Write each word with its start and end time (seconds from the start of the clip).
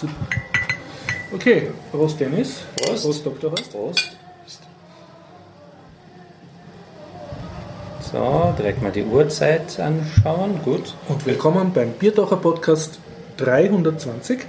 Super. 0.00 0.12
Okay, 1.32 1.70
Prost 1.90 2.20
Dennis. 2.20 2.64
Prost. 2.76 3.04
Prost 3.04 3.24
Dr. 3.24 3.50
Horst. 3.50 3.72
Prost. 3.72 4.10
So, 8.12 8.54
direkt 8.58 8.82
mal 8.82 8.92
die 8.92 9.04
Uhrzeit 9.04 9.80
anschauen. 9.80 10.60
Gut. 10.62 10.94
Und 11.08 11.24
willkommen 11.24 11.72
beim 11.72 11.92
Biertaucher 11.92 12.36
Podcast 12.36 12.98
320 13.38 14.40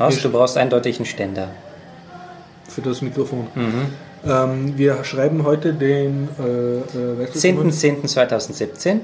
Horst, 0.00 0.24
du 0.24 0.30
brauchst 0.30 0.56
eindeutig 0.56 0.96
einen 0.96 1.06
Ständer. 1.06 1.50
für 2.68 2.82
das 2.82 3.00
Mikrofon. 3.00 3.46
Mhm. 3.54 3.86
Ähm, 4.26 4.76
wir 4.76 5.04
schreiben 5.04 5.44
heute 5.44 5.72
den 5.72 6.28
äh, 6.40 6.78
äh, 6.78 7.18
weißt 7.20 7.36
du, 7.36 7.38
10.10.2017. 7.38 8.98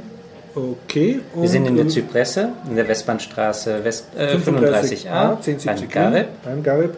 Okay. 0.55 1.21
Wir 1.35 1.49
sind 1.49 1.67
in 1.67 1.77
der 1.77 1.85
ähm, 1.85 1.91
Zypresse, 1.91 2.51
in 2.69 2.77
der 2.77 2.89
Westbahnstraße 2.89 3.85
West, 3.85 4.07
äh, 4.17 4.37
35a, 4.37 4.39
35a, 4.39 5.31
1070 5.37 5.65
beim 5.65 5.89
Gareb. 5.89 6.29
beim 6.45 6.63
Gareb. 6.63 6.97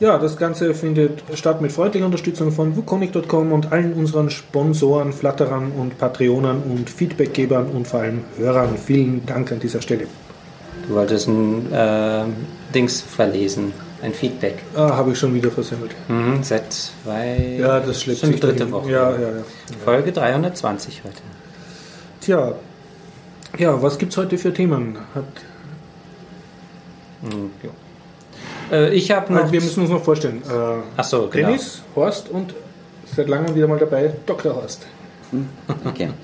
Ja, 0.00 0.18
das 0.18 0.36
Ganze 0.36 0.74
findet 0.74 1.22
statt 1.34 1.60
mit 1.60 1.70
freundlicher 1.70 2.06
Unterstützung 2.06 2.50
von 2.50 2.74
wukonic.com 2.76 3.52
und 3.52 3.70
allen 3.70 3.92
unseren 3.92 4.30
Sponsoren, 4.30 5.12
Flatterern 5.12 5.70
und 5.78 5.96
Patreonern 5.96 6.62
und 6.62 6.90
Feedbackgebern 6.90 7.66
und 7.66 7.86
vor 7.86 8.00
allem 8.00 8.24
Hörern. 8.36 8.76
Vielen 8.84 9.24
Dank 9.26 9.52
an 9.52 9.60
dieser 9.60 9.80
Stelle. 9.80 10.08
Du 10.88 10.94
wolltest 10.94 11.28
ein 11.28 11.72
äh, 11.72 12.24
Dings 12.74 13.00
verlesen, 13.00 13.72
ein 14.02 14.12
Feedback. 14.12 14.56
Ah, 14.74 14.96
habe 14.96 15.12
ich 15.12 15.18
schon 15.18 15.32
wieder 15.34 15.52
versemmelt. 15.52 15.92
Mhm, 16.08 16.42
seit 16.42 16.72
zwei. 16.72 17.58
Ja, 17.60 17.78
das 17.78 18.02
schleppt 18.02 18.20
sich 18.20 18.34
die 18.34 18.40
dritte. 18.40 18.72
Woche. 18.72 18.90
Ja, 18.90 19.12
ja, 19.12 19.20
ja. 19.20 19.44
Folge 19.84 20.10
320 20.10 21.02
heute. 21.04 21.22
Tja, 22.22 22.54
ja, 23.58 23.82
was 23.82 23.98
gibt's 23.98 24.16
heute 24.16 24.38
für 24.38 24.52
Themen? 24.54 24.96
Hat, 25.14 25.24
Mhm, 27.22 27.50
ja. 27.62 28.76
äh, 28.76 28.94
ich 28.94 29.10
habe 29.12 29.32
noch. 29.32 29.50
wir 29.52 29.60
müssen 29.60 29.80
uns 29.82 29.90
noch 29.90 30.02
vorstellen. 30.02 30.42
Äh, 30.48 30.82
Ach 30.96 31.04
so, 31.04 31.28
genau. 31.28 31.48
Dennis, 31.48 31.82
Horst 31.94 32.28
und 32.30 32.54
seit 33.14 33.28
langem 33.28 33.54
wieder 33.54 33.66
mal 33.68 33.78
dabei 33.78 34.12
Dr. 34.26 34.54
Horst. 34.54 34.86
Okay. 35.84 36.10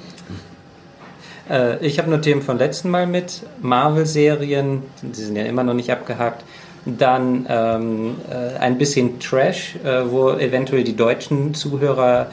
Äh, 1.50 1.78
ich 1.86 1.98
habe 1.98 2.10
nur 2.10 2.20
Themen 2.20 2.42
von 2.42 2.58
letzten 2.58 2.90
Mal 2.90 3.06
mit. 3.06 3.42
Marvel-Serien, 3.62 4.82
die 5.00 5.18
sind 5.22 5.34
ja 5.34 5.44
immer 5.44 5.62
noch 5.64 5.72
nicht 5.72 5.90
abgehakt. 5.90 6.44
Dann 6.84 7.46
ähm, 7.48 8.16
äh, 8.30 8.58
ein 8.58 8.76
bisschen 8.76 9.18
Trash, 9.18 9.76
äh, 9.82 10.02
wo 10.10 10.32
eventuell 10.32 10.84
die 10.84 10.94
deutschen 10.94 11.54
Zuhörer 11.54 12.26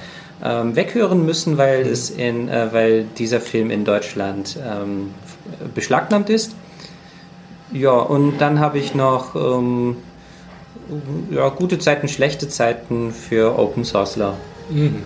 ähm, 0.43 0.75
weghören 0.75 1.25
müssen, 1.25 1.57
weil, 1.57 1.81
es 1.81 2.09
in, 2.09 2.49
äh, 2.49 2.67
weil 2.71 3.05
dieser 3.17 3.39
Film 3.39 3.71
in 3.71 3.85
Deutschland 3.85 4.57
ähm, 4.63 5.11
beschlagnahmt 5.73 6.29
ist. 6.29 6.55
Ja, 7.71 7.91
und 7.91 8.37
dann 8.39 8.59
habe 8.59 8.77
ich 8.77 8.95
noch 8.95 9.35
ähm, 9.35 9.97
ja, 11.31 11.49
gute 11.49 11.79
Zeiten, 11.79 12.07
schlechte 12.07 12.47
Zeiten 12.47 13.11
für 13.11 13.57
Open 13.57 13.83
Sourceler. 13.83 14.35
Mhm. 14.69 15.03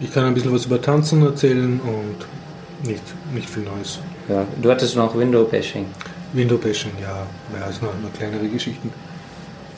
Ich 0.00 0.12
kann 0.12 0.24
ein 0.24 0.34
bisschen 0.34 0.52
was 0.52 0.66
über 0.66 0.80
Tanzen 0.80 1.24
erzählen 1.24 1.80
und 1.80 2.88
nicht, 2.88 3.02
nicht 3.32 3.48
viel 3.48 3.62
Neues. 3.62 4.00
Ja, 4.28 4.44
du 4.60 4.70
hattest 4.70 4.96
noch 4.96 5.16
Window-Bashing. 5.16 5.86
Window 6.32 6.56
Bashing, 6.56 6.92
ja, 7.00 7.26
ja, 7.58 7.66
ist 7.66 7.82
noch, 7.82 7.92
noch 8.02 8.12
kleinere 8.12 8.48
Geschichten. 8.48 8.90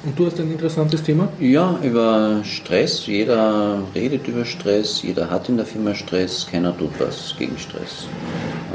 Und 0.05 0.19
du 0.19 0.27
hast 0.27 0.39
ein 0.39 0.51
interessantes 0.53 1.03
Thema? 1.03 1.29
Ja, 1.41 1.79
über 1.83 2.43
Stress. 2.45 3.07
Jeder 3.07 3.79
redet 3.95 4.29
über 4.29 4.45
Stress, 4.45 5.03
jeder 5.03 5.31
hat 5.31 5.49
in 5.49 5.57
der 5.57 5.65
Firma 5.65 5.95
Stress, 5.95 6.47
keiner 6.51 6.77
tut 6.77 6.91
was 6.99 7.35
gegen 7.39 7.57
Stress. 7.59 8.07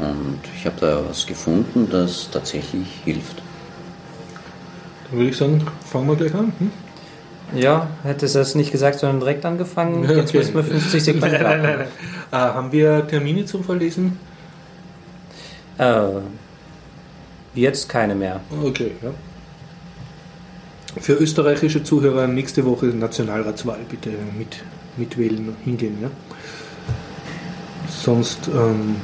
Und 0.00 0.40
ich 0.56 0.66
habe 0.66 0.76
da 0.80 1.02
was 1.08 1.26
gefunden, 1.26 1.88
das 1.88 2.28
tatsächlich 2.32 2.88
hilft. 3.04 3.42
Dann 5.08 5.18
würde 5.18 5.30
ich 5.30 5.36
sagen, 5.36 5.64
fangen 5.86 6.08
wir 6.08 6.16
gleich 6.16 6.34
an. 6.34 6.52
Hm? 6.58 6.70
Ja, 7.54 7.88
hättest 8.02 8.34
du 8.34 8.40
das 8.40 8.54
nicht 8.56 8.72
gesagt, 8.72 8.98
sondern 8.98 9.20
direkt 9.20 9.44
angefangen. 9.44 10.02
Jetzt 10.08 10.30
okay. 10.30 10.38
müssen 10.38 10.54
wir 10.54 10.64
50 10.64 11.02
Sekunden 11.02 11.32
Nein, 11.32 11.42
nein, 11.42 11.62
nein, 11.62 11.78
nein. 11.78 11.88
Äh, 12.32 12.36
haben 12.36 12.72
wir 12.72 13.06
Termine 13.06 13.44
zum 13.44 13.62
Verlesen? 13.62 14.18
Äh, 15.78 16.20
jetzt 17.54 17.88
keine 17.88 18.14
mehr. 18.14 18.40
Okay, 18.64 18.92
ja. 19.02 19.10
Für 20.98 21.14
österreichische 21.14 21.84
Zuhörer 21.84 22.26
nächste 22.26 22.64
Woche 22.66 22.86
Nationalratswahl 22.86 23.78
bitte 23.88 24.10
mit, 24.36 24.56
mitwählen, 24.96 25.54
hingehen. 25.64 25.98
Ja? 26.02 26.10
Sonst, 27.88 28.48
ähm, 28.48 28.96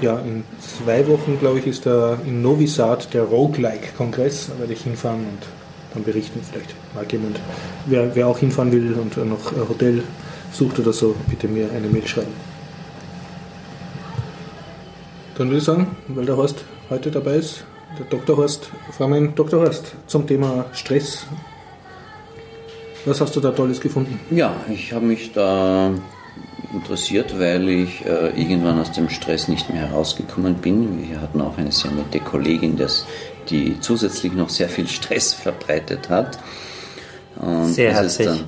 ja, 0.00 0.18
in 0.18 0.42
zwei 0.60 1.06
Wochen, 1.06 1.38
glaube 1.38 1.60
ich, 1.60 1.68
ist 1.68 1.86
da 1.86 2.18
in 2.26 2.42
Novi 2.42 2.66
Sad 2.66 3.14
der 3.14 3.22
Roguelike-Kongress. 3.22 4.48
Da 4.48 4.58
werde 4.58 4.72
ich 4.72 4.82
hinfahren 4.82 5.20
und 5.20 5.46
dann 5.94 6.02
berichten. 6.02 6.40
Vielleicht 6.42 6.74
mag 6.94 7.12
jemand, 7.12 7.38
wer, 7.86 8.14
wer 8.16 8.26
auch 8.26 8.38
hinfahren 8.38 8.72
will 8.72 8.94
und 8.94 9.16
noch 9.28 9.52
ein 9.52 9.68
Hotel 9.68 10.02
sucht 10.50 10.80
oder 10.80 10.92
so, 10.92 11.14
bitte 11.28 11.46
mir 11.46 11.70
eine 11.70 11.86
Mail 11.88 12.06
schreiben. 12.06 12.32
Dann 15.38 15.46
würde 15.48 15.58
ich 15.58 15.64
sagen, 15.64 15.96
weil 16.08 16.26
der 16.26 16.36
Horst 16.36 16.64
heute 16.90 17.10
dabei 17.10 17.36
ist, 17.36 17.64
der 17.98 18.06
Dr. 18.06 18.36
Horst, 18.36 18.70
wir 18.98 19.16
ihn, 19.16 19.34
Dr. 19.34 19.60
Horst, 19.60 19.94
zum 20.06 20.26
Thema 20.26 20.66
Stress. 20.72 21.26
Was 23.04 23.20
hast 23.20 23.34
du 23.34 23.40
da 23.40 23.50
Tolles 23.50 23.80
gefunden? 23.80 24.20
Ja, 24.30 24.54
ich 24.72 24.92
habe 24.92 25.04
mich 25.06 25.32
da 25.32 25.90
interessiert, 26.72 27.38
weil 27.38 27.68
ich 27.68 28.04
äh, 28.06 28.28
irgendwann 28.40 28.78
aus 28.80 28.92
dem 28.92 29.08
Stress 29.08 29.48
nicht 29.48 29.68
mehr 29.70 29.88
herausgekommen 29.88 30.54
bin. 30.54 31.08
Wir 31.08 31.20
hatten 31.20 31.40
auch 31.40 31.58
eine 31.58 31.72
sehr 31.72 31.90
nette 31.90 32.20
Kollegin, 32.20 32.76
das, 32.76 33.04
die 33.50 33.78
zusätzlich 33.80 34.32
noch 34.32 34.48
sehr 34.48 34.68
viel 34.68 34.86
Stress 34.88 35.34
verbreitet 35.46 36.08
hat. 36.08 36.38
Und 37.36 37.72
Sehr 37.74 37.92
herzlich. 37.92 38.26
Dann, 38.28 38.44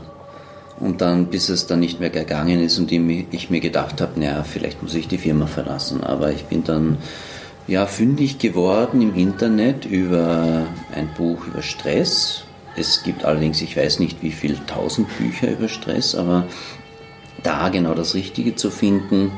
und 0.81 1.01
dann, 1.01 1.27
bis 1.27 1.49
es 1.49 1.67
dann 1.67 1.81
nicht 1.81 2.01
mehr 2.01 2.11
gegangen 2.11 2.61
ist 2.61 2.79
und 2.79 2.91
ich 2.91 2.99
mir- 3.01 3.27
ich 3.31 3.49
mir 3.51 3.61
gedacht 3.61 4.01
habe, 4.01 4.19
naja, 4.19 4.43
vielleicht 4.45 4.83
muss 4.83 4.95
ich 4.95 5.07
die 5.09 5.19
Firma 5.19 5.47
verlassen. 5.47 6.03
Aber 6.03 6.31
ich 6.33 6.45
bin 6.45 6.65
dann 6.65 6.99
ja, 7.67 7.87
fündig 7.87 8.39
geworden 8.39 9.01
im 9.01 9.15
Internet 9.15 9.87
über 9.87 10.67
ein 10.95 11.09
Buch 11.17 11.47
über 11.47 11.63
Stress. 11.63 12.45
Es 12.77 13.03
gibt 13.03 13.25
allerdings, 13.25 13.63
ich 13.63 13.77
weiß 13.77 14.01
nicht 14.01 14.23
wie 14.23 14.33
viel 14.33 14.59
tausend 14.67 15.09
Bücher 15.17 15.53
über 15.53 15.69
Stress, 15.69 16.15
aber 16.15 16.47
da 17.43 17.69
genau 17.69 17.95
das 17.95 18.15
Richtige 18.15 18.55
zu 18.57 18.71
finden. 18.71 19.31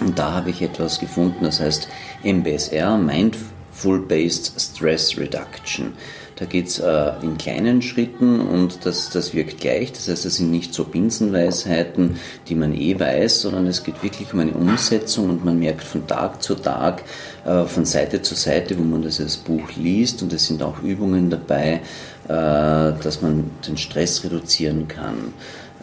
Und 0.00 0.18
da 0.18 0.32
habe 0.32 0.50
ich 0.50 0.62
etwas 0.62 1.00
gefunden, 1.00 1.44
das 1.44 1.60
heißt 1.60 1.88
MBSR, 2.22 2.96
Mindful 2.98 4.00
Based 4.00 4.52
Stress 4.60 5.16
Reduction. 5.18 5.94
Da 6.38 6.44
geht 6.44 6.68
es 6.68 6.78
äh, 6.78 7.12
in 7.22 7.36
kleinen 7.36 7.82
Schritten 7.82 8.40
und 8.40 8.86
das, 8.86 9.10
das 9.10 9.34
wirkt 9.34 9.60
gleich. 9.60 9.90
Das 9.90 10.06
heißt, 10.06 10.24
das 10.24 10.36
sind 10.36 10.52
nicht 10.52 10.72
so 10.72 10.84
Binsenweisheiten, 10.84 12.16
die 12.48 12.54
man 12.54 12.74
eh 12.74 13.00
weiß, 13.00 13.40
sondern 13.40 13.66
es 13.66 13.82
geht 13.82 14.04
wirklich 14.04 14.32
um 14.32 14.38
eine 14.38 14.52
Umsetzung 14.52 15.30
und 15.30 15.44
man 15.44 15.58
merkt 15.58 15.82
von 15.82 16.06
Tag 16.06 16.40
zu 16.40 16.54
Tag, 16.54 17.02
äh, 17.44 17.64
von 17.64 17.84
Seite 17.84 18.20
zu 18.22 18.34
Seite, 18.34 18.78
wo 18.78 18.82
man 18.82 19.02
dieses 19.02 19.36
Buch 19.36 19.70
liest 19.76 20.22
und 20.22 20.32
es 20.32 20.46
sind 20.46 20.62
auch 20.62 20.82
Übungen 20.82 21.30
dabei, 21.30 21.80
äh, 22.26 22.28
dass 22.28 23.22
man 23.22 23.50
den 23.66 23.76
Stress 23.76 24.24
reduzieren 24.24 24.88
kann. 24.88 25.32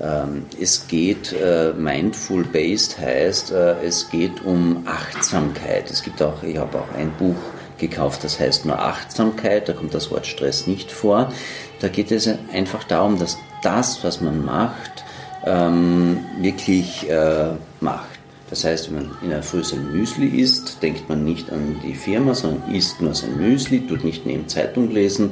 Ähm, 0.01 0.45
Es 0.59 0.87
geht, 0.87 1.33
äh, 1.33 1.71
mindful 1.73 2.43
based 2.43 2.99
heißt, 2.99 3.51
es 3.51 4.09
geht 4.09 4.43
um 4.43 4.85
Achtsamkeit. 4.85 5.89
Es 5.89 6.03
gibt 6.03 6.21
auch, 6.21 6.43
ich 6.43 6.57
habe 6.57 6.77
auch 6.79 6.93
ein 6.97 7.11
Buch 7.17 7.35
gekauft, 7.77 8.23
das 8.23 8.39
heißt 8.39 8.65
nur 8.65 8.77
Achtsamkeit, 8.79 9.69
da 9.69 9.73
kommt 9.73 9.93
das 9.93 10.11
Wort 10.11 10.27
Stress 10.27 10.67
nicht 10.67 10.91
vor. 10.91 11.31
Da 11.79 11.87
geht 11.87 12.11
es 12.11 12.29
einfach 12.51 12.83
darum, 12.83 13.17
dass 13.17 13.37
das, 13.63 14.03
was 14.03 14.21
man 14.21 14.43
macht, 14.43 15.03
ähm, 15.45 16.25
wirklich 16.41 17.07
macht. 17.79 18.14
Das 18.49 18.63
heißt, 18.63 18.87
wenn 18.89 19.07
man 19.07 19.17
in 19.23 19.29
der 19.29 19.41
Früh 19.41 19.63
sein 19.63 19.91
Müsli 19.91 20.27
isst, 20.27 20.81
denkt 20.83 21.09
man 21.09 21.23
nicht 21.23 21.51
an 21.51 21.77
die 21.83 21.95
Firma, 21.95 22.35
sondern 22.35 22.73
isst 22.73 23.01
nur 23.01 23.15
sein 23.15 23.37
Müsli, 23.37 23.87
tut 23.87 24.03
nicht 24.03 24.25
neben 24.25 24.47
Zeitung 24.47 24.91
lesen, 24.91 25.31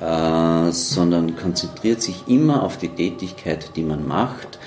äh, 0.00 0.70
sondern 0.70 1.36
konzentriert 1.36 2.00
sich 2.00 2.28
immer 2.28 2.62
auf 2.62 2.78
die 2.78 2.88
Tätigkeit, 2.88 3.70
die 3.74 3.82
man 3.82 4.06
macht 4.06 4.58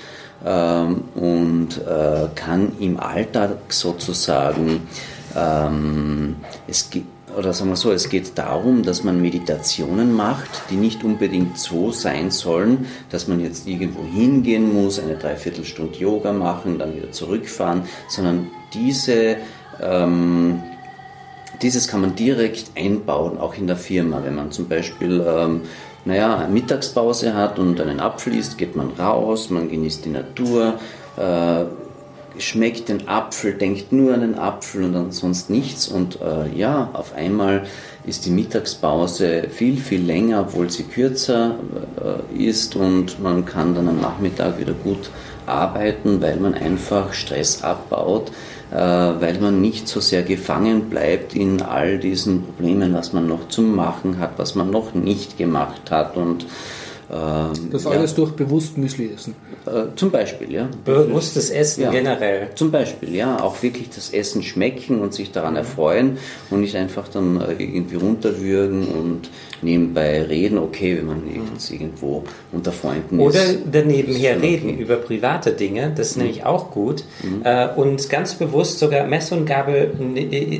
ähm, 0.44 1.04
und 1.14 1.78
äh, 1.78 2.28
kann 2.34 2.72
im 2.78 3.00
Alltag 3.00 3.56
sozusagen, 3.70 4.86
ähm, 5.34 6.36
es 6.66 6.90
geht, 6.90 7.04
oder 7.36 7.52
sagen 7.52 7.70
wir 7.70 7.76
so, 7.76 7.92
es 7.92 8.08
geht 8.08 8.36
darum, 8.36 8.82
dass 8.82 9.04
man 9.04 9.20
Meditationen 9.20 10.12
macht, 10.14 10.48
die 10.70 10.76
nicht 10.76 11.04
unbedingt 11.04 11.58
so 11.58 11.92
sein 11.92 12.30
sollen, 12.30 12.86
dass 13.10 13.28
man 13.28 13.40
jetzt 13.40 13.66
irgendwo 13.66 14.04
hingehen 14.04 14.72
muss, 14.72 14.98
eine 14.98 15.16
Dreiviertelstunde 15.16 15.98
Yoga 15.98 16.32
machen, 16.32 16.78
dann 16.78 16.96
wieder 16.96 17.12
zurückfahren, 17.12 17.82
sondern 18.08 18.48
diese 18.72 19.36
ähm, 19.80 20.62
dieses 21.62 21.88
kann 21.88 22.02
man 22.02 22.14
direkt 22.14 22.70
einbauen, 22.76 23.38
auch 23.38 23.54
in 23.56 23.66
der 23.66 23.76
Firma. 23.76 24.22
Wenn 24.22 24.36
man 24.36 24.52
zum 24.52 24.68
Beispiel 24.68 25.24
ähm, 25.26 25.62
naja, 26.04 26.48
Mittagspause 26.50 27.34
hat 27.34 27.58
und 27.58 27.80
einen 27.80 28.00
Apfel 28.00 28.34
isst, 28.34 28.58
geht 28.58 28.76
man 28.76 28.90
raus, 28.98 29.50
man 29.50 29.68
genießt 29.68 30.04
die 30.04 30.10
Natur, 30.10 30.74
äh, 31.16 31.64
schmeckt 32.38 32.88
den 32.88 33.08
Apfel, 33.08 33.54
denkt 33.54 33.92
nur 33.92 34.14
an 34.14 34.20
den 34.20 34.38
Apfel 34.38 34.84
und 34.84 34.94
an 34.94 35.12
sonst 35.12 35.50
nichts. 35.50 35.88
Und 35.88 36.20
äh, 36.20 36.56
ja, 36.56 36.90
auf 36.92 37.14
einmal 37.14 37.66
ist 38.06 38.26
die 38.26 38.30
Mittagspause 38.30 39.48
viel, 39.50 39.76
viel 39.76 40.02
länger, 40.02 40.40
obwohl 40.40 40.70
sie 40.70 40.84
kürzer 40.84 41.56
äh, 42.02 42.44
ist 42.44 42.76
und 42.76 43.22
man 43.22 43.44
kann 43.44 43.74
dann 43.74 43.88
am 43.88 44.00
Nachmittag 44.00 44.58
wieder 44.58 44.72
gut 44.72 45.10
arbeiten, 45.46 46.20
weil 46.20 46.36
man 46.36 46.54
einfach 46.54 47.12
Stress 47.12 47.62
abbaut, 47.62 48.30
äh, 48.70 48.76
weil 48.76 49.38
man 49.40 49.60
nicht 49.60 49.88
so 49.88 50.00
sehr 50.00 50.22
gefangen 50.22 50.90
bleibt 50.90 51.34
in 51.34 51.62
all 51.62 51.98
diesen 51.98 52.44
Problemen, 52.44 52.94
was 52.94 53.12
man 53.12 53.26
noch 53.26 53.48
zu 53.48 53.62
machen 53.62 54.18
hat, 54.18 54.32
was 54.36 54.54
man 54.54 54.70
noch 54.70 54.94
nicht 54.94 55.38
gemacht 55.38 55.90
hat 55.90 56.16
und 56.16 56.46
ähm, 57.10 57.70
das 57.70 57.86
alles 57.86 58.10
ja. 58.10 58.16
durch 58.16 58.32
bewusst 58.32 58.76
Müsli 58.76 59.10
essen. 59.14 59.34
Äh, 59.66 59.94
zum 59.96 60.10
Beispiel, 60.10 60.52
ja. 60.52 60.68
Bewusstes 60.84 61.50
Essen 61.50 61.82
ja. 61.82 61.90
generell. 61.90 62.48
Zum 62.54 62.70
Beispiel, 62.70 63.14
ja. 63.14 63.40
Auch 63.40 63.62
wirklich 63.62 63.88
das 63.90 64.10
Essen 64.10 64.42
schmecken 64.42 65.00
und 65.00 65.14
sich 65.14 65.32
daran 65.32 65.56
erfreuen 65.56 66.18
und 66.50 66.60
nicht 66.60 66.76
einfach 66.76 67.08
dann 67.08 67.40
äh, 67.40 67.52
irgendwie 67.58 67.96
runterwürgen 67.96 68.88
und 68.88 69.30
nebenbei 69.62 70.22
reden, 70.22 70.58
okay, 70.58 70.98
wenn 70.98 71.06
man 71.06 71.22
jetzt 71.52 71.70
irgendwo 71.70 72.24
unter 72.52 72.72
Freunden 72.72 73.18
Oder 73.20 73.42
ist. 73.42 73.50
Oder 73.50 73.58
daneben 73.72 74.14
her 74.14 74.40
reden 74.40 74.70
okay. 74.70 74.82
über 74.82 74.96
private 74.96 75.52
Dinge, 75.52 75.92
das 75.96 76.10
ist 76.10 76.16
mhm. 76.16 76.24
nämlich 76.24 76.44
auch 76.44 76.70
gut. 76.70 77.04
Mhm. 77.22 77.42
Äh, 77.44 77.68
und 77.74 78.08
ganz 78.10 78.34
bewusst 78.34 78.78
sogar 78.78 79.06
Messer 79.06 79.36
und 79.36 79.46
Gabel 79.46 79.92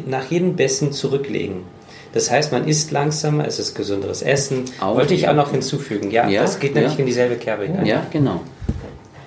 nach 0.06 0.30
jedem 0.30 0.56
Besten 0.56 0.92
zurücklegen. 0.92 1.77
Das 2.12 2.30
heißt, 2.30 2.52
man 2.52 2.66
isst 2.66 2.90
langsamer, 2.90 3.46
es 3.46 3.58
ist 3.58 3.74
gesünderes 3.74 4.22
Essen. 4.22 4.64
Auch, 4.80 4.96
Wollte 4.96 5.14
ich 5.14 5.28
auch 5.28 5.34
noch 5.34 5.50
hinzufügen. 5.50 6.10
Ja, 6.10 6.28
ja 6.28 6.42
das 6.42 6.58
geht 6.58 6.74
nämlich 6.74 6.94
ja. 6.94 7.00
in 7.00 7.06
dieselbe 7.06 7.36
Kerbe 7.36 7.66
hinein. 7.66 7.86
Ja, 7.86 8.06
genau. 8.10 8.40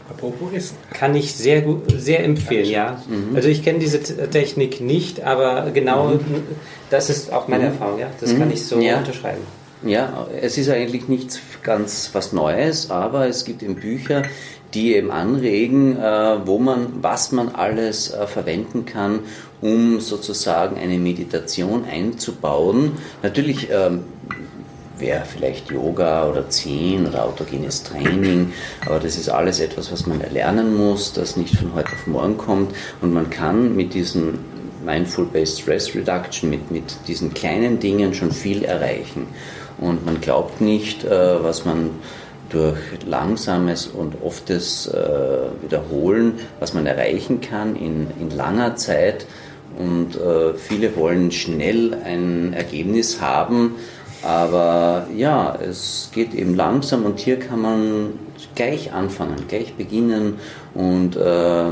Apropos 0.10 0.54
Essen. 0.54 0.78
Kann 0.92 1.16
ich 1.16 1.33
sehr 1.33 1.62
gut, 1.62 1.83
sehr 1.95 2.24
empfehlen, 2.24 2.69
ja. 2.69 3.01
Mhm. 3.07 3.36
Also 3.36 3.50
ich 3.50 3.63
kenne 3.63 3.80
diese 3.80 4.01
Technik 4.01 4.81
nicht, 4.81 5.24
aber 5.24 5.72
genau 5.72 6.10
mhm. 6.10 6.19
das 6.89 7.10
ist 7.10 7.31
auch 7.31 7.48
meine 7.48 7.66
mhm. 7.66 7.72
Erfahrung, 7.72 8.00
ja. 8.00 8.07
Das 8.19 8.38
kann 8.38 8.48
mhm. 8.48 8.54
ich 8.54 8.66
so 8.66 8.80
ja. 8.80 8.98
unterschreiben. 8.98 9.42
Ja, 9.84 10.27
es 10.39 10.60
ist 10.60 10.69
eigentlich 10.69 11.07
nichts 11.07 11.39
ganz 11.63 12.12
was 12.13 12.34
Neues, 12.34 12.92
aber 12.92 13.27
es 13.27 13.45
gibt 13.45 13.63
eben 13.63 13.75
Bücher, 13.75 14.24
die 14.74 14.95
eben 14.95 15.12
anregen, 15.12 15.98
äh, 15.98 16.45
wo 16.45 16.60
man, 16.60 16.88
was 17.01 17.31
man 17.31 17.50
alles 17.50 18.13
äh, 18.13 18.27
verwenden 18.27 18.86
kann, 18.86 19.22
um 19.62 20.00
sozusagen 20.00 20.78
eine 20.78 20.98
Meditation 20.98 21.86
einzubauen. 21.86 22.94
Natürlich 23.22 23.69
ähm, 23.72 24.04
wäre 24.98 25.24
vielleicht 25.25 25.72
Yoga 25.72 26.30
oder 26.30 26.50
Zen 26.50 27.08
oder 27.08 27.25
autogenes 27.25 27.84
Training, 27.84 28.54
aber 28.86 29.00
das 29.00 29.18
ist 29.18 29.30
alles 29.30 29.60
etwas, 29.60 29.92
was 29.92 30.06
man 30.06 30.22
erlernen 30.22 30.75
muss, 30.75 31.13
das 31.13 31.38
nicht 31.38 31.56
von 31.56 31.74
heute 31.74 31.92
auf 31.94 32.08
morgen 32.08 32.38
kommt 32.38 32.75
und 33.02 33.13
man 33.13 33.30
kann 33.30 33.75
mit 33.75 33.94
diesen 33.94 34.40
Mindful-Based 34.86 35.62
Stress 35.62 35.94
Reduction, 35.96 36.50
mit, 36.50 36.72
mit 36.72 36.96
diesen 37.08 37.34
kleinen 37.34 37.80
Dingen 37.80 38.13
schon 38.13 38.31
viel 38.31 38.63
erreichen. 38.63 39.28
Und 39.80 40.06
man 40.06 40.22
glaubt 40.22 40.62
nicht, 40.62 41.04
äh, 41.04 41.44
was 41.44 41.66
man 41.66 41.92
durch 42.50 42.78
langsames 43.06 43.88
und 43.88 44.16
oftes 44.24 44.88
äh, 44.88 45.62
Wiederholen, 45.62 46.40
was 46.60 46.74
man 46.74 46.86
erreichen 46.86 47.42
kann 47.42 47.75
in, 47.75 48.08
in 48.19 48.30
langer 48.30 48.75
Zeit. 48.75 49.25
Und 49.77 50.15
äh, 50.15 50.53
viele 50.53 50.95
wollen 50.95 51.31
schnell 51.31 51.94
ein 52.03 52.53
Ergebnis 52.53 53.21
haben, 53.21 53.75
aber 54.23 55.07
ja, 55.15 55.56
es 55.56 56.12
geht 56.13 56.33
eben 56.33 56.56
langsam 56.56 57.06
und 57.06 57.19
hier 57.19 57.39
kann 57.39 57.62
man 57.62 58.13
gleich 58.56 58.94
anfangen, 58.94 59.35
gleich 59.47 59.73
beginnen. 59.73 60.35
Und 60.73 61.15
äh, 61.15 61.71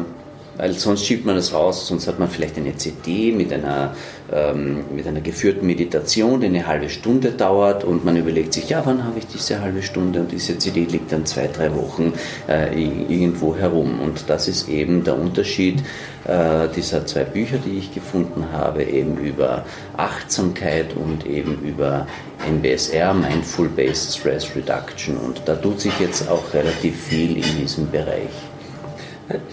weil 0.59 0.73
sonst 0.73 1.05
schiebt 1.05 1.25
man 1.25 1.35
das 1.35 1.53
raus, 1.53 1.87
sonst 1.87 2.07
hat 2.07 2.19
man 2.19 2.27
vielleicht 2.27 2.57
eine 2.57 2.75
CD 2.75 3.31
mit 3.31 3.53
einer, 3.53 3.95
ähm, 4.31 4.83
mit 4.93 5.07
einer 5.07 5.21
geführten 5.21 5.65
Meditation, 5.65 6.41
die 6.41 6.47
eine 6.47 6.67
halbe 6.67 6.89
Stunde 6.89 7.31
dauert 7.31 7.85
und 7.85 8.03
man 8.03 8.17
überlegt 8.17 8.51
sich, 8.53 8.69
ja, 8.69 8.81
wann 8.85 9.05
habe 9.05 9.19
ich 9.19 9.27
diese 9.27 9.61
halbe 9.61 9.81
Stunde 9.81 10.19
und 10.19 10.33
diese 10.33 10.57
CD 10.57 10.83
liegt 10.83 11.13
dann 11.13 11.25
zwei, 11.25 11.47
drei 11.47 11.73
Wochen 11.73 12.11
äh, 12.49 12.77
irgendwo 12.77 13.55
herum. 13.55 14.01
Und 14.01 14.29
das 14.29 14.49
ist 14.49 14.67
eben 14.67 15.05
der 15.05 15.17
Unterschied 15.17 15.81
äh, 16.25 16.67
dieser 16.75 17.05
zwei 17.05 17.23
Bücher, 17.23 17.57
die 17.57 17.77
ich 17.77 17.93
gefunden 17.93 18.47
habe, 18.51 18.83
eben 18.83 19.17
über 19.17 19.63
Achtsamkeit 19.95 20.93
und 20.93 21.25
eben 21.25 21.61
über 21.61 22.05
MBSR, 22.45 23.13
Mindful 23.13 23.69
Based 23.69 24.17
Stress 24.17 24.53
Reduction. 24.53 25.15
Und 25.15 25.41
da 25.45 25.55
tut 25.55 25.79
sich 25.79 25.97
jetzt 26.01 26.27
auch 26.29 26.53
relativ 26.53 26.99
viel 27.05 27.37
in 27.37 27.57
diesem 27.57 27.89
Bereich. 27.89 28.48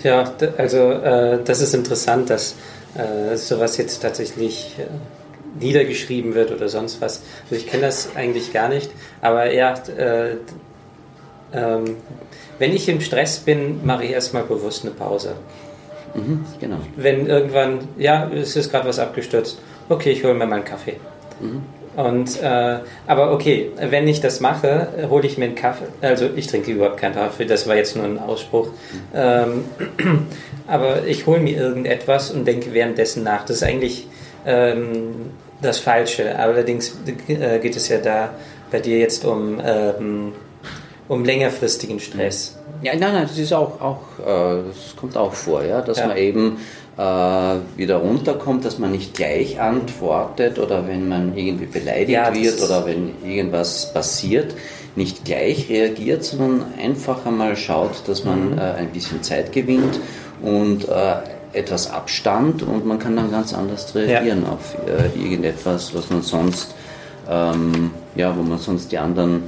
Ja, 0.02 0.32
also 0.56 0.90
äh, 0.90 1.38
das 1.44 1.60
ist 1.60 1.74
interessant, 1.74 2.30
dass 2.30 2.54
äh, 2.94 3.36
sowas 3.36 3.76
jetzt 3.76 4.00
tatsächlich 4.00 4.74
äh, 4.78 5.62
niedergeschrieben 5.62 6.34
wird 6.34 6.50
oder 6.50 6.68
sonst 6.68 7.00
was. 7.00 7.22
Also 7.44 7.56
ich 7.56 7.66
kenne 7.66 7.82
das 7.82 8.16
eigentlich 8.16 8.52
gar 8.52 8.68
nicht, 8.68 8.90
aber 9.20 9.52
ja, 9.52 9.74
äh, 9.96 10.36
ähm, 11.52 11.96
wenn 12.58 12.74
ich 12.74 12.88
im 12.88 13.00
Stress 13.00 13.38
bin, 13.38 13.84
mache 13.84 14.04
ich 14.04 14.10
erstmal 14.10 14.44
bewusst 14.44 14.84
eine 14.84 14.94
Pause. 14.94 15.34
Mhm, 16.14 16.44
genau. 16.60 16.78
Wenn 16.96 17.26
irgendwann, 17.26 17.88
ja, 17.98 18.30
es 18.30 18.56
ist 18.56 18.70
gerade 18.70 18.88
was 18.88 18.98
abgestürzt, 18.98 19.58
okay, 19.88 20.10
ich 20.10 20.24
hole 20.24 20.34
mir 20.34 20.46
mal 20.46 20.56
einen 20.56 20.64
Kaffee. 20.64 20.96
Mhm. 21.40 21.62
Und, 21.96 22.42
äh, 22.42 22.78
aber 23.06 23.32
okay, 23.32 23.70
wenn 23.80 24.06
ich 24.06 24.20
das 24.20 24.40
mache, 24.40 24.88
hole 25.08 25.26
ich 25.26 25.38
mir 25.38 25.46
einen 25.46 25.54
Kaffee. 25.54 25.86
Also 26.02 26.28
ich 26.36 26.46
trinke 26.46 26.70
überhaupt 26.70 26.98
keinen 26.98 27.14
Kaffee, 27.14 27.46
das 27.46 27.66
war 27.66 27.74
jetzt 27.74 27.96
nur 27.96 28.04
ein 28.04 28.18
Ausspruch. 28.18 28.68
Ähm, 29.14 29.64
aber 30.66 31.06
ich 31.06 31.26
hole 31.26 31.40
mir 31.40 31.56
irgendetwas 31.56 32.30
und 32.30 32.46
denke 32.46 32.74
währenddessen 32.74 33.22
nach. 33.22 33.46
Das 33.46 33.56
ist 33.56 33.62
eigentlich 33.62 34.06
ähm, 34.44 35.30
das 35.62 35.78
Falsche. 35.78 36.38
Allerdings 36.38 36.98
äh, 37.28 37.58
geht 37.60 37.76
es 37.76 37.88
ja 37.88 37.96
da 37.96 38.34
bei 38.70 38.80
dir 38.80 38.98
jetzt 38.98 39.24
um, 39.24 39.58
ähm, 39.64 40.32
um 41.08 41.24
längerfristigen 41.24 42.00
Stress. 42.00 42.56
Ja, 42.82 42.92
nein, 42.96 43.14
nein, 43.14 43.26
das 43.28 43.38
ist 43.38 43.52
auch, 43.52 43.80
auch 43.80 44.00
äh, 44.20 44.62
das 44.68 44.96
kommt 44.96 45.16
auch 45.16 45.32
vor, 45.32 45.64
ja, 45.64 45.80
dass 45.80 45.98
ja. 45.98 46.08
man 46.08 46.16
eben 46.16 46.58
äh, 46.96 47.00
wieder 47.76 47.96
runterkommt, 47.96 48.64
dass 48.64 48.78
man 48.78 48.92
nicht 48.92 49.14
gleich 49.14 49.60
antwortet 49.60 50.58
oder 50.58 50.86
wenn 50.88 51.08
man 51.08 51.36
irgendwie 51.36 51.66
beleidigt 51.66 52.10
ja, 52.10 52.34
wird 52.34 52.60
oder 52.62 52.86
wenn 52.86 53.14
irgendwas 53.24 53.92
passiert, 53.92 54.54
nicht 54.94 55.24
gleich 55.24 55.68
reagiert, 55.68 56.24
sondern 56.24 56.64
einfach 56.78 57.26
einmal 57.26 57.56
schaut, 57.56 58.08
dass 58.08 58.24
man 58.24 58.52
mhm. 58.52 58.58
äh, 58.58 58.62
ein 58.62 58.88
bisschen 58.88 59.22
Zeit 59.22 59.52
gewinnt 59.52 60.00
und 60.42 60.88
äh, 60.88 61.16
etwas 61.52 61.90
Abstand 61.90 62.62
und 62.62 62.86
man 62.86 62.98
kann 62.98 63.16
dann 63.16 63.30
ganz 63.30 63.54
anders 63.54 63.94
reagieren 63.94 64.42
ja. 64.44 64.52
auf 64.52 64.76
äh, 64.86 65.18
irgendetwas, 65.18 65.94
was 65.94 66.10
man 66.10 66.22
sonst, 66.22 66.74
ähm, 67.28 67.90
ja, 68.14 68.36
wo 68.36 68.42
man 68.42 68.58
sonst 68.58 68.92
die 68.92 68.98
anderen 68.98 69.44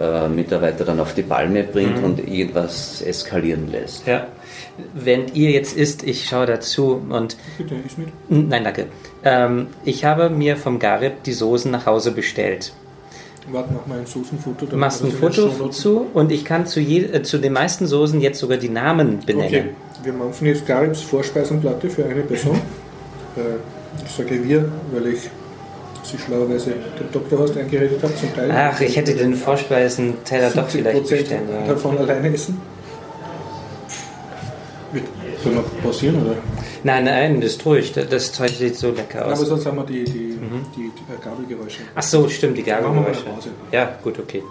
äh, 0.00 0.28
Mitarbeiter 0.28 0.84
dann 0.84 0.98
auf 1.00 1.14
die 1.14 1.22
Palme 1.22 1.64
bringt 1.64 1.98
mhm. 1.98 2.04
und 2.04 2.28
irgendwas 2.28 3.02
eskalieren 3.02 3.70
lässt. 3.70 4.06
Ja 4.06 4.26
während 4.94 5.34
ihr 5.34 5.50
jetzt 5.50 5.76
isst, 5.76 6.02
ich 6.02 6.28
schaue 6.28 6.46
dazu 6.46 7.02
und. 7.08 7.36
Bitte, 7.58 7.76
ich 7.86 7.98
mit. 7.98 8.08
Nein, 8.28 8.64
danke. 8.64 8.86
Ähm, 9.24 9.68
ich 9.84 10.04
habe 10.04 10.30
mir 10.30 10.56
vom 10.56 10.78
Garib 10.78 11.22
die 11.24 11.32
Soßen 11.32 11.70
nach 11.70 11.86
Hause 11.86 12.12
bestellt. 12.12 12.72
Warte 13.50 13.72
noch 13.72 13.86
mal 13.86 13.98
ein 13.98 14.06
Soßenfoto. 14.06 14.66
Du 14.66 14.76
machst 14.76 15.02
ein 15.02 15.10
Foto 15.10 15.68
zu 15.70 16.06
und 16.14 16.30
ich 16.30 16.44
kann 16.44 16.66
zu, 16.66 16.80
je, 16.80 17.04
äh, 17.04 17.22
zu 17.22 17.38
den 17.38 17.52
meisten 17.52 17.86
Soßen 17.86 18.20
jetzt 18.20 18.38
sogar 18.38 18.58
die 18.58 18.68
Namen 18.68 19.20
benennen. 19.26 19.48
Okay, 19.48 19.64
wir 20.04 20.12
machen 20.12 20.46
jetzt 20.46 20.66
Garibs 20.66 21.00
Vorspeisenplatte 21.00 21.90
für 21.90 22.04
eine 22.04 22.22
Person. 22.22 22.56
Äh, 23.36 24.04
ich 24.04 24.10
sage 24.12 24.44
wir, 24.44 24.70
weil 24.92 25.08
ich 25.08 25.30
Sie 26.10 26.18
schlauerweise 26.18 26.70
den 26.70 27.12
Doktorhorst 27.12 27.56
eingeredet 27.56 28.02
habe 28.02 28.14
zum 28.16 28.34
Teil. 28.34 28.50
Ach, 28.50 28.80
ich 28.80 28.96
hätte 28.96 29.14
den 29.14 29.34
Vorspeisenteller 29.34 30.50
doch 30.50 30.68
vielleicht 30.68 31.08
bestellen 31.08 31.46
sollen. 31.46 31.68
davon 31.68 31.98
alleine 31.98 32.32
essen. 32.32 32.60
Soll 35.42 35.52
noch 35.52 35.64
pausieren, 35.82 36.22
oder? 36.26 36.36
Nein, 36.82 37.04
nein, 37.04 37.40
das 37.40 37.58
tue 37.58 37.78
ich. 37.78 37.92
Das 37.92 38.32
Zeug 38.32 38.50
sieht 38.50 38.76
so 38.76 38.90
lecker 38.90 39.26
aus. 39.26 39.38
aber 39.38 39.46
sonst 39.46 39.66
haben 39.66 39.76
wir 39.76 39.84
die, 39.84 40.04
die, 40.04 40.18
mhm. 40.18 40.66
die, 40.76 40.90
die 40.90 41.22
Gabelgeräusche. 41.24 41.82
Ach 41.94 42.02
so, 42.02 42.28
stimmt, 42.28 42.58
die 42.58 42.62
Gabelgeräusche. 42.62 43.24
Ja, 43.70 43.98
gut, 44.02 44.18
okay. 44.18 44.42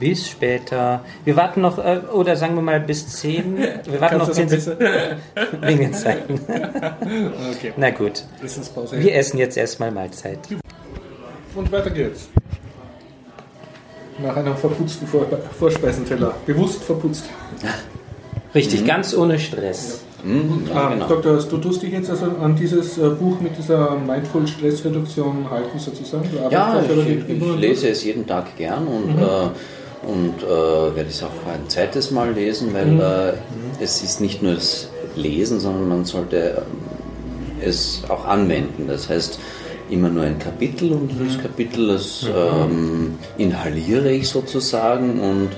Bis 0.00 0.28
später. 0.28 1.04
Wir 1.24 1.36
warten 1.36 1.60
noch, 1.60 1.78
äh, 1.78 2.00
oder 2.12 2.36
sagen 2.36 2.54
wir 2.54 2.62
mal 2.62 2.80
bis 2.80 3.08
10. 3.08 3.58
Wir 3.84 4.00
warten 4.00 4.18
noch 4.18 4.30
10 4.30 4.48
Sekunden. 4.48 4.84
Wegen 5.60 5.78
den 5.78 5.94
Zeiten. 5.94 6.34
okay. 6.44 7.72
Na 7.76 7.90
gut. 7.90 8.24
Wir 8.92 9.14
essen 9.14 9.38
jetzt 9.38 9.56
erstmal 9.56 9.90
Mahlzeit. 9.90 10.38
Und 11.58 11.72
weiter 11.72 11.90
geht's. 11.90 12.28
Nach 14.22 14.36
einem 14.36 14.56
verputzten 14.56 15.08
Vor 15.08 15.26
Vorspeisenteller. 15.58 16.34
Bewusst 16.46 16.84
verputzt. 16.84 17.24
Richtig, 18.54 18.82
mhm. 18.82 18.86
ganz 18.86 19.12
ohne 19.16 19.40
Stress. 19.40 20.04
Mhm, 20.22 20.68
ja, 20.72 20.88
genau. 20.90 21.08
Dr. 21.08 21.36
du 21.42 21.56
tust 21.58 21.82
dich 21.82 21.92
jetzt 21.92 22.10
also 22.10 22.26
an 22.26 22.54
dieses 22.54 22.96
äh, 22.98 23.08
Buch 23.08 23.40
mit 23.40 23.58
dieser 23.58 23.96
Mindful 23.96 24.46
Stressreduktion 24.46 25.50
halten 25.50 25.80
sozusagen? 25.80 26.28
ja, 26.48 26.80
ich, 26.80 27.28
ich 27.28 27.56
lese 27.56 27.88
es 27.88 28.04
jeden 28.04 28.26
Tag 28.26 28.56
gern 28.56 28.86
und, 28.86 29.16
mhm. 29.16 29.22
äh, 29.22 30.08
und 30.08 30.42
äh, 30.42 30.96
werde 30.96 31.08
es 31.08 31.24
auch 31.24 31.52
ein 31.52 31.68
zweites 31.68 32.12
Mal 32.12 32.32
lesen, 32.32 32.72
weil 32.72 32.86
mhm. 32.86 33.00
äh, 33.00 33.32
es 33.82 34.02
ist 34.04 34.20
nicht 34.20 34.42
nur 34.44 34.54
das 34.54 34.90
Lesen, 35.16 35.58
sondern 35.58 35.88
man 35.88 36.04
sollte 36.04 36.62
ähm, 36.62 37.64
es 37.64 38.02
auch 38.08 38.26
anwenden. 38.26 38.86
Das 38.86 39.08
heißt, 39.08 39.40
immer 39.90 40.08
nur 40.08 40.24
ein 40.24 40.38
Kapitel 40.38 40.92
und 40.92 41.10
das. 41.18 41.40
Kapitel, 41.40 41.88
das 41.88 42.26
ähm, 42.34 43.18
inhaliere 43.36 44.10
ich 44.10 44.28
sozusagen 44.28 45.20
und 45.20 45.50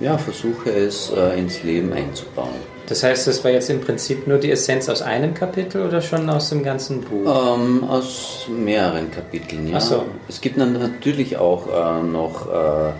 ja, 0.00 0.18
versuche 0.18 0.70
es 0.70 1.12
äh, 1.16 1.38
ins 1.38 1.62
Leben 1.62 1.92
einzubauen. 1.92 2.72
Das 2.88 3.02
heißt, 3.02 3.26
das 3.26 3.44
war 3.44 3.52
jetzt 3.52 3.70
im 3.70 3.80
Prinzip 3.80 4.26
nur 4.26 4.38
die 4.38 4.50
Essenz 4.50 4.88
aus 4.88 5.02
einem 5.02 5.34
Kapitel 5.34 5.86
oder 5.86 6.00
schon 6.02 6.28
aus 6.28 6.50
dem 6.50 6.62
ganzen 6.62 7.00
Buch? 7.00 7.56
Ähm, 7.56 7.84
aus 7.84 8.46
mehreren 8.48 9.10
Kapiteln, 9.10 9.68
ja. 9.68 9.80
So. 9.80 10.04
Es 10.28 10.40
gibt 10.40 10.60
dann 10.60 10.72
natürlich 10.72 11.36
auch 11.36 11.68
äh, 11.68 12.02
noch 12.02 12.52
äh, 12.52 12.92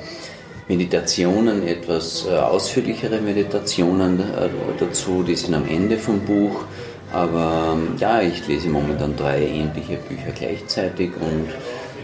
Meditationen, 0.69 1.67
etwas 1.67 2.27
äh, 2.27 2.35
ausführlichere 2.35 3.21
Meditationen 3.21 4.21
äh, 4.21 4.49
dazu, 4.79 5.25
die 5.25 5.35
sind 5.35 5.55
am 5.55 5.69
Ende 5.69 5.99
vom 5.99 6.21
Buch. 6.21 6.65
Aber 7.13 7.75
ähm, 7.75 7.95
ja, 7.99 8.21
ich 8.23 8.47
lese 8.49 8.69
momentan 8.69 9.17
drei 9.17 9.43
ähnliche 9.43 9.97
Bücher 9.97 10.33
gleichzeitig 10.35 11.11
und 11.21 11.49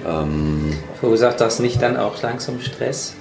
ähm, 0.07 0.73
Verursacht 1.01 1.41
das 1.41 1.61
nicht 1.61 1.81
dann 1.81 1.97
auch 1.97 2.21
langsam 2.23 2.61
Stress? 2.61 3.15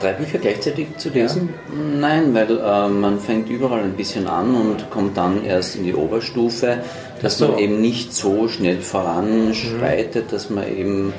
drei 0.00 0.12
Bücher 0.12 0.38
gleichzeitig 0.38 0.96
zu 0.96 1.08
lesen? 1.10 1.50
Nein, 1.98 2.34
weil 2.34 2.58
äh, 2.58 2.88
man 2.88 3.18
fängt 3.18 3.48
überall 3.48 3.80
ein 3.80 3.92
bisschen 3.92 4.26
an 4.26 4.54
und 4.54 4.90
kommt 4.90 5.16
dann 5.16 5.44
erst 5.44 5.76
in 5.76 5.84
die 5.84 5.94
Oberstufe, 5.94 6.78
dass 7.22 7.38
so. 7.38 7.48
man 7.48 7.58
eben 7.58 7.80
nicht 7.80 8.14
so 8.14 8.48
schnell 8.48 8.80
voranschreitet, 8.80 10.32
dass 10.32 10.50
man 10.50 10.68
eben 10.68 11.12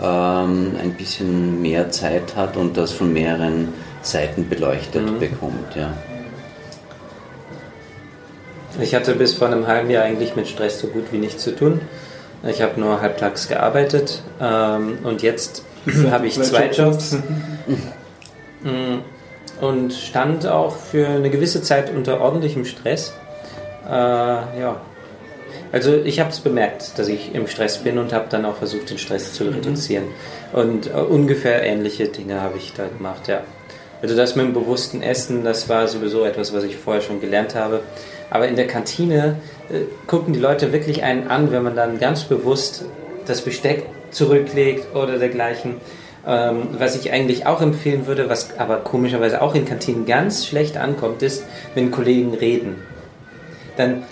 ähm, 0.00 0.72
ein 0.80 0.94
bisschen 0.96 1.60
mehr 1.60 1.90
Zeit 1.90 2.36
hat 2.36 2.56
und 2.56 2.76
das 2.76 2.92
von 2.92 3.12
mehreren 3.12 3.68
Seiten 4.02 4.48
beleuchtet 4.48 5.18
bekommt. 5.18 5.76
Ja. 5.76 5.92
Ich 8.80 8.94
hatte 8.94 9.14
bis 9.14 9.34
vor 9.34 9.48
einem 9.48 9.66
halben 9.66 9.90
Jahr 9.90 10.04
eigentlich 10.04 10.36
mit 10.36 10.48
Stress 10.48 10.78
so 10.78 10.86
gut 10.86 11.06
wie 11.12 11.18
nichts 11.18 11.42
zu 11.42 11.54
tun. 11.54 11.80
Ich 12.48 12.62
habe 12.62 12.80
nur 12.80 13.00
halbtags 13.00 13.48
gearbeitet 13.48 14.22
ähm, 14.40 14.98
und 15.02 15.22
jetzt 15.22 15.64
habe 16.10 16.26
ich 16.26 16.40
zwei 16.40 16.66
Jobs 16.68 17.16
Mm, 18.62 18.98
und 19.60 19.92
stand 19.92 20.46
auch 20.46 20.76
für 20.76 21.08
eine 21.08 21.30
gewisse 21.30 21.62
Zeit 21.62 21.90
unter 21.94 22.20
ordentlichem 22.20 22.64
Stress. 22.64 23.14
Äh, 23.86 23.90
ja. 23.90 24.80
Also 25.72 25.94
ich 25.94 26.20
habe 26.20 26.30
es 26.30 26.40
bemerkt, 26.40 26.98
dass 26.98 27.08
ich 27.08 27.34
im 27.34 27.46
Stress 27.46 27.78
bin 27.78 27.98
und 27.98 28.12
habe 28.12 28.26
dann 28.28 28.44
auch 28.44 28.56
versucht, 28.56 28.90
den 28.90 28.98
Stress 28.98 29.32
zu 29.32 29.44
reduzieren. 29.44 30.04
Und 30.52 30.88
äh, 30.88 30.92
ungefähr 30.94 31.62
ähnliche 31.62 32.08
Dinge 32.08 32.40
habe 32.40 32.58
ich 32.58 32.72
da 32.72 32.86
gemacht, 32.86 33.28
ja. 33.28 33.42
Also 34.02 34.16
das 34.16 34.34
mit 34.34 34.46
dem 34.46 34.54
bewussten 34.54 35.02
Essen, 35.02 35.44
das 35.44 35.68
war 35.68 35.86
sowieso 35.86 36.24
etwas, 36.24 36.54
was 36.54 36.64
ich 36.64 36.76
vorher 36.76 37.02
schon 37.02 37.20
gelernt 37.20 37.54
habe. 37.54 37.80
Aber 38.30 38.48
in 38.48 38.56
der 38.56 38.66
Kantine 38.66 39.36
äh, 39.68 39.80
gucken 40.06 40.32
die 40.32 40.40
Leute 40.40 40.72
wirklich 40.72 41.02
einen 41.02 41.28
an, 41.28 41.50
wenn 41.52 41.62
man 41.62 41.76
dann 41.76 41.98
ganz 41.98 42.24
bewusst 42.24 42.84
das 43.26 43.42
Besteck 43.42 43.84
zurücklegt 44.10 44.94
oder 44.94 45.18
dergleichen. 45.18 45.76
Ähm, 46.26 46.68
was 46.78 46.96
ich 46.96 47.12
eigentlich 47.12 47.46
auch 47.46 47.60
empfehlen 47.60 48.06
würde, 48.06 48.28
was 48.28 48.58
aber 48.58 48.78
komischerweise 48.78 49.40
auch 49.40 49.54
in 49.54 49.64
Kantinen 49.64 50.06
ganz 50.06 50.46
schlecht 50.46 50.76
ankommt, 50.76 51.22
ist, 51.22 51.44
wenn 51.74 51.90
Kollegen 51.90 52.34
reden. 52.34 52.76
Dann, 53.76 54.02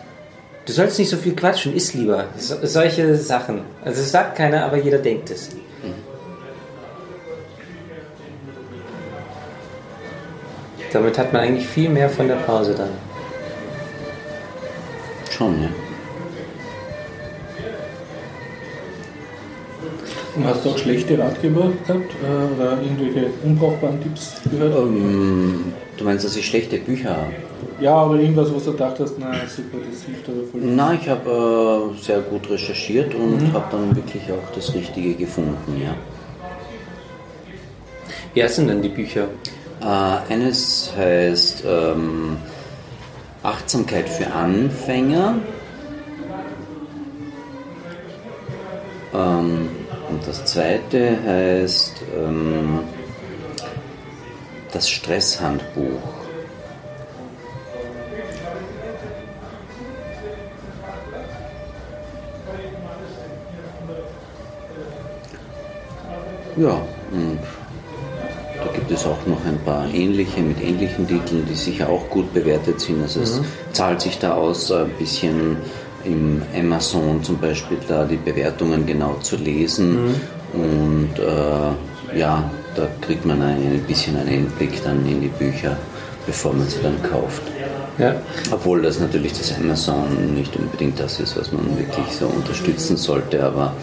du 0.64 0.72
sollst 0.72 0.98
nicht 0.98 1.10
so 1.10 1.16
viel 1.16 1.36
quatschen, 1.36 1.76
iss 1.76 1.94
lieber. 1.94 2.24
So, 2.36 2.56
solche 2.62 3.14
Sachen. 3.16 3.60
Also 3.84 4.00
es 4.00 4.10
sagt 4.10 4.36
keiner, 4.36 4.64
aber 4.64 4.78
jeder 4.78 4.98
denkt 4.98 5.30
es. 5.30 5.50
Damit 10.92 11.18
hat 11.18 11.34
man 11.34 11.42
eigentlich 11.42 11.68
viel 11.68 11.90
mehr 11.90 12.08
von 12.08 12.28
der 12.28 12.36
Pause 12.36 12.74
dann. 12.74 13.07
Schon, 15.38 15.62
ja. 15.62 15.68
Und 20.34 20.44
hast 20.44 20.64
du 20.64 20.70
auch 20.70 20.78
schlechte 20.78 21.16
Ratgeber 21.16 21.70
gehabt 21.86 22.12
äh, 22.24 22.54
oder 22.54 22.82
irgendwelche 22.82 23.30
unbrauchbaren 23.44 24.02
Tipps 24.02 24.34
gehört? 24.50 24.76
Ähm, 24.76 25.72
du 25.96 26.04
meinst, 26.04 26.24
dass 26.24 26.36
ich 26.36 26.44
schlechte 26.44 26.78
Bücher 26.78 27.10
habe? 27.10 27.32
Ja, 27.80 27.94
aber 27.94 28.16
irgendwas, 28.16 28.52
was 28.52 28.64
du 28.64 28.72
dachtest, 28.72 29.14
na 29.20 29.32
super, 29.46 29.78
das 29.88 30.02
hilft 30.02 30.28
aber 30.28 30.44
voll. 30.50 30.60
Na, 30.60 30.94
ich 30.94 31.08
habe 31.08 31.92
äh, 31.94 32.02
sehr 32.02 32.20
gut 32.20 32.50
recherchiert 32.50 33.14
und 33.14 33.52
habe 33.52 33.66
dann 33.70 33.94
wirklich 33.94 34.24
auch 34.32 34.52
das 34.56 34.74
Richtige 34.74 35.14
gefunden, 35.14 35.80
ja. 35.80 35.94
Wie 38.34 38.42
heißen 38.42 38.66
denn 38.66 38.82
die 38.82 38.88
Bücher? 38.88 39.28
Äh, 39.80 40.32
eines 40.32 40.92
heißt 40.96 41.62
ähm, 41.64 42.38
Achtsamkeit 43.42 44.08
für 44.08 44.32
Anfänger. 44.32 45.36
Ähm, 49.14 49.68
und 50.10 50.26
das 50.26 50.44
zweite 50.44 51.18
heißt 51.24 52.02
ähm, 52.16 52.80
das 54.72 54.88
Stresshandbuch. 54.88 56.02
Ja, 66.56 66.80
gibt 68.88 69.00
es 69.00 69.06
auch 69.06 69.26
noch 69.26 69.44
ein 69.44 69.58
paar 69.66 69.86
ähnliche 69.92 70.40
mit 70.40 70.62
ähnlichen 70.62 71.06
Titeln, 71.06 71.44
die 71.46 71.54
sicher 71.54 71.90
auch 71.90 72.08
gut 72.08 72.32
bewertet 72.32 72.80
sind. 72.80 73.02
Also 73.02 73.20
es 73.20 73.40
zahlt 73.72 74.00
sich 74.00 74.18
da 74.18 74.32
aus, 74.32 74.72
ein 74.72 74.88
bisschen 74.98 75.58
im 76.04 76.42
Amazon 76.58 77.22
zum 77.22 77.38
Beispiel 77.38 77.76
da 77.86 78.04
die 78.04 78.16
Bewertungen 78.16 78.86
genau 78.86 79.16
zu 79.20 79.36
lesen. 79.36 80.14
Und 80.54 81.10
äh, 81.18 82.18
ja, 82.18 82.50
da 82.74 82.88
kriegt 83.02 83.26
man 83.26 83.42
ein, 83.42 83.58
ein 83.58 83.84
bisschen 83.86 84.16
einen 84.16 84.46
Einblick 84.46 84.82
dann 84.82 85.06
in 85.06 85.20
die 85.20 85.28
Bücher, 85.28 85.76
bevor 86.24 86.54
man 86.54 86.66
sie 86.66 86.78
dann 86.82 87.02
kauft. 87.02 87.42
Ja. 87.98 88.14
Obwohl 88.50 88.80
das 88.80 89.00
natürlich 89.00 89.34
das 89.34 89.54
Amazon 89.58 90.34
nicht 90.34 90.56
unbedingt 90.56 90.98
das 90.98 91.20
ist, 91.20 91.36
was 91.36 91.52
man 91.52 91.76
wirklich 91.76 92.06
so 92.18 92.26
unterstützen 92.26 92.96
sollte, 92.96 93.44
aber 93.44 93.74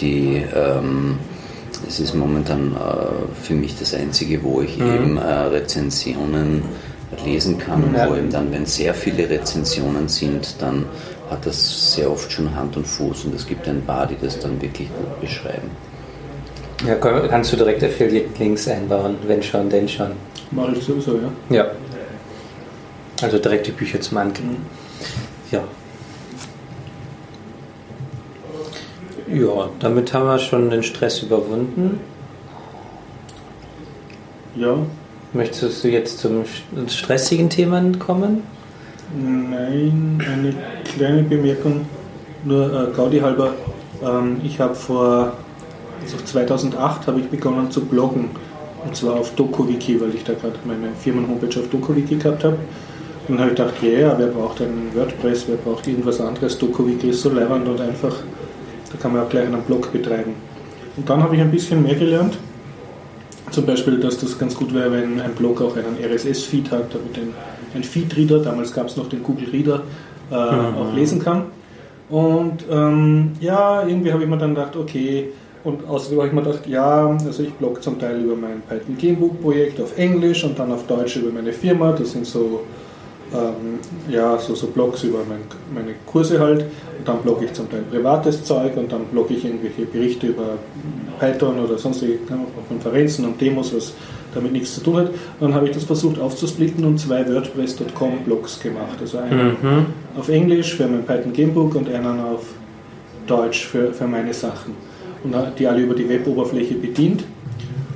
die, 0.00 0.42
ähm, 0.54 1.18
es 1.86 2.00
ist 2.00 2.14
momentan 2.14 2.72
äh, 2.74 3.42
für 3.44 3.54
mich 3.54 3.78
das 3.78 3.94
einzige, 3.94 4.42
wo 4.42 4.60
ich 4.62 4.78
eben 4.78 5.16
äh, 5.16 5.22
Rezensionen 5.22 6.62
lesen 7.24 7.58
kann, 7.58 7.94
Ja. 7.96 8.08
wo 8.10 8.14
eben 8.16 8.30
dann, 8.30 8.50
wenn 8.52 8.66
sehr 8.66 8.94
viele 8.94 9.28
Rezensionen 9.28 10.08
sind, 10.08 10.56
dann 10.60 10.84
hat 11.30 11.44
das 11.46 11.94
sehr 11.94 12.10
oft 12.10 12.30
schon 12.30 12.54
Hand 12.54 12.76
und 12.76 12.86
Fuß 12.86 13.24
und 13.24 13.34
es 13.34 13.46
gibt 13.46 13.66
ein 13.68 13.82
paar, 13.82 14.06
die 14.06 14.16
das 14.20 14.38
dann 14.38 14.60
wirklich 14.62 14.88
gut 14.88 15.20
beschreiben. 15.20 15.70
ja 16.86 16.94
kann- 16.96 17.28
kannst 17.28 17.52
du 17.52 17.56
direkt 17.56 17.82
Affiliate-Links 17.82 18.68
einbauen, 18.68 19.16
wenn 19.26 19.42
schon, 19.42 19.68
denn 19.70 19.88
schon. 19.88 20.12
Mache 20.50 20.72
ich 20.76 20.84
sowieso, 20.84 21.16
ja. 21.50 21.56
Ja. 21.56 21.66
Also 23.22 23.38
direkt 23.38 23.66
die 23.66 23.72
Bücher 23.72 24.00
zum 24.00 24.18
Anklicken. 24.18 24.58
Ja. 25.50 25.64
Ja, 29.28 29.68
damit 29.80 30.12
haben 30.14 30.26
wir 30.26 30.38
schon 30.38 30.70
den 30.70 30.82
Stress 30.82 31.22
überwunden. 31.22 32.00
Ja, 34.54 34.76
Möchtest 35.32 35.84
du 35.84 35.88
jetzt 35.88 36.20
zum 36.20 36.44
st- 36.44 36.88
stressigen 36.88 37.50
Thema 37.50 37.82
kommen? 37.98 38.42
nein, 39.14 40.20
eine 40.32 40.54
kleine 40.84 41.22
Bemerkung, 41.22 41.84
nur 42.44 42.66
äh, 42.72 42.92
Gaudi 42.96 43.18
halber. 43.20 43.52
Ähm, 44.02 44.40
ich 44.44 44.58
habe 44.60 44.74
vor, 44.74 45.32
also 46.02 46.16
2008 46.24 47.06
habe 47.06 47.20
ich 47.20 47.26
begonnen 47.28 47.70
zu 47.70 47.84
bloggen. 47.84 48.30
Und 48.84 48.96
zwar 48.96 49.14
auf 49.14 49.34
DokuWiki, 49.34 50.00
weil 50.00 50.14
ich 50.14 50.24
da 50.24 50.32
gerade 50.34 50.54
meine 50.64 50.88
Firmen-Homepage 50.98 51.60
auf 51.60 51.68
DokuWiki 51.68 52.16
gehabt 52.16 52.44
habe. 52.44 52.56
Und 53.28 53.36
dann 53.36 53.40
habe 53.40 53.50
ich 53.50 53.56
gedacht, 53.56 53.74
ja, 53.82 53.88
yeah, 53.90 54.14
wer 54.18 54.28
braucht 54.28 54.60
einen 54.62 54.90
WordPress, 54.94 55.46
wer 55.48 55.56
braucht 55.56 55.86
irgendwas 55.88 56.20
anderes? 56.20 56.56
DokuWiki 56.58 57.10
ist 57.10 57.22
so 57.22 57.30
leibend 57.30 57.68
und 57.68 57.80
einfach, 57.80 58.14
da 58.96 59.02
kann 59.02 59.12
man 59.12 59.22
auch 59.22 59.28
gleich 59.28 59.46
einen 59.46 59.62
Blog 59.62 59.92
betreiben. 59.92 60.34
Und 60.96 61.08
dann 61.08 61.22
habe 61.22 61.34
ich 61.36 61.40
ein 61.40 61.50
bisschen 61.50 61.82
mehr 61.82 61.94
gelernt. 61.94 62.38
Zum 63.50 63.66
Beispiel, 63.66 64.00
dass 64.00 64.18
das 64.18 64.38
ganz 64.38 64.54
gut 64.54 64.74
wäre, 64.74 64.90
wenn 64.90 65.20
ein 65.20 65.32
Blog 65.32 65.62
auch 65.62 65.76
einen 65.76 65.96
RSS-Feed 66.02 66.70
hat, 66.70 66.94
damit 66.94 67.16
ein, 67.16 67.32
ein 67.74 67.84
Feed-Reader, 67.84 68.40
damals 68.40 68.72
gab 68.72 68.88
es 68.88 68.96
noch 68.96 69.08
den 69.08 69.22
Google 69.22 69.48
Reader, 69.50 69.82
äh, 70.30 70.34
auch 70.34 70.92
lesen 70.94 71.22
kann. 71.22 71.44
Und 72.08 72.64
ähm, 72.70 73.32
ja, 73.40 73.86
irgendwie 73.86 74.12
habe 74.12 74.22
ich 74.24 74.28
mir 74.28 74.38
dann 74.38 74.54
gedacht, 74.54 74.76
okay, 74.76 75.30
und 75.64 75.86
außerdem 75.86 76.18
habe 76.18 76.28
ich 76.28 76.34
mir 76.34 76.42
gedacht, 76.42 76.66
ja, 76.66 77.08
also 77.08 77.42
ich 77.42 77.52
blogge 77.54 77.80
zum 77.80 77.98
Teil 77.98 78.20
über 78.22 78.36
mein 78.36 78.62
Python 78.68 78.96
Gamebook 78.96 79.42
Projekt 79.42 79.80
auf 79.80 79.96
Englisch 79.98 80.44
und 80.44 80.58
dann 80.58 80.72
auf 80.72 80.86
Deutsch 80.86 81.16
über 81.16 81.32
meine 81.32 81.52
Firma. 81.52 81.92
Das 81.92 82.12
sind 82.12 82.26
so, 82.26 82.62
ähm, 83.32 83.78
ja, 84.08 84.38
so, 84.38 84.54
so 84.54 84.68
Blogs 84.68 85.02
über 85.04 85.18
mein, 85.28 85.40
meine 85.74 85.94
Kurse 86.06 86.38
halt. 86.40 86.62
Und 86.98 87.06
dann 87.06 87.18
blogge 87.22 87.46
ich 87.46 87.52
zum 87.52 87.70
Teil 87.70 87.82
privates 87.90 88.44
Zeug 88.44 88.76
und 88.76 88.90
dann 88.90 89.04
blogge 89.06 89.34
ich 89.34 89.44
irgendwelche 89.44 89.82
Berichte 89.82 90.28
über 90.28 90.58
Python 91.18 91.58
oder 91.58 91.78
sonstige 91.78 92.18
Konferenzen 92.68 93.24
und 93.24 93.40
Demos, 93.40 93.74
was 93.74 93.94
damit 94.34 94.52
nichts 94.52 94.74
zu 94.74 94.82
tun 94.82 94.96
hat. 94.96 95.10
Dann 95.40 95.54
habe 95.54 95.66
ich 95.66 95.72
das 95.72 95.84
versucht 95.84 96.20
aufzusplitten 96.20 96.84
und 96.84 96.98
zwei 96.98 97.26
WordPress.com 97.26 98.20
Blogs 98.24 98.60
gemacht. 98.60 98.98
Also 99.00 99.18
einen 99.18 99.56
Mhm. 99.62 99.86
auf 100.18 100.28
Englisch 100.28 100.74
für 100.74 100.86
mein 100.86 101.04
Python 101.04 101.32
Gamebook 101.32 101.74
und 101.74 101.88
einen 101.88 102.20
auf 102.20 102.44
Deutsch 103.26 103.66
für, 103.66 103.92
für 103.92 104.06
meine 104.06 104.32
Sachen 104.32 104.74
und 105.24 105.34
die 105.58 105.66
alle 105.66 105.80
über 105.80 105.94
die 105.94 106.08
Weboberfläche 106.08 106.74
bedient. 106.74 107.24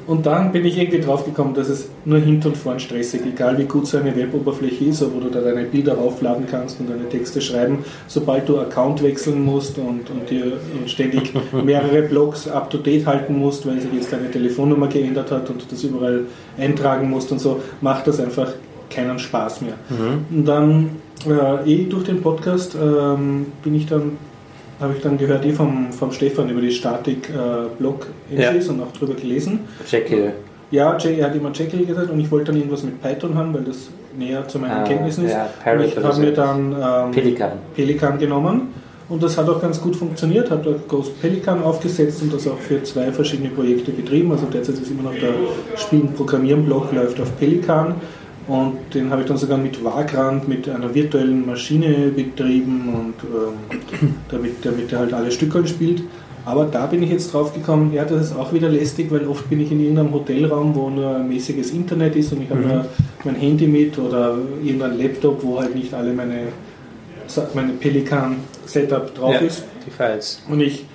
Und 0.07 0.27
dann 0.27 0.53
bin 0.53 0.65
ich 0.65 0.79
irgendwie 0.79 1.01
drauf 1.01 1.25
gekommen, 1.25 1.55
dass 1.55 1.69
es 1.69 1.89
nur 2.05 2.19
hinten 2.19 2.49
und 2.49 2.57
vorn 2.57 2.81
stressig, 2.81 3.23
egal 3.27 3.59
wie 3.59 3.65
gut 3.65 3.87
so 3.87 3.99
eine 3.99 4.15
Weboberfläche 4.15 4.87
ist, 4.87 5.03
wo 5.15 5.21
du 5.21 5.29
da 5.29 5.41
deine 5.41 5.65
Bilder 5.65 5.99
aufladen 5.99 6.47
kannst 6.51 6.81
und 6.81 6.91
deine 6.91 7.09
Texte 7.09 7.41
schreiben, 7.41 7.85
sobald 8.07 8.49
du 8.49 8.59
Account 8.59 9.03
wechseln 9.03 9.45
musst 9.45 9.79
und, 9.79 10.11
und 10.11 10.29
dir 10.29 10.53
ständig 10.87 11.33
mehrere 11.65 12.03
Blogs 12.03 12.49
up 12.49 12.71
to 12.71 12.79
date 12.79 13.07
halten 13.07 13.39
musst, 13.39 13.67
weil 13.67 13.81
sich 13.81 13.93
jetzt 13.93 14.13
deine 14.13 14.31
Telefonnummer 14.31 14.89
geändert 14.89 15.31
hat 15.31 15.51
und 15.51 15.63
du 15.63 15.67
das 15.69 15.83
überall 15.85 16.25
eintragen 16.59 17.09
musst 17.09 17.31
und 17.33 17.39
so, 17.39 17.61
macht 17.81 18.07
das 18.07 18.21
einfach 18.21 18.53
keinen 18.91 19.19
Spaß 19.19 19.63
mehr. 19.63 19.75
Mhm. 19.89 20.39
Und 20.39 20.45
dann 20.47 20.91
äh, 21.27 21.71
eh 21.71 21.85
durch 21.85 22.05
den 22.05 22.23
Podcast 22.23 22.75
ähm, 22.75 23.47
bin 23.63 23.75
ich 23.75 23.87
dann 23.87 24.19
habe 24.81 24.95
ich 24.97 25.03
dann 25.03 25.19
gehört, 25.19 25.45
eh 25.45 25.53
vom, 25.53 25.93
vom 25.93 26.11
Stefan 26.11 26.49
über 26.49 26.61
die 26.61 26.73
Statik-Blog-Entries 26.73 28.67
äh, 28.67 28.71
und 28.71 28.83
auch 28.83 28.93
drüber 28.93 29.15
gelesen. 29.15 29.61
Jekyll. 29.87 30.33
Ja, 30.71 30.97
er 30.97 31.27
hat 31.27 31.35
immer 31.35 31.51
Jekyll 31.53 31.85
gesagt 31.85 32.11
und 32.11 32.21
ich 32.21 32.31
wollte 32.31 32.47
dann 32.47 32.57
irgendwas 32.57 32.85
mit 32.85 33.03
Python 33.03 33.35
haben, 33.35 33.53
weil 33.53 33.63
das 33.63 33.91
näher 34.17 34.47
zu 34.47 34.59
meinen 34.59 34.71
ah, 34.71 34.85
Kenntnissen 34.85 35.25
ist. 35.25 35.33
Ja, 35.33 35.49
und 35.73 35.81
ich 35.81 35.97
habe 35.97 36.21
mir 36.21 36.33
dann 36.33 36.73
ähm, 36.73 37.11
Pelikan. 37.11 37.53
Pelikan 37.75 38.19
genommen 38.19 38.69
und 39.09 39.23
das 39.23 39.37
hat 39.37 39.49
auch 39.49 39.61
ganz 39.61 39.81
gut 39.81 39.97
funktioniert, 39.97 40.51
habe 40.53 40.71
da 40.71 40.77
Ghost 40.87 41.21
Pelikan 41.21 41.63
aufgesetzt 41.65 42.23
und 42.23 42.33
das 42.33 42.47
auch 42.47 42.59
für 42.59 42.83
zwei 42.85 43.11
verschiedene 43.11 43.49
Projekte 43.49 43.91
betrieben. 43.91 44.31
Also 44.31 44.47
derzeit 44.47 44.77
ist 44.77 44.89
immer 44.91 45.11
noch 45.11 45.15
der 45.15 45.35
Spielen 45.77 46.13
Programmieren 46.15 46.65
Blog 46.65 46.93
läuft 46.93 47.21
auf 47.21 47.37
Pelikan 47.37 47.97
und 48.51 48.93
den 48.95 49.11
habe 49.11 49.23
ich 49.23 49.29
dann 49.29 49.37
sogar 49.37 49.59
mit 49.59 49.85
Vagrant, 49.85 50.49
mit 50.49 50.69
einer 50.69 50.93
virtuellen 50.93 51.47
Maschine 51.47 52.09
betrieben 52.09 52.89
und 52.93 53.15
ähm, 53.23 54.15
damit, 54.29 54.65
damit 54.65 54.93
er 54.93 54.99
halt 54.99 55.15
alle 55.15 55.31
Stücke 55.31 55.65
spielt. 55.69 56.03
Aber 56.45 56.65
da 56.65 56.87
bin 56.87 57.01
ich 57.05 57.11
jetzt 57.11 57.33
drauf 57.33 57.55
gekommen, 57.55 57.93
ja, 57.93 58.05
das 58.05 58.31
ist 58.31 58.37
auch 58.37 58.53
wieder 58.53 58.69
lästig, 58.69 59.09
weil 59.13 59.29
oft 59.29 59.49
bin 59.49 59.61
ich 59.61 59.71
in 59.71 59.79
irgendeinem 59.79 60.13
Hotelraum, 60.13 60.75
wo 60.75 60.91
nur 60.91 61.15
ein 61.15 61.29
mäßiges 61.29 61.71
Internet 61.71 62.17
ist 62.17 62.33
und 62.33 62.43
ich 62.43 62.51
habe 62.51 62.61
mhm. 62.61 62.81
mein 63.23 63.37
Handy 63.37 63.69
mit 63.69 63.97
oder 63.97 64.37
irgendein 64.65 64.99
Laptop, 64.99 65.45
wo 65.45 65.61
halt 65.61 65.77
nicht 65.77 65.95
alle 65.95 66.13
meine, 66.13 66.49
meine 67.55 67.73
Pelikan-Setup 67.75 69.15
drauf 69.15 69.35
ja, 69.35 69.41
ist. 69.41 69.63
Die 69.87 69.91
Files. 69.93 70.43
Und 70.49 70.61
ich 70.61 70.87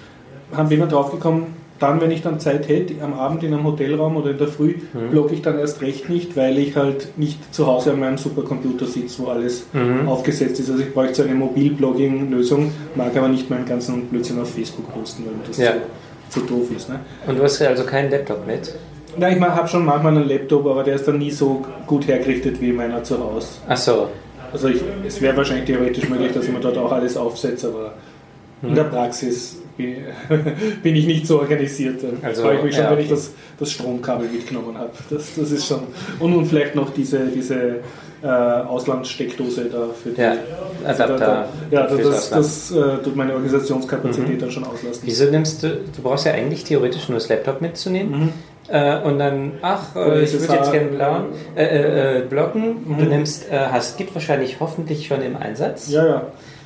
bin 0.67 0.79
dann 0.81 0.89
drauf 0.89 1.09
gekommen, 1.09 1.53
dann, 1.79 1.99
wenn 1.99 2.11
ich 2.11 2.21
dann 2.21 2.39
Zeit 2.39 2.69
hätte, 2.69 2.93
am 3.03 3.13
Abend 3.13 3.43
in 3.43 3.53
einem 3.53 3.65
Hotelraum 3.65 4.15
oder 4.15 4.31
in 4.31 4.37
der 4.37 4.47
Früh, 4.47 4.75
mhm. 4.93 5.09
blogge 5.11 5.33
ich 5.33 5.41
dann 5.41 5.59
erst 5.59 5.81
recht 5.81 6.09
nicht, 6.09 6.37
weil 6.37 6.57
ich 6.57 6.75
halt 6.75 7.17
nicht 7.17 7.53
zu 7.53 7.67
Hause 7.67 7.91
an 7.91 7.99
meinem 7.99 8.17
Supercomputer 8.17 8.85
sitze, 8.85 9.23
wo 9.23 9.27
alles 9.27 9.65
mhm. 9.73 10.07
aufgesetzt 10.07 10.59
ist. 10.59 10.69
Also 10.69 10.81
ich 10.81 10.93
bräuchte 10.93 11.15
so 11.15 11.23
eine 11.23 11.35
Mobilblogging-Lösung, 11.35 12.71
mag 12.95 13.15
aber 13.17 13.27
nicht 13.27 13.49
meinen 13.49 13.65
ganzen 13.65 14.05
Blödsinn 14.05 14.39
auf 14.39 14.53
Facebook 14.53 14.91
posten, 14.93 15.25
weil 15.25 15.33
das 15.47 15.57
ja. 15.57 15.73
zu, 16.29 16.41
zu, 16.41 16.45
doof 16.47 16.71
ist. 16.75 16.87
Ne? 16.87 16.99
Und 17.27 17.37
du 17.37 17.43
hast 17.43 17.59
ja 17.59 17.67
also 17.67 17.83
keinen 17.83 18.09
Laptop 18.09 18.47
mit? 18.47 18.73
Nein, 19.17 19.37
ich 19.37 19.43
habe 19.43 19.67
schon 19.67 19.85
manchmal 19.85 20.15
einen 20.15 20.27
Laptop, 20.27 20.65
aber 20.65 20.83
der 20.83 20.95
ist 20.95 21.07
dann 21.07 21.17
nie 21.17 21.31
so 21.31 21.63
gut 21.87 22.07
hergerichtet 22.07 22.59
wie 22.61 22.71
meiner 22.71 23.03
zu 23.03 23.17
Hause. 23.19 23.47
Ach 23.67 23.77
so. 23.77 24.09
Also 24.51 24.69
ich, 24.69 24.81
es 25.05 25.21
wäre 25.21 25.35
wahrscheinlich 25.35 25.65
theoretisch 25.65 26.07
möglich, 26.07 26.31
dass 26.31 26.45
ich 26.45 26.51
mir 26.51 26.61
dort 26.61 26.77
auch 26.77 26.91
alles 26.91 27.17
aufsetze, 27.17 27.67
aber 27.67 27.93
mhm. 28.61 28.69
in 28.69 28.75
der 28.75 28.83
Praxis 28.85 29.57
bin 30.83 30.95
ich 30.95 31.05
nicht 31.05 31.27
so 31.27 31.39
organisiert. 31.39 32.03
Dann 32.03 32.17
also, 32.21 32.43
freue 32.43 32.57
ich 32.57 32.63
mich 32.63 32.75
schon, 32.75 32.83
ja, 32.83 32.89
okay. 32.89 32.97
wenn 32.97 33.03
ich 33.05 33.09
das, 33.09 33.31
das 33.59 33.71
Stromkabel 33.71 34.27
mitgenommen 34.27 34.77
habe. 34.77 34.91
Das, 35.09 35.35
das 35.35 35.51
ist 35.51 35.67
schon. 35.67 35.81
Und 36.19 36.31
nun 36.31 36.45
vielleicht 36.45 36.75
noch 36.75 36.93
diese, 36.93 37.27
diese 37.27 37.79
äh, 38.23 38.27
Auslandssteckdose 38.27 39.65
da 39.65 39.87
für 40.01 40.09
die 40.09 40.21
ja, 40.21 40.35
Adapter. 40.85 41.17
Da, 41.17 41.49
ja, 41.71 41.87
das, 41.87 42.01
das, 42.01 42.29
das 42.29 42.71
äh, 42.71 43.03
tut 43.03 43.15
meine 43.15 43.33
Organisationskapazität 43.33 44.35
mhm. 44.35 44.39
dann 44.39 44.51
schon 44.51 44.63
auslasten. 44.63 45.07
Wieso 45.07 45.25
nimmst 45.25 45.63
du, 45.63 45.69
du 45.95 46.01
brauchst 46.01 46.25
ja 46.25 46.33
eigentlich 46.33 46.63
theoretisch 46.63 47.09
nur 47.09 47.19
das 47.19 47.29
Laptop 47.29 47.61
mitzunehmen. 47.61 48.19
Mhm. 48.19 48.33
Äh, 48.67 48.99
und 49.01 49.19
dann, 49.19 49.53
ach, 49.61 49.95
äh, 49.95 50.23
ich 50.23 50.33
würde 50.33 50.53
jetzt 50.53 50.71
gerne 50.71 50.87
blauen, 50.87 51.25
äh, 51.55 52.19
äh, 52.19 52.21
blocken. 52.21 52.77
Mhm. 52.87 52.97
Du 52.97 53.05
nimmst, 53.05 53.51
hast 53.51 53.97
Git 53.97 54.13
wahrscheinlich 54.15 54.59
hoffentlich 54.59 55.07
schon 55.07 55.21
im 55.21 55.37
Einsatz. 55.37 55.89
Ja, 55.89 56.05
ja. 56.05 56.21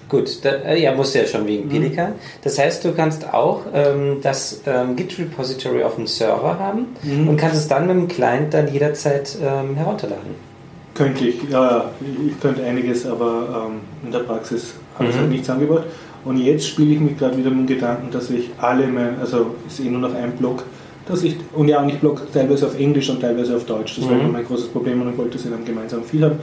Gut, 0.10 0.44
da, 0.44 0.50
äh, 0.50 0.82
ja, 0.82 0.94
musst 0.94 1.14
du 1.14 1.20
ja 1.20 1.26
schon 1.26 1.46
wegen 1.46 1.66
mhm. 1.66 1.70
Pelikan. 1.70 2.14
Das 2.44 2.58
heißt, 2.58 2.84
du 2.84 2.94
kannst 2.94 3.32
auch 3.32 3.62
ähm, 3.74 4.18
das 4.24 4.62
ähm, 4.66 4.96
Git-Repository 4.96 5.84
auf 5.84 5.96
dem 5.96 6.08
Server 6.08 6.58
haben 6.58 6.88
mhm. 7.04 7.30
und 7.30 7.38
kannst 7.38 7.58
es 7.58 7.68
dann 7.68 7.86
mit 7.86 7.96
dem 7.96 8.08
Client 8.08 8.54
dann 8.54 8.68
jederzeit 8.74 9.38
ähm, 9.40 9.76
herunterladen. 9.76 10.50
Könnte 10.96 11.28
ich, 11.28 11.38
ja, 11.50 11.92
ich 12.28 12.40
könnte 12.42 12.64
einiges, 12.64 13.06
aber 13.06 13.68
ähm, 13.68 13.80
in 14.04 14.12
der 14.12 14.20
Praxis 14.20 14.74
habe 14.96 15.10
ich 15.10 15.16
mhm. 15.16 15.20
halt 15.20 15.30
nichts 15.30 15.50
angebaut. 15.50 15.84
Und 16.26 16.38
jetzt 16.38 16.68
spiele 16.68 16.96
ich 16.96 17.00
mich 17.00 17.18
gerade 17.18 17.38
wieder 17.38 17.52
mit 17.52 17.60
dem 17.60 17.68
Gedanken, 17.68 18.12
dass 18.12 18.30
ich 18.30 18.50
alle 18.58 18.88
mein, 18.88 19.20
also 19.22 19.56
ist 19.68 19.80
eh 19.80 19.90
nur 19.90 20.02
noch 20.02 20.14
ein 20.14 20.32
Blog, 20.34 20.64
dass 21.08 21.24
ich, 21.24 21.38
und 21.54 21.68
ja, 21.68 21.82
und 21.82 21.90
ich 21.90 22.00
blog 22.00 22.22
teilweise 22.34 22.68
auf 22.68 22.78
Englisch 22.78 23.10
und 23.10 23.22
teilweise 23.22 23.56
auf 23.56 23.66
Deutsch. 23.66 23.98
Das 23.98 24.06
war 24.06 24.16
mhm. 24.16 24.22
immer 24.22 24.30
mein 24.34 24.46
großes 24.46 24.68
Problem 24.68 25.02
und 25.02 25.12
ich 25.12 25.18
wollte 25.18 25.38
es 25.38 25.46
in 25.46 25.54
einem 25.54 25.66
gemeinsamen 25.66 26.04
viel 26.04 26.24
haben. 26.24 26.40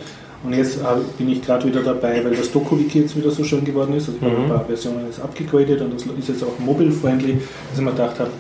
Und 0.47 0.53
jetzt 0.53 0.79
bin 1.19 1.29
ich 1.29 1.43
gerade 1.43 1.67
wieder 1.67 1.83
dabei, 1.83 2.25
weil 2.25 2.37
das 2.37 2.53
DokuWiki 2.53 3.01
jetzt 3.01 3.17
wieder 3.17 3.31
so 3.31 3.43
schön 3.43 3.65
geworden 3.65 3.95
ist. 3.95 4.09
Also 4.09 4.19
ich 4.21 4.23
mhm. 4.23 4.31
habe 4.31 4.43
ein 4.43 4.49
paar 4.49 4.65
Versionen 4.65 5.07
jetzt 5.07 5.21
abgegradet 5.21 5.81
und 5.81 5.95
das 5.95 6.05
ist 6.05 6.29
jetzt 6.29 6.45
auch 6.45 6.59
mobile-friendly, 6.61 7.39
dass 7.71 7.79
ich 7.79 7.85
mir 7.85 7.91
gedacht 7.91 8.21
habe, 8.21 8.31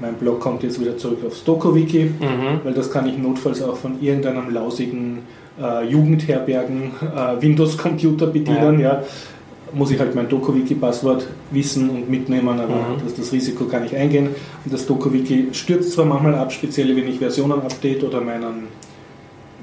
mein 0.00 0.14
Blog 0.14 0.40
kommt 0.40 0.62
jetzt 0.62 0.80
wieder 0.80 0.96
zurück 0.96 1.18
aufs 1.26 1.42
DokuWiki, 1.42 2.04
mhm. 2.04 2.60
weil 2.62 2.72
das 2.72 2.90
kann 2.90 3.08
ich 3.08 3.18
notfalls 3.18 3.62
auch 3.62 3.76
von 3.76 4.00
irgendeinem 4.00 4.52
lausigen 4.52 5.20
äh, 5.60 5.84
Jugendherbergen 5.88 6.92
äh, 7.00 7.42
Windows-Computer 7.42 8.28
bedienen. 8.28 8.78
Ja. 8.78 8.94
ja. 8.94 9.02
Muss 9.72 9.90
ich 9.90 9.98
halt 9.98 10.14
mein 10.14 10.28
DokuWiki-Passwort 10.28 11.26
wissen 11.50 11.90
und 11.90 12.08
mitnehmen, 12.08 12.60
aber 12.60 12.74
mhm. 12.74 13.02
das, 13.02 13.14
das, 13.16 13.32
Risiko 13.32 13.64
kann 13.64 13.84
ich 13.84 13.96
eingehen. 13.96 14.28
Und 14.64 14.72
das 14.72 14.86
DokuWiki 14.86 15.48
stürzt 15.50 15.92
zwar 15.92 16.04
manchmal 16.04 16.36
ab, 16.36 16.52
speziell 16.52 16.94
wenn 16.94 17.08
ich 17.08 17.18
Versionen 17.18 17.60
update 17.60 18.04
oder 18.04 18.20
meinen 18.20 18.68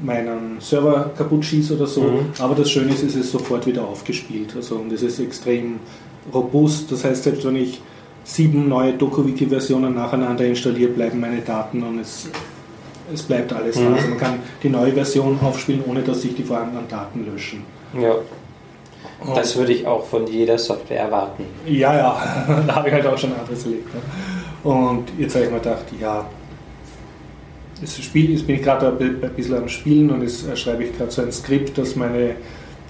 meinen 0.02 0.60
Server 0.60 1.12
kaputt 1.18 1.46
schieße 1.46 1.76
oder 1.76 1.88
so. 1.88 2.02
Mhm. 2.02 2.26
Aber 2.40 2.56
das 2.56 2.70
Schöne 2.70 2.94
ist, 2.94 3.04
es 3.04 3.16
ist 3.16 3.32
sofort 3.32 3.66
wieder 3.68 3.84
aufgespielt. 3.84 4.54
Also, 4.56 4.76
und 4.76 4.92
es 4.92 5.04
ist 5.04 5.20
extrem 5.20 5.80
robust. 6.34 6.92
Das 6.92 7.04
heißt, 7.04 7.24
selbst 7.24 7.46
wenn 7.46 7.56
ich 7.56 7.82
sieben 8.24 8.68
neue 8.68 8.94
DokuWiki-Versionen 8.94 9.96
nacheinander 9.96 10.46
installiere, 10.46 10.92
bleiben 10.92 11.20
meine 11.20 11.42
Daten 11.42 11.84
und 11.84 12.00
es, 12.00 12.30
es 13.14 13.24
bleibt 13.24 13.54
alles 13.54 13.78
mhm. 13.78 13.86
da. 13.86 13.94
Also 13.96 14.08
man 14.10 14.18
kann 14.18 14.40
die 14.62 14.70
neue 14.70 14.94
Version 14.94 15.40
aufspielen, 15.42 15.84
ohne 15.88 16.02
dass 16.02 16.22
sich 16.22 16.36
die 16.36 16.44
vorhandenen 16.44 16.88
Daten 16.88 17.26
löschen. 17.32 17.64
Ja. 18.00 18.16
Das 19.36 19.56
würde 19.56 19.74
ich 19.74 19.86
auch 19.86 20.06
von 20.06 20.26
jeder 20.26 20.58
Software 20.58 21.02
erwarten. 21.02 21.46
Ja, 21.68 21.96
ja, 21.96 22.64
da 22.68 22.76
habe 22.76 22.88
ich 22.88 22.94
halt 22.94 23.06
auch 23.06 23.18
schon 23.18 23.34
anderes 23.34 23.64
erlebt. 23.66 23.94
Ne? 23.94 24.02
Und 24.64 25.06
jetzt 25.18 25.36
habe 25.36 25.46
ich 25.46 25.52
mir 25.52 25.60
gedacht, 25.60 25.86
ja, 26.00 26.26
das 27.82 27.98
Spiel, 27.98 28.32
jetzt 28.32 28.46
bin 28.46 28.58
ich 28.58 28.64
gerade 28.64 28.88
ein 28.88 29.36
bisschen 29.36 29.58
am 29.58 29.68
Spielen 29.68 30.10
und 30.12 30.22
jetzt 30.22 30.48
äh, 30.48 30.56
schreibe 30.56 30.84
ich 30.84 30.98
gerade 30.98 31.12
so 31.12 31.22
ein 31.22 31.32
Skript, 31.32 31.78
dass 31.78 31.96
meine 31.96 32.36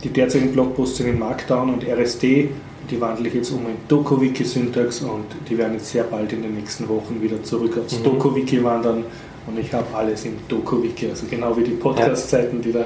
die 0.04 0.10
derzeitigen 0.10 0.51
Blogposts 0.54 0.97
sind 0.97 1.08
in 1.08 1.19
Markdown 1.19 1.73
und 1.73 1.84
RST, 1.88 2.23
die 2.23 2.99
wandle 2.99 3.27
ich 3.27 3.36
jetzt 3.36 3.51
um 3.51 3.60
in 3.60 3.77
DokuWiki-Syntax 3.88 5.01
und 5.01 5.25
die 5.49 5.58
werden 5.58 5.73
jetzt 5.73 5.91
sehr 5.91 6.04
bald 6.04 6.34
in 6.34 6.41
den 6.41 6.56
nächsten 6.56 6.89
Wochen 6.89 7.21
wieder 7.21 7.41
zurück 7.43 7.77
aufs 7.77 7.99
mhm. 7.99 8.04
DokuWiki 8.04 8.63
wandern 8.63 9.04
und 9.47 9.60
ich 9.60 9.71
habe 9.73 9.86
alles 9.93 10.25
im 10.25 10.38
DokuWiki, 10.47 11.10
also 11.10 11.25
genau 11.30 11.56
wie 11.56 11.63
die 11.63 11.71
Podcast-Zeiten, 11.71 12.62
die 12.62 12.71
da. 12.71 12.86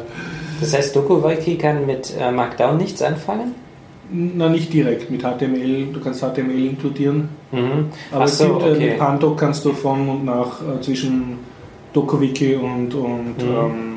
Das 0.59 0.73
heißt, 0.73 0.95
DokuWiki 0.95 1.57
kann 1.57 1.85
mit 1.85 2.13
äh, 2.19 2.31
Markdown 2.31 2.77
nichts 2.77 3.01
anfangen? 3.01 3.53
Na, 4.11 4.49
nicht 4.49 4.71
direkt 4.71 5.09
mit 5.09 5.21
HTML, 5.21 5.87
du 5.91 5.99
kannst 5.99 6.21
HTML 6.21 6.65
inkludieren. 6.65 7.29
Mhm. 7.51 7.87
Aber 8.11 8.27
so, 8.27 8.55
gibt, 8.55 8.61
äh, 8.61 8.71
okay. 8.71 8.89
mit 8.89 8.99
Pandoc 8.99 9.37
kannst 9.37 9.65
du 9.65 9.73
von 9.73 10.07
und 10.07 10.25
nach 10.25 10.61
äh, 10.61 10.81
zwischen 10.81 11.39
DokuWiki 11.95 12.55
und, 12.55 12.93
und 12.93 13.38
mhm. 13.38 13.55
ähm, 13.55 13.95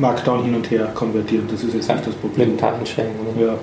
Markdown 0.00 0.44
hin 0.44 0.54
und 0.54 0.70
her 0.70 0.90
konvertieren. 0.94 1.46
Das 1.50 1.62
ist 1.62 1.74
jetzt 1.74 1.88
ja, 1.88 1.94
nicht 1.94 2.08
das 2.08 2.14
Problem. 2.14 2.52
Mit 2.52 2.62
Einschränkungen. 2.62 3.40
Ja. 3.40 3.54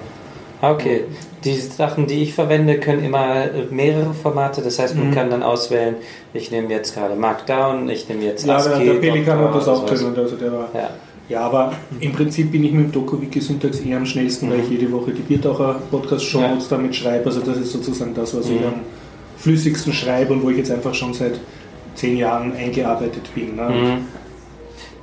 Ah, 0.62 0.71
okay, 0.71 1.06
die 1.43 1.56
Sachen, 1.56 2.06
die 2.06 2.21
ich 2.21 2.36
verwende, 2.36 2.80
können 2.80 3.04
immer 3.04 3.45
mehrere 3.71 4.13
Formate. 4.13 4.62
Das 4.62 4.78
heißt, 4.78 4.95
man 4.95 5.10
mhm. 5.10 5.13
kann 5.13 5.30
dann 5.30 5.43
auswählen, 5.43 5.95
ich 6.34 6.52
nehme 6.52 6.69
jetzt 6.69 6.93
gerade 6.93 7.15
Markdown, 7.15 7.89
ich 7.89 8.08
nehme 8.08 8.24
jetzt 8.24 8.45
Ja, 8.45 8.58
ASCII 8.58 8.86
der 8.86 8.93
Pelikan 8.93 9.39
hat 9.39 9.56
das 9.56 9.67
auch 9.67 9.86
können. 9.86 10.15
Also 10.15 10.36
der 10.36 10.52
war, 10.52 10.69
ja. 10.74 10.91
ja, 11.30 11.41
aber 11.41 11.74
im 12.00 12.12
Prinzip 12.13 12.52
bin 12.52 12.63
ich 12.63 12.71
mit 12.71 12.86
dem 12.86 12.91
DokuWiki-Syntax 12.91 13.80
eher 13.80 13.97
am 13.97 14.06
schnellsten, 14.06 14.47
mhm. 14.47 14.52
weil 14.52 14.60
ich 14.60 14.69
jede 14.69 14.91
Woche 14.91 15.12
die 15.12 15.21
Biertaucher 15.21 15.82
Podcast-Shows 15.89 16.69
ja. 16.69 16.78
damit 16.78 16.95
schreibe. 16.95 17.26
Also 17.26 17.41
das 17.41 17.58
ist 17.58 17.71
sozusagen 17.71 18.13
das, 18.13 18.38
was 18.38 18.47
mhm. 18.47 18.56
ich 18.56 18.62
am 18.62 18.74
flüssigsten 19.38 19.91
schreibe 19.91 20.34
und 20.34 20.43
wo 20.43 20.52
ich 20.52 20.58
jetzt 20.58 20.71
einfach 20.71 20.93
schon 20.93 21.15
seit 21.15 21.39
zehn 21.95 22.17
Jahren 22.17 22.54
eingearbeitet 22.56 23.34
bin. 23.36 23.56
Ne? 23.56 23.69
Mhm. 23.69 24.08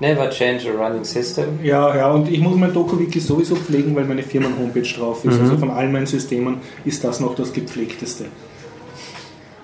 Never 0.01 0.31
change 0.31 0.69
a 0.71 0.73
running 0.87 1.05
system. 1.05 1.59
Ja, 1.63 1.95
ja, 1.97 2.11
und 2.13 2.31
ich 2.31 2.39
muss 2.41 2.57
mein 2.57 2.73
DokuWiki 2.73 3.19
sowieso 3.19 3.57
pflegen, 3.57 3.97
weil 3.97 4.05
meine 4.05 4.23
Firmen-Homepage 4.23 4.89
drauf 4.97 5.25
ist. 5.25 5.35
Mhm. 5.35 5.41
Also 5.41 5.57
von 5.59 5.71
all 5.71 5.89
meinen 5.89 6.07
Systemen 6.07 6.59
ist 6.85 7.03
das 7.03 7.19
noch 7.19 7.35
das 7.35 7.53
gepflegteste. 7.53 8.27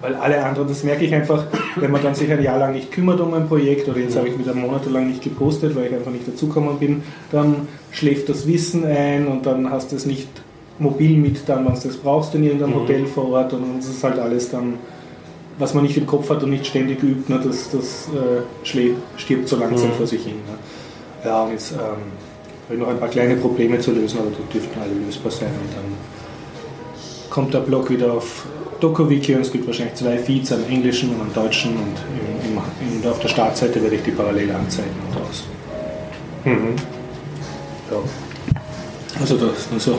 Weil 0.00 0.16
alle 0.16 0.44
anderen, 0.44 0.68
das 0.68 0.82
merke 0.84 1.04
ich 1.04 1.14
einfach, 1.14 1.44
wenn 1.76 1.90
man 1.90 2.02
dann 2.02 2.14
sich 2.14 2.30
ein 2.30 2.42
Jahr 2.42 2.58
lang 2.58 2.72
nicht 2.74 2.90
kümmert 2.92 3.20
um 3.20 3.32
ein 3.32 3.48
Projekt 3.48 3.88
oder 3.88 4.00
jetzt 4.00 4.16
habe 4.16 4.28
ich 4.28 4.38
wieder 4.38 4.52
monatelang 4.54 5.06
nicht 5.08 5.22
gepostet, 5.22 5.74
weil 5.76 5.86
ich 5.86 5.94
einfach 5.94 6.10
nicht 6.10 6.26
dazugekommen 6.28 6.78
bin, 6.78 7.02
dann 7.30 7.68
schläft 7.90 8.28
das 8.28 8.46
Wissen 8.46 8.84
ein 8.84 9.26
und 9.28 9.46
dann 9.46 9.70
hast 9.70 9.92
du 9.92 9.96
es 9.96 10.04
nicht 10.04 10.28
mobil 10.78 11.16
mit, 11.16 11.48
dann, 11.48 11.64
wenn 11.64 11.74
du 11.74 11.80
das 11.80 11.96
brauchst 11.96 12.34
in 12.34 12.42
irgendeinem 12.42 12.70
Mhm. 12.72 12.80
Hotel 12.80 13.06
vor 13.06 13.30
Ort 13.30 13.52
und 13.54 13.78
das 13.78 13.86
ist 13.88 14.02
halt 14.04 14.18
alles 14.18 14.50
dann, 14.50 14.74
was 15.58 15.74
man 15.74 15.84
nicht 15.84 15.96
im 15.96 16.06
Kopf 16.06 16.28
hat 16.30 16.42
und 16.42 16.50
nicht 16.50 16.66
ständig 16.66 17.02
übt, 17.02 17.32
ne, 17.32 17.40
das, 17.44 17.70
das 17.70 18.08
äh, 18.14 18.42
stirbt 19.16 19.48
so 19.48 19.56
langsam 19.56 19.88
Mhm. 19.90 19.94
vor 19.94 20.06
sich 20.06 20.22
hin. 20.24 20.34
Ne. 20.46 21.28
Ja, 21.28 21.42
und 21.42 21.52
jetzt 21.52 21.72
ähm, 21.72 21.78
habe 21.78 22.74
ich 22.74 22.78
noch 22.78 22.88
ein 22.88 22.98
paar 22.98 23.08
kleine 23.08 23.36
Probleme 23.36 23.78
zu 23.78 23.92
lösen, 23.92 24.18
aber 24.18 24.30
die 24.30 24.52
dürften 24.52 24.78
alle 24.80 24.92
lösbar 25.06 25.30
sein 25.32 25.48
und 25.48 25.72
dann 25.74 25.84
kommt 27.30 27.54
der 27.54 27.60
Blog 27.60 27.90
wieder 27.90 28.12
auf 28.12 28.46
DokuWiki 28.80 29.34
und 29.34 29.42
es 29.42 29.52
gibt 29.52 29.66
wahrscheinlich 29.66 29.94
zwei 29.94 30.18
Feeds, 30.18 30.52
einen 30.52 30.68
englischen 30.68 31.10
und 31.14 31.20
einen 31.20 31.32
deutschen 31.32 31.72
und 31.72 31.96
im, 32.44 33.02
im, 33.02 33.10
auf 33.10 33.18
der 33.20 33.28
Startseite 33.28 33.82
werde 33.82 33.96
ich 33.96 34.02
die 34.02 34.10
parallel 34.10 34.50
anzeigen 34.52 34.90
und 35.10 35.22
aus. 35.22 35.44
Mhm. 36.44 36.76
Ja. 37.90 37.96
Also 39.20 39.36
das 39.36 39.70
nur 39.70 39.80
so. 39.80 39.98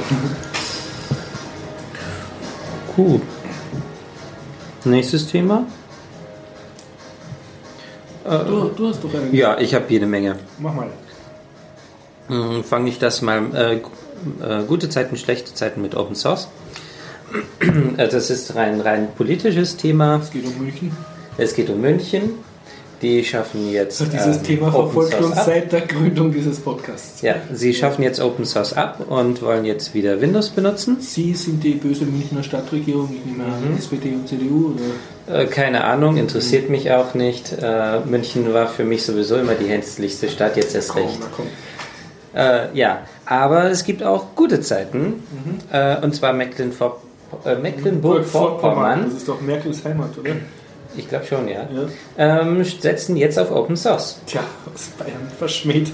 Gut. 2.95 3.21
Nächstes 4.85 5.27
Thema. 5.27 5.65
Du, 8.23 8.69
du 8.75 8.87
hast 8.89 9.03
doch 9.03 9.13
einen. 9.13 9.33
ja, 9.35 9.57
ich 9.59 9.73
habe 9.75 9.85
jede 9.89 10.07
Menge. 10.07 10.37
Mach 10.57 10.73
mal. 10.73 10.89
Hm, 12.27 12.63
Fange 12.63 12.89
ich 12.89 12.97
das 12.97 13.21
mal. 13.21 13.43
Äh, 13.53 13.75
äh, 14.43 14.63
gute 14.65 14.89
Zeiten, 14.89 15.15
schlechte 15.17 15.53
Zeiten 15.53 15.81
mit 15.81 15.95
Open 15.95 16.15
Source. 16.15 16.47
Äh, 17.97 18.07
Das 18.07 18.29
ist 18.31 18.55
rein, 18.55 18.81
rein 18.81 19.09
politisches 19.15 19.77
Thema. 19.77 20.19
Es 20.23 20.31
geht 20.31 20.45
um 20.45 20.57
München. 20.57 20.91
Es 21.37 21.53
geht 21.53 21.69
um 21.69 21.81
München. 21.81 22.31
Die 23.01 23.23
schaffen 23.23 23.69
jetzt. 23.71 23.99
Also 24.01 24.12
dieses 24.12 24.38
ähm, 24.38 24.43
Thema 24.43 24.71
verfolgt 24.71 25.19
uns 25.21 25.36
seit 25.45 25.71
der 25.71 25.81
Gründung 25.81 26.31
dieses 26.31 26.60
Podcasts. 26.60 27.21
Ja, 27.21 27.36
sie 27.53 27.73
schaffen 27.73 28.03
jetzt 28.03 28.21
Open 28.21 28.45
Source 28.45 28.73
ab 28.73 29.05
und 29.10 29.41
wollen 29.41 29.65
jetzt 29.65 29.93
wieder 29.93 30.21
Windows 30.21 30.49
benutzen. 30.49 30.97
Sie 31.01 31.34
sind 31.34 31.63
die 31.63 31.73
böse 31.73 32.05
Münchner 32.05 32.41
Stadtregierung, 32.43 33.10
ich 33.13 33.25
nehme 33.25 33.43
an 33.45 33.71
Mhm. 33.71 33.77
SPD 33.77 34.10
und 34.13 34.27
CDU 34.27 34.73
oder 34.73 35.41
Äh, 35.41 35.45
keine 35.47 35.84
Ahnung, 35.84 36.17
interessiert 36.17 36.69
mich 36.69 36.91
auch 36.91 37.13
nicht. 37.15 37.51
Äh, 37.62 37.99
München 38.05 38.53
war 38.53 38.67
für 38.67 38.84
mich 38.86 39.03
sowieso 39.03 39.36
immer 39.38 39.55
die 39.55 39.65
hässlichste 39.67 40.29
Stadt, 40.29 40.55
jetzt 40.55 40.73
erst 40.75 40.95
recht. 40.95 41.17
na 41.19 41.25
komm. 41.36 41.47
Äh, 42.34 42.77
ja, 42.77 42.99
aber 43.25 43.71
es 43.71 43.84
gibt 43.84 44.03
auch 44.03 44.36
gute 44.36 44.62
Zeiten. 44.62 44.99
Mhm. 45.31 45.58
Äh, 45.71 45.97
und 46.01 46.13
zwar 46.15 46.34
Mecklenburg- 46.34 46.99
äh, 47.45 47.55
Mecklenburg-Vorpommern. 47.55 49.05
Das 49.05 49.13
ist 49.17 49.27
doch 49.27 49.41
Merkels 49.41 49.84
Heimat, 49.84 50.17
oder? 50.17 50.31
Ich 50.97 51.10
glaube 51.10 51.25
schon, 51.25 51.47
ja. 51.47 51.67
Ja. 52.17 52.41
Ähm, 52.41 52.63
setzen 52.63 53.15
jetzt 53.17 53.38
auf 53.38 53.51
Open 53.51 53.75
Source. 53.75 54.19
Tja, 54.25 54.41
aus 54.73 54.88
Bayern 54.97 55.29
verschmäht. 55.38 55.91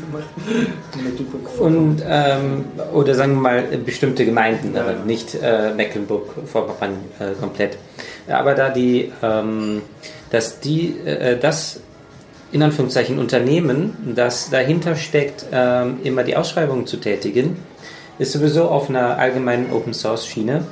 Und, 1.59 2.03
ähm, 2.07 2.65
oder 2.93 3.15
sagen 3.15 3.33
wir 3.35 3.41
mal 3.41 3.63
äh, 3.71 3.77
bestimmte 3.77 4.25
Gemeinden, 4.25 4.75
Ja. 4.75 4.81
aber 4.81 4.93
nicht 5.05 5.35
äh, 5.41 5.73
Mecklenburg-Vorpommern 5.73 6.93
äh, 7.19 7.31
komplett. 7.39 7.77
Aber 8.27 8.53
da 8.53 8.69
die, 8.69 9.11
ähm, 9.21 9.81
dass 10.29 10.59
die, 10.59 10.97
äh, 11.05 11.37
das 11.39 11.79
in 12.51 12.61
Anführungszeichen 12.61 13.17
Unternehmen, 13.17 14.13
das 14.15 14.49
dahinter 14.49 14.95
steckt, 14.95 15.45
ähm, 15.51 15.99
immer 16.03 16.23
die 16.23 16.35
Ausschreibungen 16.35 16.85
zu 16.85 16.97
tätigen, 16.97 17.57
ist 18.19 18.33
sowieso 18.33 18.65
auf 18.65 18.89
einer 18.89 19.17
allgemeinen 19.17 19.71
Open 19.71 19.93
Source 19.93 20.27
Schiene. 20.27 20.65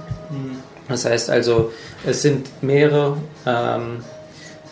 Das 0.88 1.06
heißt 1.06 1.30
also, 1.30 1.72
es 2.06 2.22
sind 2.22 2.48
mehrere 2.62 3.18
ähm, 3.46 4.04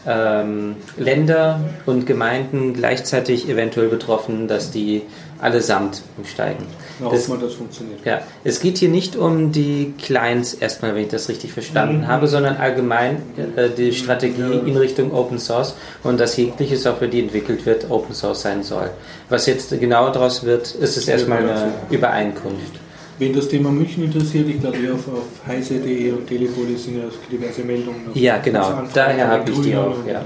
ähm, 0.08 0.76
Länder 0.98 1.60
und 1.86 2.06
Gemeinden 2.08 2.74
gleichzeitig 2.74 3.50
eventuell 3.50 3.90
betroffen, 3.90 4.48
dass 4.48 4.72
die 4.72 5.02
allesamt 5.40 6.02
steigen. 6.26 6.66
Na, 7.00 7.10
Das- 7.10 7.30
wir, 7.30 7.38
das 7.38 7.54
funktioniert. 7.54 8.00
ja, 8.06 8.22
es 8.44 8.60
geht 8.60 8.78
hier 8.80 8.90
nicht 8.90 9.16
um 9.16 9.52
die 9.52 9.94
Clients 10.02 10.54
erstmal, 10.56 10.96
wenn 10.96 11.04
ich 11.04 11.10
das 11.10 11.30
richtig 11.30 11.52
verstanden 11.54 12.00
Mhm. 12.00 12.08
habe, 12.08 12.28
sondern 12.28 12.58
allgemein 12.58 13.18
äh, 13.56 13.70
die 13.70 13.94
Strategie 13.94 14.42
Ja. 14.42 14.50
in 14.66 14.76
Richtung 14.78 15.14
Open 15.14 15.38
Source 15.38 15.76
und 16.04 16.20
dass 16.20 16.38
jegliche 16.38 16.78
Software, 16.78 17.08
die 17.10 17.20
entwickelt 17.20 17.66
wird, 17.68 17.92
Open 17.92 18.16
Source 18.16 18.42
sein 18.42 18.64
soll. 18.64 18.90
Was 19.30 19.46
jetzt 19.46 19.78
genau 19.80 20.10
daraus 20.10 20.44
wird, 20.44 20.74
ist 20.74 20.98
es 20.98 21.08
erstmal 21.08 21.40
eine 21.40 21.72
Übereinkunft. 21.92 22.80
Wen 23.20 23.34
das 23.34 23.48
Thema 23.48 23.72
München 23.72 24.04
interessiert, 24.04 24.48
ich 24.48 24.60
glaube, 24.60 24.78
auf, 24.94 25.08
auf 25.08 25.48
heise.de 25.48 26.12
und 26.12 26.28
Telepolis 26.28 26.84
sind 26.84 26.98
ja 26.98 27.06
diverse 27.32 27.64
Meldungen. 27.64 28.02
Ja, 28.14 28.38
genau. 28.38 28.84
Daher 28.94 29.28
habe 29.28 29.50
ich 29.50 29.60
die 29.62 29.76
auch, 29.76 30.06
ja. 30.06 30.24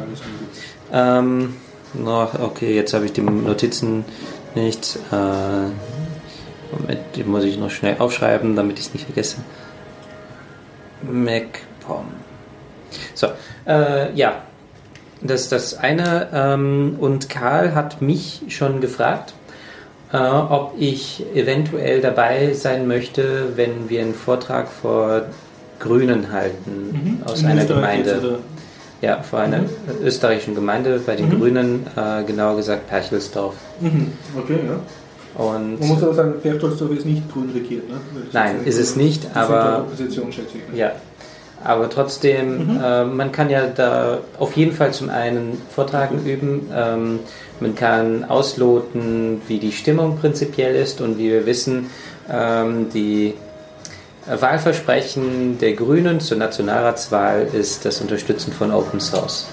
Ähm, 0.91 1.56
noch, 1.93 2.38
okay, 2.39 2.75
jetzt 2.75 2.93
habe 2.93 3.06
ich 3.06 3.13
die 3.13 3.21
Notizen 3.21 4.04
nicht. 4.56 4.99
Äh, 5.12 5.15
Moment, 6.77 7.01
die 7.15 7.23
muss 7.23 7.43
ich 7.43 7.58
noch 7.58 7.69
schnell 7.69 7.95
aufschreiben, 7.99 8.56
damit 8.56 8.80
ich 8.80 8.88
es 8.88 8.93
nicht 8.93 9.06
vergesse. 9.06 9.38
MacPom. 11.01 12.06
So, 13.13 13.27
äh, 13.67 14.13
ja, 14.13 14.41
das 15.21 15.41
ist 15.41 15.51
das 15.51 15.77
eine. 15.77 16.30
Ähm, 16.34 16.97
und 16.99 17.30
Karl 17.30 17.75
hat 17.75 18.01
mich 18.01 18.41
schon 18.49 18.82
gefragt, 18.82 19.34
äh, 20.13 20.17
ob 20.17 20.74
ich 20.78 21.24
eventuell 21.34 22.02
dabei 22.02 22.54
sein 22.54 22.88
möchte, 22.88 23.50
wenn 23.56 23.89
wir 23.89 24.02
einen 24.02 24.13
Vortrag 24.15 24.67
vor 24.69 25.24
Grünen 25.80 26.32
halten 26.32 27.21
aus 27.26 27.41
In 27.41 27.47
einer 27.47 27.62
Österreich 27.63 28.04
Gemeinde. 28.04 28.39
Ja, 29.02 29.21
vor 29.24 29.39
einer 29.39 29.62
österreichischen 30.04 30.54
Gemeinde, 30.54 31.00
bei 31.04 31.15
den 31.15 31.30
Mhm. 31.30 31.39
Grünen, 31.39 31.88
äh, 31.95 32.24
genauer 32.24 32.58
gesagt 32.58 32.88
Perchelsdorf. 32.88 33.56
Mhm. 33.80 34.12
Okay, 34.38 34.60
ja. 34.67 34.80
Und 35.43 35.80
Man 35.80 35.89
muss 35.89 36.04
aber 36.04 36.13
sagen, 36.13 36.34
Berchtoldsdorf 36.43 36.91
ist 36.91 37.06
nicht 37.06 37.32
grün 37.32 37.50
regiert, 37.52 37.89
ne? 37.89 37.95
Nein, 38.34 38.58
ist 38.65 38.78
es 38.78 38.95
nicht, 38.95 39.26
aber- 39.34 39.80
Opposition, 39.88 40.32
schätze 40.32 40.58
ich. 40.58 40.71
Ne? 40.74 40.78
ja, 40.78 40.91
aber 41.63 41.89
trotzdem, 41.89 42.76
Mhm. 42.76 42.82
äh, 42.84 43.06
man 43.06 43.32
kann 43.32 43.50
ja 43.50 43.67
da 43.67 44.19
auf 44.39 44.56
jeden 44.56 44.74
Fall 44.74 44.91
zum 44.93 45.10
einen 45.10 45.62
Vortragen 45.74 46.26
üben, 46.26 46.69
ähm, 46.74 47.19
man 47.60 47.76
kann 47.76 48.24
ausloten, 48.26 49.41
wie 49.47 49.60
die 49.60 49.71
Stimmung 49.71 50.17
prinzipiell 50.17 50.76
ist 50.76 51.02
und 51.02 51.17
wie 51.17 51.30
wir 51.32 51.45
wissen, 51.45 51.89
ähm, 52.30 52.89
die 52.93 53.34
Wahlversprechen 54.28 55.58
der 55.60 55.74
Grünen 55.74 56.19
zur 56.19 56.38
Nationalratswahl 56.38 57.47
ist 57.54 57.86
das 57.86 58.02
Unterstützen 58.02 58.54
von 58.54 58.71
Open 58.71 59.00
Source. 59.00 59.47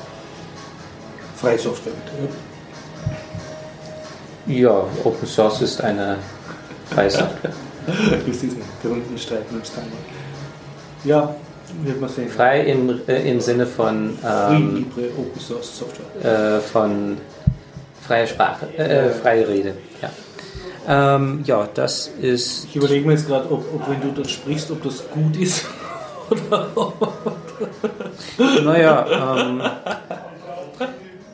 Freie 1.36 1.58
Software. 1.58 1.92
bitte, 4.46 4.60
Ja, 4.60 4.84
Open 5.04 5.26
Source 5.28 5.62
ist 5.62 5.80
eine 5.82 6.16
Weise. 6.94 7.18
Ja. 7.18 7.50
Bis 8.26 8.40
diesen 8.40 8.60
berühmten 8.82 9.16
Streit 9.18 9.50
mit 9.52 9.62
dem 9.62 9.66
Steiner. 9.66 9.86
Ja. 11.04 11.34
Frei 12.28 12.60
im, 12.62 13.00
äh, 13.06 13.30
im 13.30 13.40
Sinne 13.40 13.66
von, 13.66 14.18
ähm, 14.24 14.86
äh, 16.22 16.58
von 16.60 17.18
freier 18.06 18.26
Sprache, 18.26 18.66
äh, 18.76 19.10
freie 19.10 19.46
Rede. 19.48 19.74
Ja. 20.00 20.10
Ähm, 20.88 21.40
ja, 21.44 21.68
das 21.74 22.10
ist. 22.20 22.64
Ich 22.64 22.76
überlege 22.76 23.06
mir 23.06 23.12
jetzt 23.12 23.26
gerade, 23.26 23.50
ob, 23.52 23.62
ob 23.74 23.90
wenn 23.90 24.00
du 24.00 24.20
das 24.20 24.30
sprichst, 24.30 24.70
ob 24.70 24.82
das 24.82 25.04
gut 25.10 25.36
ist. 25.36 25.66
Oder 26.30 26.68
Naja, 28.64 29.36
ähm, 29.38 29.62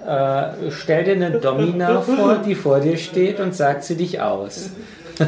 äh, 0.07 0.71
stell 0.71 1.05
dir 1.05 1.13
eine 1.13 1.31
Domina 1.33 2.01
vor, 2.01 2.39
die 2.45 2.55
vor 2.55 2.81
dir 2.81 2.97
steht 2.97 3.41
und 3.41 3.55
sagt 3.55 3.85
sie 3.85 3.97
dich 3.97 4.21
aus. 4.21 4.71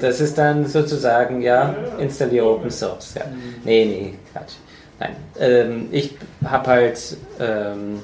das 0.00 0.20
ist 0.20 0.36
dann 0.38 0.66
sozusagen, 0.66 1.42
ja, 1.42 1.74
installiere 1.98 2.46
Open 2.50 2.70
Source. 2.70 3.14
Ja. 3.14 3.22
Nee, 3.64 3.84
nee, 3.84 4.14
Quatsch. 4.32 4.54
Nein, 4.98 5.16
ähm, 5.38 5.88
ich 5.92 6.16
habe 6.44 6.66
halt 6.68 6.98
ähm, 7.38 8.00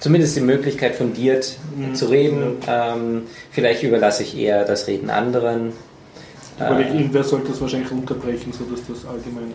zumindest 0.00 0.36
die 0.36 0.40
Möglichkeit, 0.40 0.96
fundiert 0.96 1.56
zu 1.94 2.06
reden. 2.06 2.56
Ähm, 2.66 3.22
vielleicht 3.52 3.82
überlasse 3.84 4.24
ich 4.24 4.36
eher 4.36 4.64
das 4.64 4.86
Reden 4.88 5.10
anderen. 5.10 5.72
Überlege, 6.58 6.90
Äh, 6.90 6.96
irgendwer 6.98 7.24
sollte 7.24 7.48
das 7.50 7.60
wahrscheinlich 7.60 7.90
runterbrechen, 7.90 8.52
sodass 8.52 8.80
das 8.88 9.06
allgemein. 9.08 9.52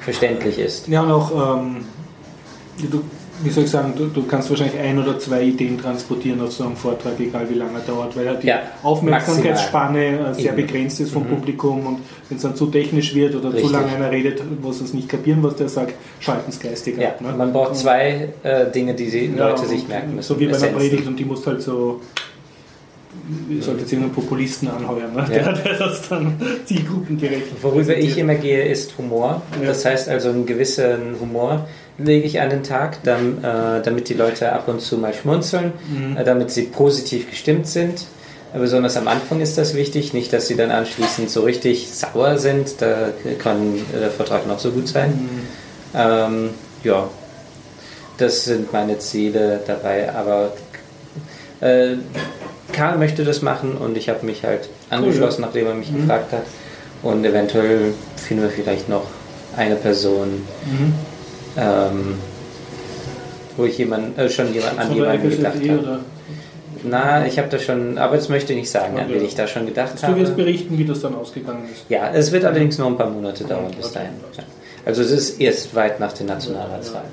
verständlich 0.00 0.58
ist. 0.58 0.86
Ja, 0.88 1.00
und 1.02 1.10
auch, 1.10 1.56
ähm, 1.58 1.84
du, 2.90 3.02
wie 3.42 3.50
soll 3.50 3.64
ich 3.64 3.70
sagen, 3.70 3.92
du, 3.96 4.06
du 4.06 4.22
kannst 4.24 4.48
wahrscheinlich 4.50 4.78
ein 4.80 4.98
oder 4.98 5.18
zwei 5.18 5.42
Ideen 5.42 5.78
transportieren 5.78 6.40
auf 6.40 6.52
so 6.52 6.64
einem 6.64 6.76
Vortrag, 6.76 7.12
egal 7.20 7.48
wie 7.50 7.54
lange 7.54 7.72
er 7.78 7.80
dauert, 7.92 8.16
weil 8.16 8.28
halt 8.28 8.42
die 8.42 8.46
Ja, 8.48 8.60
Aufmerksamkeitsspanne 8.82 10.30
äh, 10.30 10.34
sehr 10.34 10.52
Eben. 10.52 10.56
begrenzt 10.56 11.00
ist 11.00 11.12
vom 11.12 11.24
Mhm. 11.24 11.28
Publikum 11.28 11.86
und 11.86 11.98
wenn 12.28 12.36
es 12.36 12.42
dann 12.42 12.56
zu 12.56 12.66
technisch 12.66 13.14
wird 13.14 13.34
oder 13.34 13.50
zu 13.50 13.56
Richtig. 13.56 13.72
lange 13.72 13.88
einer 13.94 14.10
redet, 14.10 14.42
wo 14.62 14.72
sie 14.72 14.84
es 14.84 14.94
nicht 14.94 15.08
kapieren, 15.08 15.42
was 15.42 15.56
der 15.56 15.68
sagt, 15.68 15.94
schalten 16.20 16.50
es 16.50 16.60
geistig 16.60 16.98
Ja, 16.98 17.08
ab. 17.08 17.20
Ne? 17.20 17.34
man 17.36 17.52
braucht 17.52 17.76
zwei 17.76 18.28
äh, 18.42 18.70
Dinge, 18.70 18.94
die 18.94 19.10
die 19.10 19.32
Ja, 19.36 19.48
Leute 19.50 19.66
sich 19.66 19.86
merken 19.88 20.16
müssen. 20.16 20.26
So 20.34 20.40
wie 20.40 20.46
bei 20.46 20.56
einer. 20.56 20.66
Predigt 20.68 21.06
und 21.06 21.16
die 21.18 21.24
muss 21.24 21.46
halt 21.46 21.62
so. 21.62 22.00
Ihr 23.50 23.62
solltet 23.62 23.82
jetzt 23.82 23.92
irgendeinen 23.92 24.14
Populisten 24.14 24.68
anheuern, 24.68 25.12
ne? 25.14 25.20
Ja. 25.22 25.26
der, 25.42 25.52
der 25.54 25.78
das 25.78 26.08
dann 26.08 26.34
zielgruppengerecht 26.64 27.62
Worüber 27.62 27.96
ich 27.96 28.18
immer 28.18 28.34
gehe, 28.34 28.64
ist 28.64 28.96
Humor. 28.98 29.42
Ja. 29.60 29.68
Das 29.68 29.84
heißt 29.84 30.08
also, 30.08 30.28
einen 30.30 30.46
gewissen 30.46 31.16
Humor 31.20 31.66
lege 31.98 32.26
ich 32.26 32.40
an 32.40 32.50
den 32.50 32.62
Tag, 32.62 33.02
dann, 33.04 33.38
äh, 33.42 33.82
damit 33.82 34.08
die 34.08 34.14
Leute 34.14 34.52
ab 34.52 34.68
und 34.68 34.80
zu 34.80 34.98
mal 34.98 35.14
schmunzeln, 35.14 35.72
Mhm. 35.88 36.16
äh, 36.16 36.24
damit 36.24 36.50
sie 36.50 36.62
positiv 36.62 37.30
gestimmt 37.30 37.66
sind. 37.66 38.04
Besonders 38.52 38.96
am 38.96 39.08
Anfang 39.08 39.40
ist 39.40 39.58
das 39.58 39.74
wichtig, 39.74 40.14
nicht, 40.14 40.32
dass 40.32 40.46
sie 40.46 40.56
dann 40.56 40.70
anschließend 40.70 41.28
so 41.28 41.42
richtig 41.42 41.90
sauer 41.92 42.38
sind. 42.38 42.80
Da 42.80 43.08
kann 43.38 43.74
der 43.92 44.10
Vertrag 44.10 44.46
noch 44.46 44.58
so 44.58 44.70
gut 44.70 44.88
sein. 44.88 45.10
Mhm. 45.10 45.40
Ähm, 45.94 46.50
ja, 46.84 47.08
das 48.18 48.44
sind 48.44 48.72
meine 48.72 48.98
Ziele 48.98 49.60
dabei. 49.66 50.12
Aber 50.14 50.52
äh, 51.60 51.96
Karl 52.72 52.98
möchte 52.98 53.24
das 53.24 53.42
machen 53.42 53.76
und 53.76 53.96
ich 53.96 54.08
habe 54.08 54.24
mich 54.24 54.44
halt 54.44 54.68
angeschlossen, 54.90 55.42
cool. 55.42 55.46
nachdem 55.46 55.66
er 55.66 55.74
mich 55.74 55.90
mhm. 55.90 56.02
gefragt 56.02 56.32
hat. 56.32 56.44
Und 57.02 57.24
eventuell 57.24 57.92
finden 58.16 58.44
wir 58.44 58.50
vielleicht 58.50 58.88
noch 58.88 59.04
eine 59.56 59.76
Person, 59.76 60.28
mhm. 60.64 60.94
Ähm, 61.56 62.14
wo 63.56 63.64
ich 63.64 63.78
jemand, 63.78 64.18
äh, 64.18 64.28
schon 64.28 64.52
jemand, 64.52 64.78
an 64.78 64.94
jemanden 64.94 65.30
gedacht 65.30 65.56
habe. 65.56 66.00
Na, 66.84 67.26
ich 67.26 67.38
habe 67.38 67.48
das 67.48 67.62
schon, 67.62 67.98
aber 67.98 68.16
das 68.16 68.28
möchte 68.28 68.52
ich 68.52 68.60
nicht 68.60 68.70
sagen, 68.70 68.98
an 68.98 69.08
wen 69.08 69.24
ich 69.24 69.34
da 69.34 69.46
schon 69.46 69.66
gedacht 69.66 70.02
habe. 70.02 70.14
Du 70.14 70.20
wirst 70.20 70.36
berichten, 70.36 70.78
wie 70.78 70.84
das 70.84 71.00
dann 71.00 71.14
ausgegangen 71.14 71.68
ist. 71.72 71.84
Ja, 71.88 72.10
es 72.12 72.30
wird 72.32 72.44
allerdings 72.44 72.78
noch 72.78 72.86
ein 72.86 72.96
paar 72.96 73.10
Monate 73.10 73.44
dauern 73.44 73.72
bis 73.76 73.92
dahin. 73.92 74.10
Also 74.84 75.02
es 75.02 75.10
ist 75.10 75.40
erst 75.40 75.74
weit 75.74 75.98
nach 75.98 76.12
den 76.12 76.26
Nationalratswahlen. 76.26 77.10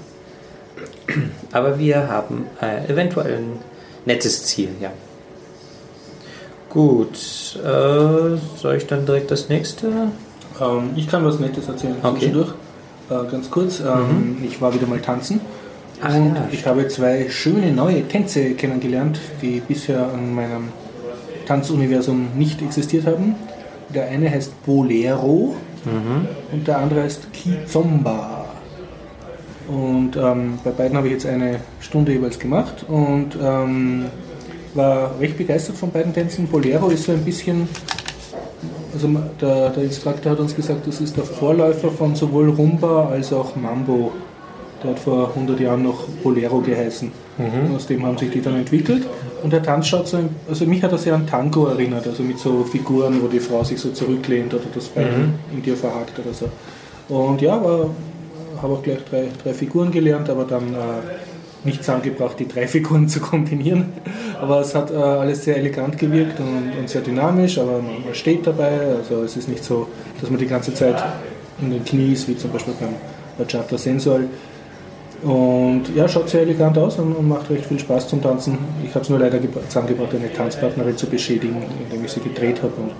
Aber 1.51 1.79
wir 1.79 2.07
haben 2.07 2.45
äh, 2.61 2.91
eventuell 2.91 3.37
ein 3.37 3.59
nettes 4.05 4.45
Ziel, 4.45 4.69
ja. 4.79 4.91
Gut, 6.69 7.15
äh, 7.63 8.37
soll 8.57 8.75
ich 8.75 8.87
dann 8.87 9.05
direkt 9.05 9.31
das 9.31 9.49
nächste? 9.49 9.87
Ähm, 10.59 10.89
ich 10.95 11.07
kann 11.07 11.23
was 11.25 11.39
Nettes 11.39 11.67
erzählen 11.67 11.95
okay. 12.01 12.17
zwischendurch. 12.17 12.53
Äh, 13.13 13.31
ganz 13.31 13.49
kurz, 13.51 13.79
ähm, 13.79 14.37
mhm. 14.39 14.45
ich 14.45 14.61
war 14.61 14.73
wieder 14.73 14.87
mal 14.87 14.99
tanzen 14.99 15.41
Ach, 16.01 16.15
und 16.15 16.35
ja. 16.35 16.47
ich 16.51 16.65
habe 16.65 16.87
zwei 16.87 17.29
schöne 17.29 17.71
neue 17.71 18.07
Tänze 18.07 18.51
kennengelernt, 18.51 19.19
die 19.41 19.61
bisher 19.65 20.09
an 20.11 20.33
meinem 20.33 20.69
Tanzuniversum 21.45 22.29
nicht 22.37 22.61
existiert 22.61 23.05
haben. 23.05 23.35
Der 23.93 24.07
eine 24.09 24.29
heißt 24.29 24.65
Bolero 24.65 25.55
mhm. 25.85 26.27
und 26.51 26.67
der 26.67 26.79
andere 26.79 27.03
heißt 27.03 27.27
Kizomba. 27.33 28.45
Und 29.67 30.17
ähm, 30.17 30.59
bei 30.63 30.71
beiden 30.71 30.97
habe 30.97 31.07
ich 31.07 31.13
jetzt 31.13 31.25
eine 31.25 31.59
Stunde 31.79 32.11
jeweils 32.11 32.37
gemacht 32.39 32.85
und 32.87 33.37
ähm, 33.41 34.05
war 34.73 35.11
recht 35.19 35.37
begeistert 35.37 35.77
von 35.77 35.91
beiden 35.91 36.13
Tänzen. 36.13 36.47
Bolero 36.47 36.89
ist 36.89 37.05
so 37.05 37.11
ein 37.11 37.23
bisschen, 37.23 37.69
also 38.93 39.09
der, 39.41 39.69
der 39.69 39.83
Instruktor 39.83 40.33
hat 40.33 40.39
uns 40.39 40.55
gesagt, 40.55 40.87
das 40.87 41.01
ist 41.01 41.17
der 41.17 41.23
Vorläufer 41.23 41.89
von 41.89 42.15
sowohl 42.15 42.49
Rumba 42.49 43.09
als 43.09 43.33
auch 43.33 43.55
Mambo. 43.55 44.11
Der 44.83 44.91
hat 44.91 44.99
vor 44.99 45.29
100 45.29 45.59
Jahren 45.59 45.83
noch 45.83 46.07
Bolero 46.21 46.59
geheißen. 46.59 47.11
Mhm. 47.37 47.75
Aus 47.75 47.87
dem 47.87 48.05
haben 48.05 48.17
sich 48.17 48.29
die 48.31 48.41
dann 48.41 48.55
entwickelt. 48.55 49.03
Und 49.41 49.51
der 49.51 49.63
Tanz 49.63 49.87
schaut 49.87 50.07
so, 50.07 50.19
also 50.47 50.65
mich 50.65 50.83
hat 50.83 50.91
er 50.91 50.97
sehr 50.97 51.15
an 51.15 51.25
Tango 51.25 51.67
erinnert, 51.67 52.05
also 52.05 52.23
mit 52.23 52.37
so 52.37 52.63
Figuren, 52.63 53.21
wo 53.21 53.27
die 53.27 53.39
Frau 53.39 53.63
sich 53.63 53.79
so 53.79 53.89
zurücklehnt 53.89 54.53
oder 54.53 54.63
das 54.73 54.87
Bein 54.87 55.05
mhm. 55.51 55.57
in 55.57 55.63
dir 55.63 55.75
verhakt 55.75 56.19
oder 56.19 56.33
so. 56.33 56.49
Und 57.13 57.41
ja, 57.41 57.53
habe 58.63 58.73
auch 58.73 58.83
gleich 58.83 58.99
drei, 59.09 59.27
drei 59.43 59.53
Figuren 59.53 59.91
gelernt, 59.91 60.29
aber 60.29 60.45
dann 60.45 60.73
äh, 60.73 60.77
nichts 61.65 61.87
angebracht, 61.89 62.39
die 62.39 62.47
drei 62.47 62.67
Figuren 62.67 63.07
zu 63.09 63.19
kombinieren. 63.19 63.93
Aber 64.39 64.61
es 64.61 64.75
hat 64.75 64.91
äh, 64.91 64.95
alles 64.95 65.43
sehr 65.43 65.57
elegant 65.57 65.97
gewirkt 65.97 66.39
und, 66.39 66.77
und, 66.77 66.89
sehr 66.89 67.01
dynamisch, 67.01 67.57
aber 67.57 67.81
man 67.81 68.13
steht 68.13 68.45
dabei. 68.45 68.79
Also 68.97 69.23
es 69.23 69.37
ist 69.37 69.47
nicht 69.47 69.63
so, 69.63 69.87
dass 70.19 70.29
man 70.29 70.39
die 70.39 70.47
ganze 70.47 70.73
Zeit 70.73 71.01
in 71.61 71.71
den 71.71 71.83
Knies, 71.83 72.27
wie 72.27 72.37
zum 72.37 72.51
Beispiel 72.51 72.73
beim 72.79 72.95
Bachata 73.37 73.77
Sensual, 73.77 74.27
und 75.23 75.83
ja, 75.95 76.05
schaut 76.07 76.29
sehr 76.29 76.41
elegant 76.41 76.77
aus 76.77 76.99
und, 76.99 77.13
und 77.13 77.27
macht 77.29 77.49
recht 77.49 77.65
viel 77.65 77.79
Spaß 77.79 78.09
zum 78.09 78.21
Tanzen. 78.21 78.57
Ich 78.83 78.89
habe 78.89 79.03
es 79.03 79.09
nur 79.09 79.19
leider 79.19 79.39
zusammengebracht, 79.69 80.13
eine 80.13 80.31
Tanzpartnerin 80.33 80.97
zu 80.97 81.07
beschädigen, 81.07 81.63
indem 81.81 82.03
ich 82.03 82.11
sie 82.11 82.19
gedreht 82.19 82.61
habe. 82.61 82.73
Und 82.75 82.91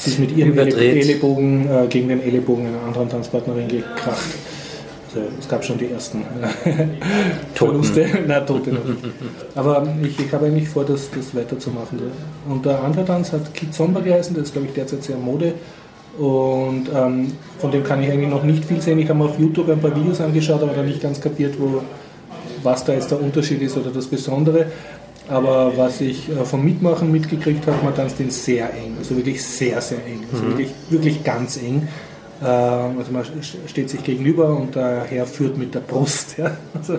sie 0.00 0.10
ist 0.10 0.18
mit 0.18 0.36
ihrem 0.36 0.52
Überdreht. 0.52 1.04
Ellenbogen 1.04 1.70
äh, 1.70 1.86
gegen 1.86 2.08
den 2.08 2.20
Ellenbogen 2.20 2.66
einer 2.66 2.82
anderen 2.82 3.08
Tanzpartnerin 3.08 3.68
gekracht. 3.68 4.26
Es 5.38 5.48
gab 5.48 5.64
schon 5.64 5.78
die 5.78 5.90
ersten 5.90 6.24
Verluste. 7.54 8.06
Nein, 8.26 8.46
Tote 8.46 8.72
noch 8.72 8.84
nicht. 8.84 9.04
Aber 9.54 9.86
ich, 10.02 10.18
ich 10.18 10.32
habe 10.32 10.46
eigentlich 10.46 10.68
vor, 10.68 10.84
das, 10.84 11.10
das 11.10 11.34
weiterzumachen. 11.34 12.00
Und 12.48 12.66
der 12.66 12.82
andere 12.82 13.04
Tanz 13.04 13.32
hat 13.32 13.52
Kizomba 13.54 14.00
geheißen, 14.00 14.34
das 14.34 14.44
ist 14.44 14.52
glaube 14.52 14.68
ich 14.68 14.74
derzeit 14.74 15.02
sehr 15.02 15.16
Mode. 15.16 15.54
Und 16.18 16.86
ähm, 16.94 17.32
von 17.58 17.70
dem 17.70 17.84
kann 17.84 18.02
ich 18.02 18.10
eigentlich 18.10 18.28
noch 18.28 18.42
nicht 18.42 18.64
viel 18.64 18.80
sehen. 18.80 18.98
Ich 18.98 19.08
habe 19.08 19.18
mir 19.18 19.26
auf 19.26 19.38
YouTube 19.38 19.70
ein 19.70 19.80
paar 19.80 19.94
Videos 19.94 20.20
angeschaut, 20.20 20.62
aber 20.62 20.72
dann 20.72 20.86
nicht 20.86 21.00
ganz 21.00 21.20
kapiert, 21.20 21.54
wo, 21.58 21.82
was 22.62 22.84
da 22.84 22.92
jetzt 22.92 23.10
der 23.10 23.20
Unterschied 23.20 23.62
ist 23.62 23.76
oder 23.76 23.90
das 23.90 24.06
Besondere. 24.06 24.66
Aber 25.28 25.72
was 25.76 26.00
ich 26.00 26.28
äh, 26.28 26.44
vom 26.44 26.64
Mitmachen 26.64 27.12
mitgekriegt 27.12 27.66
habe, 27.66 27.84
man 27.84 27.94
tanzt 27.94 28.18
den 28.18 28.30
sehr 28.30 28.72
eng, 28.72 28.96
also 28.98 29.14
wirklich 29.16 29.42
sehr, 29.44 29.80
sehr 29.80 29.98
eng, 30.06 30.24
also 30.32 30.42
mhm. 30.42 30.48
wirklich, 30.48 30.70
wirklich 30.88 31.22
ganz 31.22 31.58
eng. 31.58 31.86
Äh, 32.42 32.46
also 32.46 33.12
man 33.12 33.24
steht 33.66 33.90
sich 33.90 34.02
gegenüber 34.02 34.56
und 34.56 34.74
der 34.74 35.04
Herr 35.04 35.26
führt 35.26 35.56
mit 35.56 35.74
der 35.74 35.80
Brust. 35.80 36.38
Ja? 36.38 36.56
Also 36.74 36.98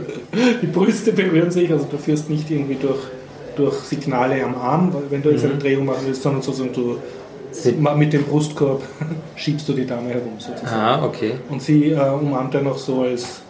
die 0.61 0.67
Brüste 0.67 1.13
berühren 1.13 1.51
sich, 1.51 1.71
also 1.71 1.85
du 1.89 1.97
führst 1.97 2.29
nicht 2.29 2.49
irgendwie 2.51 2.75
durch, 2.75 2.99
durch 3.55 3.75
Signale 3.75 4.43
am 4.43 4.55
Arm, 4.55 4.93
wenn 5.09 5.21
du 5.21 5.29
jetzt 5.29 5.45
eine 5.45 5.55
mhm. 5.55 5.59
Drehung 5.59 5.85
machen 5.85 6.03
willst, 6.05 6.21
sondern 6.21 6.41
sozusagen 6.41 6.73
du 6.73 6.97
mit 7.95 8.13
dem 8.13 8.23
Brustkorb 8.23 8.83
schiebst 9.35 9.67
du 9.67 9.73
die 9.73 9.85
Dame 9.85 10.09
herum 10.09 10.33
sozusagen. 10.37 10.67
Ah, 10.67 11.05
okay. 11.05 11.33
Und 11.49 11.61
sie 11.61 11.91
äh, 11.91 12.09
umarmt 12.09 12.53
er 12.55 12.61
noch 12.61 12.77
so 12.77 13.01
als. 13.01 13.41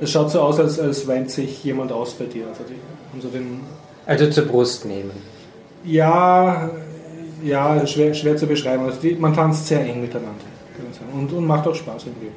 Es 0.00 0.10
schaut 0.10 0.30
so 0.30 0.40
aus, 0.40 0.58
als, 0.58 0.80
als 0.80 1.06
weint 1.06 1.30
sich 1.30 1.62
jemand 1.62 1.92
aus 1.92 2.14
bei 2.14 2.24
dir. 2.24 2.46
Also, 2.48 2.64
die, 2.68 3.20
so 3.20 3.28
den, 3.28 3.60
also 4.06 4.28
zur 4.30 4.46
Brust 4.46 4.84
nehmen. 4.84 5.12
Ja, 5.84 6.70
ja, 7.44 7.86
schwer, 7.86 8.14
schwer 8.14 8.36
zu 8.36 8.46
beschreiben. 8.46 8.84
Also 8.84 9.00
die, 9.00 9.14
man 9.14 9.34
tanzt 9.34 9.66
sehr 9.66 9.80
eng 9.80 10.00
miteinander. 10.00 10.51
Und, 11.12 11.32
und 11.32 11.46
macht 11.46 11.66
auch 11.66 11.74
Spaß 11.74 12.06
irgendwie. 12.06 12.28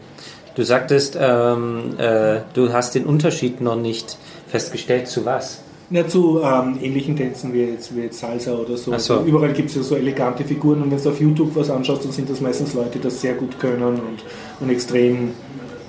Du 0.55 0.63
sagtest, 0.63 1.17
ähm, 1.19 1.97
äh, 1.97 2.39
du 2.53 2.71
hast 2.71 2.95
den 2.95 3.05
Unterschied 3.05 3.60
noch 3.60 3.75
nicht 3.75 4.17
festgestellt. 4.47 5.08
Zu 5.08 5.25
was? 5.25 5.62
Ja, 5.89 6.08
zu 6.08 6.41
ähm, 6.41 6.79
ähnlichen 6.81 7.15
Tänzen 7.15 7.53
wie 7.53 7.62
jetzt, 7.62 7.95
wie 7.95 8.01
jetzt 8.01 8.19
Salsa 8.19 8.53
oder 8.53 8.77
so. 8.77 8.86
so. 8.86 8.93
Also 8.93 9.23
überall 9.23 9.53
gibt 9.53 9.69
es 9.69 9.75
ja 9.75 9.84
so 9.84 9.95
elegante 9.95 10.43
Figuren 10.43 10.81
und 10.81 10.91
wenn 10.91 11.01
du 11.01 11.10
auf 11.10 11.19
YouTube 11.19 11.55
was 11.55 11.69
anschaust, 11.69 12.05
dann 12.05 12.12
sind 12.12 12.29
das 12.29 12.41
meistens 12.41 12.73
Leute, 12.73 12.97
die 12.97 13.01
das 13.01 13.21
sehr 13.21 13.34
gut 13.36 13.60
können 13.60 13.84
und, 13.84 14.23
und 14.60 14.69
extrem 14.69 15.31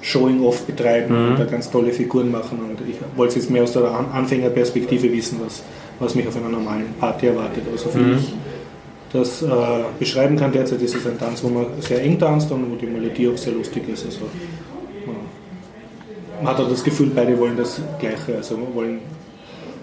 Showing-off 0.02 0.62
betreiben 0.64 1.14
mhm. 1.14 1.30
und 1.30 1.38
da 1.38 1.44
ganz 1.44 1.70
tolle 1.70 1.92
Figuren 1.92 2.30
machen. 2.30 2.58
Und 2.58 2.88
ich 2.88 2.96
wollte 3.16 3.36
jetzt 3.36 3.50
mehr 3.50 3.62
aus 3.62 3.72
der 3.72 3.84
Anfängerperspektive 4.12 5.10
wissen, 5.12 5.40
was, 5.44 5.62
was 5.98 6.14
mich 6.14 6.28
auf 6.28 6.36
einer 6.36 6.48
normalen 6.48 6.94
Party 7.00 7.28
erwartet. 7.28 7.64
Also 7.72 7.88
für 7.88 7.98
mhm. 7.98 8.18
ich 8.18 8.34
das 9.12 9.42
äh, 9.42 9.48
beschreiben 9.98 10.36
kann 10.36 10.52
derzeit, 10.52 10.82
ist 10.82 10.94
es 10.94 11.06
ein 11.06 11.18
Tanz, 11.18 11.42
wo 11.42 11.48
man 11.48 11.66
sehr 11.80 12.02
eng 12.02 12.18
tanzt 12.18 12.50
und 12.50 12.70
wo 12.70 12.74
die 12.74 12.86
Melodie 12.86 13.28
auch 13.28 13.36
sehr 13.36 13.52
lustig 13.52 13.88
ist. 13.88 14.04
Also, 14.04 14.20
man 16.42 16.52
hat 16.52 16.60
auch 16.60 16.68
das 16.68 16.84
Gefühl, 16.84 17.10
beide 17.14 17.38
wollen 17.38 17.56
das 17.56 17.80
Gleiche, 17.98 18.36
also 18.36 18.58
wollen 18.74 19.00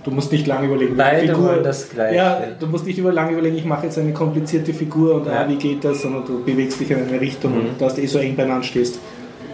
Du 0.03 0.11
musst 0.11 0.33
nicht 0.33 0.45
lange 0.47 0.67
überlegen, 0.67 0.97
Beide 0.97 1.27
Figur, 1.27 1.47
wollen 1.47 1.63
das 1.63 1.89
Gleiche. 1.89 2.15
Ja, 2.15 2.41
du 2.59 2.67
musst 2.67 2.85
nicht 2.85 2.97
über 2.97 3.13
lange 3.13 3.31
überlegen, 3.31 3.55
ich 3.55 3.63
mache 3.63 3.85
jetzt 3.85 3.97
eine 3.97 4.11
komplizierte 4.11 4.73
Figur 4.73 5.15
und 5.15 5.27
ja. 5.27 5.43
ah, 5.43 5.47
wie 5.47 5.55
geht 5.55 5.83
das, 5.83 6.01
sondern 6.01 6.25
du 6.25 6.43
bewegst 6.43 6.79
dich 6.79 6.91
in 6.91 7.07
eine 7.07 7.21
Richtung 7.21 7.53
mhm. 7.53 7.59
und 7.59 7.81
da 7.81 7.87
du 7.87 8.01
eh 8.01 8.05
so 8.05 8.19
eng 8.19 8.35
beieinander 8.35 8.65
stehst, 8.65 8.99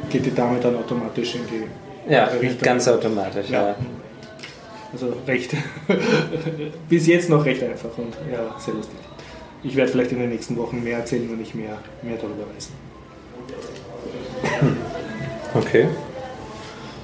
geht 0.10 0.26
die 0.26 0.34
Dame 0.34 0.60
dann 0.60 0.76
automatisch 0.76 1.36
in 1.36 1.42
die 1.48 2.12
ja, 2.12 2.26
Richtung. 2.26 2.64
ganz 2.64 2.88
automatisch, 2.88 3.50
ja. 3.50 3.68
ja. 3.68 3.76
Also 4.92 5.14
recht, 5.28 5.52
bis 6.90 7.06
jetzt 7.06 7.30
noch 7.30 7.46
recht 7.46 7.62
einfach 7.62 7.96
und 7.98 8.16
ja, 8.32 8.56
sehr 8.58 8.74
lustig. 8.74 8.98
Ich 9.64 9.76
werde 9.76 9.92
vielleicht 9.92 10.12
in 10.12 10.20
den 10.20 10.30
nächsten 10.30 10.56
Wochen 10.58 10.84
mehr 10.84 11.00
erzählen, 11.00 11.30
wenn 11.30 11.42
ich 11.42 11.54
mehr, 11.54 11.78
mehr 12.02 12.16
darüber 12.16 12.46
weiß. 12.56 12.70
Okay. 15.54 15.88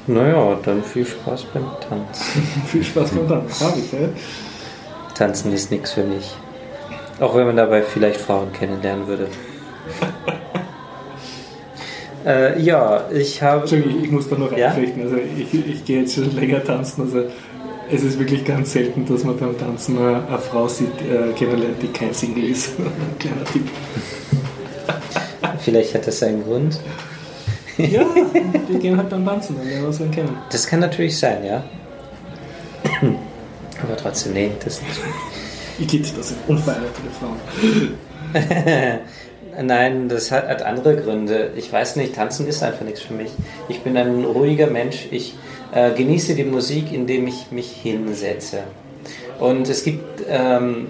Naja, 0.07 0.57
dann 0.63 0.83
viel 0.83 1.05
Spaß 1.05 1.45
beim 1.45 1.65
Tanzen. 1.81 2.43
viel 2.67 2.83
Spaß 2.83 3.11
beim 3.11 3.27
Tanzen, 3.27 3.67
habe 3.67 3.79
ich, 3.79 3.91
ja? 3.91 3.99
Tanzen 5.15 5.51
ist 5.51 5.71
nichts 5.71 5.91
für 5.91 6.03
mich. 6.03 6.35
Auch 7.19 7.35
wenn 7.35 7.45
man 7.45 7.57
dabei 7.57 7.81
vielleicht 7.81 8.21
Frauen 8.21 8.53
kennenlernen 8.53 9.07
würde. 9.07 9.27
äh, 12.25 12.61
ja, 12.61 13.09
ich 13.11 13.41
habe. 13.41 13.61
Entschuldigung, 13.61 14.03
ich 14.03 14.11
muss 14.11 14.29
da 14.29 14.37
noch 14.37 14.55
ja? 14.55 14.67
einflechten. 14.67 15.01
Also 15.03 15.15
ich, 15.17 15.53
ich 15.53 15.85
gehe 15.85 16.01
jetzt 16.01 16.15
schon 16.15 16.35
länger 16.35 16.63
tanzen. 16.63 17.01
Also 17.01 17.23
es 17.91 18.03
ist 18.03 18.19
wirklich 18.19 18.43
ganz 18.45 18.73
selten, 18.73 19.05
dass 19.05 19.23
man 19.23 19.37
beim 19.37 19.57
Tanzen 19.57 19.97
eine, 19.97 20.27
eine 20.27 20.39
Frau 20.39 20.67
sieht, 20.67 20.89
äh, 21.01 21.33
kennenlernt, 21.33 21.81
die 21.81 21.87
kein 21.87 22.13
Single 22.13 22.45
ist. 22.45 22.71
Kleiner 23.19 23.43
Tipp. 23.51 23.67
Vielleicht 25.59 25.93
hat 25.95 26.07
das 26.07 26.19
seinen 26.19 26.43
Grund. 26.43 26.79
Ja, 27.77 28.05
die 28.69 28.79
gehen 28.79 28.97
halt 28.97 29.11
dann 29.11 29.25
tanzen, 29.25 29.57
dann 29.57 29.67
werden 29.67 29.81
wir 29.81 29.87
uns 29.87 29.97
dann 29.97 30.11
kennen. 30.11 30.37
Das 30.51 30.65
kann 30.65 30.79
natürlich 30.79 31.17
sein, 31.17 31.43
ja. 31.45 31.63
Aber 33.81 33.97
trotzdem, 33.97 34.33
nee, 34.33 34.51
das 34.63 34.81
nicht. 34.81 34.99
Igitt, 35.79 36.17
das 36.17 36.29
sind 36.29 36.39
unverheiratete 36.47 37.09
Frauen. 37.19 37.37
Nein, 39.67 40.09
das 40.09 40.31
hat, 40.31 40.47
hat, 40.47 40.61
andere 40.61 40.95
Gründe. 40.95 41.51
Ich 41.55 41.71
weiß 41.71 41.97
nicht, 41.97 42.15
tanzen 42.15 42.47
ist 42.47 42.63
einfach 42.63 42.85
nichts 42.85 43.01
für 43.01 43.13
mich. 43.13 43.31
Ich 43.67 43.81
bin 43.81 43.97
ein 43.97 44.23
ruhiger 44.23 44.67
Mensch. 44.67 45.07
Ich 45.11 45.35
äh, 45.75 45.91
genieße 45.91 46.33
die 46.33 46.45
Musik, 46.45 46.91
indem 46.91 47.27
ich 47.27 47.51
mich 47.51 47.71
hinsetze. 47.71 48.63
Und 49.39 49.69
es 49.69 49.83
gibt 49.83 50.23
ähm, 50.27 50.87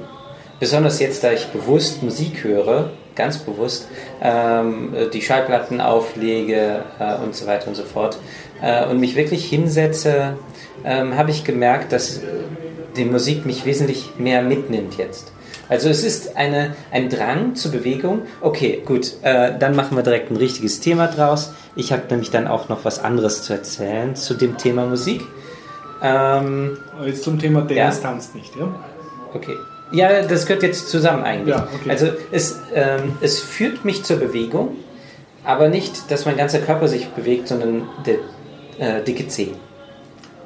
besonders 0.59 0.99
jetzt, 0.99 1.23
da 1.23 1.31
ich 1.33 1.47
bewusst 1.47 2.03
Musik 2.03 2.43
höre, 2.43 2.91
ganz 3.15 3.39
bewusst, 3.39 3.87
ähm, 4.21 4.93
die 5.13 5.21
Schallplatten 5.21 5.81
auflege 5.81 6.83
äh, 6.99 7.15
und 7.15 7.35
so 7.35 7.47
weiter 7.47 7.67
und 7.67 7.75
so 7.75 7.83
fort 7.83 8.17
äh, 8.61 8.85
und 8.85 8.99
mich 8.99 9.15
wirklich 9.15 9.45
hinsetze, 9.45 10.37
ähm, 10.83 11.17
habe 11.17 11.31
ich 11.31 11.43
gemerkt, 11.43 11.91
dass 11.91 12.21
die 12.95 13.05
Musik 13.05 13.45
mich 13.45 13.65
wesentlich 13.65 14.11
mehr 14.17 14.41
mitnimmt 14.41 14.97
jetzt. 14.97 15.31
Also 15.67 15.89
es 15.89 16.03
ist 16.03 16.37
eine, 16.37 16.75
ein 16.91 17.09
Drang 17.09 17.55
zur 17.55 17.71
Bewegung. 17.71 18.21
Okay, 18.41 18.83
gut, 18.85 19.13
äh, 19.23 19.57
dann 19.57 19.75
machen 19.75 19.97
wir 19.97 20.03
direkt 20.03 20.29
ein 20.29 20.37
richtiges 20.37 20.79
Thema 20.79 21.07
draus. 21.07 21.53
Ich 21.75 21.91
habe 21.91 22.03
nämlich 22.09 22.31
dann 22.31 22.47
auch 22.47 22.69
noch 22.69 22.85
was 22.85 23.03
anderes 23.03 23.43
zu 23.43 23.53
erzählen 23.53 24.15
zu 24.15 24.33
dem 24.33 24.57
Thema 24.57 24.85
Musik. 24.85 25.21
Ähm, 26.01 26.77
Jetzt 27.05 27.23
zum 27.23 27.39
Thema 27.39 27.61
Dennis 27.61 27.97
ja. 27.97 28.09
tanzt 28.09 28.35
nicht, 28.35 28.55
ja? 28.55 28.73
Okay. 29.33 29.55
Ja, 29.91 30.21
das 30.21 30.45
gehört 30.45 30.63
jetzt 30.63 30.89
zusammen 30.89 31.23
eigentlich. 31.23 31.55
Ja, 31.55 31.67
okay. 31.73 31.89
Also 31.89 32.07
es, 32.31 32.59
ähm, 32.73 33.17
es 33.21 33.39
führt 33.39 33.85
mich 33.85 34.03
zur 34.03 34.17
Bewegung, 34.17 34.75
aber 35.43 35.69
nicht, 35.69 36.09
dass 36.09 36.25
mein 36.25 36.37
ganzer 36.37 36.59
Körper 36.59 36.87
sich 36.87 37.07
bewegt, 37.09 37.47
sondern 37.47 37.83
der 38.05 38.15
äh, 38.79 39.03
dicke 39.03 39.27
Zeh. 39.27 39.51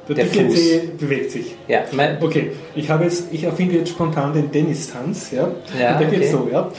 Der, 0.08 0.16
Der 0.16 0.24
dicke 0.24 0.46
Fuß. 0.46 0.54
Zeh 0.54 0.90
bewegt 0.98 1.30
sich. 1.30 1.54
Ja, 1.68 1.84
Okay, 2.20 2.52
ich 2.74 2.90
habe 2.90 3.04
jetzt, 3.04 3.32
ich 3.32 3.44
erfinde 3.44 3.76
jetzt 3.76 3.90
spontan 3.90 4.32
den 4.32 4.50
Dennis-Tanz, 4.50 5.30
ja. 5.30 5.48
Ja, 5.78 5.96
der 5.96 6.08
geht 6.08 6.20
okay. 6.20 6.30
so, 6.30 6.48
ja. 6.50 6.70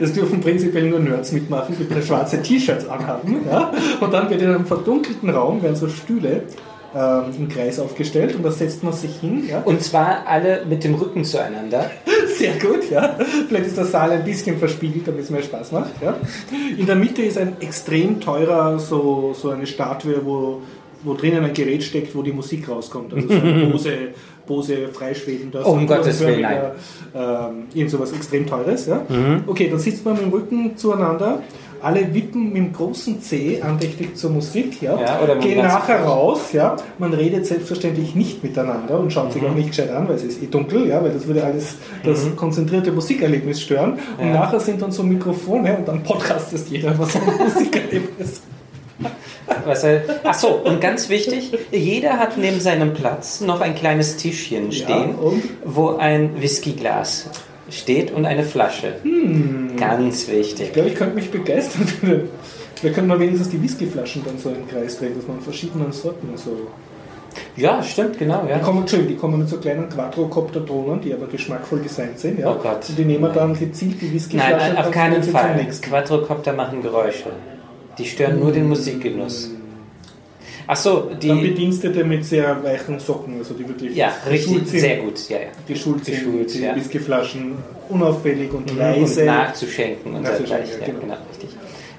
Es 0.00 0.12
dürfen 0.12 0.40
prinzipiell 0.40 0.88
nur 0.88 1.00
Nerds 1.00 1.32
mitmachen, 1.32 1.76
die 1.78 2.02
schwarze 2.02 2.42
T-Shirts 2.42 2.88
anhaben, 2.88 3.40
ja. 3.46 3.72
Und 4.00 4.12
dann 4.12 4.30
wird 4.30 4.42
in 4.42 4.48
einem 4.48 4.66
verdunkelten 4.66 5.30
Raum 5.30 5.62
werden 5.62 5.76
so 5.76 5.88
Stühle 5.88 6.42
ähm, 6.94 7.24
im 7.36 7.48
Kreis 7.48 7.80
aufgestellt 7.80 8.36
und 8.36 8.44
da 8.44 8.52
setzt 8.52 8.84
man 8.84 8.92
sich 8.92 9.16
hin, 9.16 9.44
ja. 9.48 9.62
und 9.62 9.82
zwar 9.82 10.26
alle 10.28 10.64
mit 10.64 10.84
dem 10.84 10.94
Rücken 10.94 11.24
zueinander. 11.24 11.90
Sehr 12.38 12.54
gut, 12.54 12.88
ja. 12.90 13.18
Vielleicht 13.48 13.66
ist 13.66 13.76
der 13.76 13.84
Saal 13.84 14.12
ein 14.12 14.24
bisschen 14.24 14.58
verspiegelt, 14.58 15.08
damit 15.08 15.22
es 15.22 15.30
mehr 15.30 15.42
Spaß 15.42 15.72
macht. 15.72 15.90
Ja. 16.00 16.16
In 16.76 16.86
der 16.86 16.96
Mitte 16.96 17.22
ist 17.22 17.38
ein 17.38 17.56
extrem 17.60 18.20
teurer, 18.20 18.78
so, 18.78 19.34
so 19.34 19.50
eine 19.50 19.66
Statue, 19.66 20.24
wo, 20.24 20.62
wo 21.02 21.14
drinnen 21.14 21.44
ein 21.44 21.52
Gerät 21.52 21.82
steckt, 21.82 22.14
wo 22.14 22.22
die 22.22 22.32
Musik 22.32 22.68
rauskommt. 22.68 23.12
Also 23.12 23.28
so 23.28 23.34
ein 23.34 23.72
Bose, 23.72 23.90
Bose 24.46 24.88
freischwebender, 24.92 25.62
Oh, 25.66 25.72
um 25.72 25.86
Gottes 25.86 26.20
Willen, 26.20 26.40
Mhm. 26.40 26.46
ähm, 27.14 27.50
irgend 27.74 27.90
sowas 27.90 28.12
extrem 28.12 28.46
teures. 28.46 28.86
Ja. 28.86 29.02
Okay, 29.46 29.68
dann 29.70 29.78
sitzt 29.78 30.04
man 30.04 30.14
mit 30.14 30.22
dem 30.24 30.30
Rücken 30.32 30.76
zueinander. 30.76 31.42
Alle 31.82 32.14
wippen 32.14 32.46
mit 32.46 32.56
dem 32.56 32.72
großen 32.72 33.20
C 33.20 33.60
andächtig 33.60 34.16
zur 34.16 34.30
Musik, 34.30 34.80
ja, 34.80 34.98
Ja, 34.98 35.34
gehen 35.34 35.58
nachher 35.58 36.02
raus, 36.02 36.40
ja. 36.54 36.76
Man 36.98 37.12
redet 37.12 37.44
selbstverständlich 37.44 38.14
nicht 38.14 38.42
miteinander 38.42 38.98
und 38.98 39.12
schaut 39.12 39.34
sich 39.34 39.42
Mhm. 39.42 39.48
auch 39.48 39.54
nicht 39.54 39.68
gescheit 39.68 39.90
an, 39.90 40.08
weil 40.08 40.14
es 40.16 40.24
ist 40.24 40.42
eh 40.42 40.46
dunkel, 40.46 40.88
ja, 40.88 41.02
weil 41.04 41.10
das 41.10 41.26
würde 41.26 41.44
alles 41.44 41.76
das 42.02 42.24
konzentrierte 42.36 42.90
Musikerlebnis 42.90 43.60
stören. 43.60 43.98
Und 44.18 44.28
Mhm. 44.28 44.34
Ja. 44.34 44.40
nachher 44.40 44.60
sind 44.60 44.80
dann 44.80 44.92
so 44.92 45.02
Mikrofone 45.02 45.76
und 45.76 45.86
dann 45.86 46.02
podcastet 46.02 46.66
jeder 46.70 46.98
was 46.98 47.16
ein 47.16 47.22
Musikerlebnis. 47.38 48.40
Was 49.64 49.84
er, 49.84 50.02
ach 50.24 50.34
so, 50.34 50.48
und 50.48 50.80
ganz 50.80 51.08
wichtig, 51.08 51.52
jeder 51.70 52.18
hat 52.18 52.38
neben 52.38 52.60
seinem 52.60 52.94
Platz 52.94 53.40
noch 53.40 53.60
ein 53.60 53.74
kleines 53.74 54.16
Tischchen 54.16 54.72
stehen, 54.72 55.14
und? 55.16 55.42
wo 55.64 55.96
ein 55.96 56.40
Whiskyglas 56.40 57.28
steht 57.70 58.10
und 58.12 58.26
eine 58.26 58.42
Flasche. 58.44 58.94
Ganz 59.78 60.28
wichtig. 60.28 60.66
Ich 60.68 60.72
glaube, 60.72 60.88
ich 60.88 60.94
könnte 60.94 61.14
mich 61.14 61.30
begeistern. 61.30 61.88
Wir 62.82 62.92
können 62.92 63.06
mal 63.06 63.18
wenigstens 63.18 63.48
die 63.48 63.62
Whiskyflaschen 63.62 64.22
dann 64.24 64.38
so 64.38 64.50
im 64.50 64.68
Kreis 64.68 64.98
drehen, 64.98 65.14
dass 65.16 65.26
man 65.26 65.40
verschiedenen 65.40 65.92
Sorten 65.92 66.28
so. 66.36 66.68
Ja, 67.56 67.82
stimmt, 67.82 68.18
genau. 68.18 68.42
Die 68.44 68.50
Ja. 68.50 68.58
kommen, 68.58 68.80
Entschuldigung, 68.80 69.14
die 69.14 69.18
kommen 69.18 69.38
mit 69.38 69.48
so 69.48 69.56
kleinen 69.56 69.88
Quadrocopter-Drohnen, 69.88 71.00
die 71.00 71.12
aber 71.12 71.26
geschmackvoll 71.26 71.80
designt 71.80 72.18
sind. 72.18 72.38
Ja. 72.38 72.52
Oh 72.52 72.58
Gott. 72.62 72.88
Und 72.88 72.98
die 72.98 73.04
nehmen 73.04 73.30
dann 73.32 73.58
gezielt 73.58 74.00
die 74.00 74.12
Whiskyflasche 74.12 74.56
Nein, 74.56 74.70
und 74.72 74.78
auf 74.78 74.90
keinen 74.90 75.22
Fall. 75.22 75.66
Quadrocopter 75.82 76.52
machen 76.52 76.82
Geräusche. 76.82 77.30
Die 77.98 78.04
stören 78.04 78.40
nur 78.40 78.52
den 78.52 78.68
Musikgenuss. 78.68 79.50
Ach 80.66 80.76
so, 80.76 81.10
Dann 81.10 81.20
die. 81.20 81.48
Bedienstete 81.48 82.04
mit 82.04 82.24
sehr 82.24 82.62
weichen 82.64 82.98
Socken, 82.98 83.36
also 83.38 83.52
die 83.54 83.68
wirklich 83.68 83.94
Ja, 83.94 84.12
richtig, 84.28 84.66
sind, 84.66 84.68
sehr 84.68 84.96
gut. 84.96 85.28
Ja, 85.28 85.36
ja. 85.36 85.46
geschult 85.68 86.04
sind, 86.06 86.16
Geschult, 86.24 86.54
die 86.54 86.60
ja. 86.62 86.74
Whiskyflaschen 86.74 87.56
unauffällig 87.90 88.50
und 88.52 88.70
Und 88.70 88.78
leise. 88.78 89.24
nachzuschenken 89.26 90.14
und 90.14 90.22
Nachzuschenken, 90.22 90.70
ja, 90.80 90.86
genau. 90.86 91.00
genau, 91.00 91.16
richtig. 91.30 91.50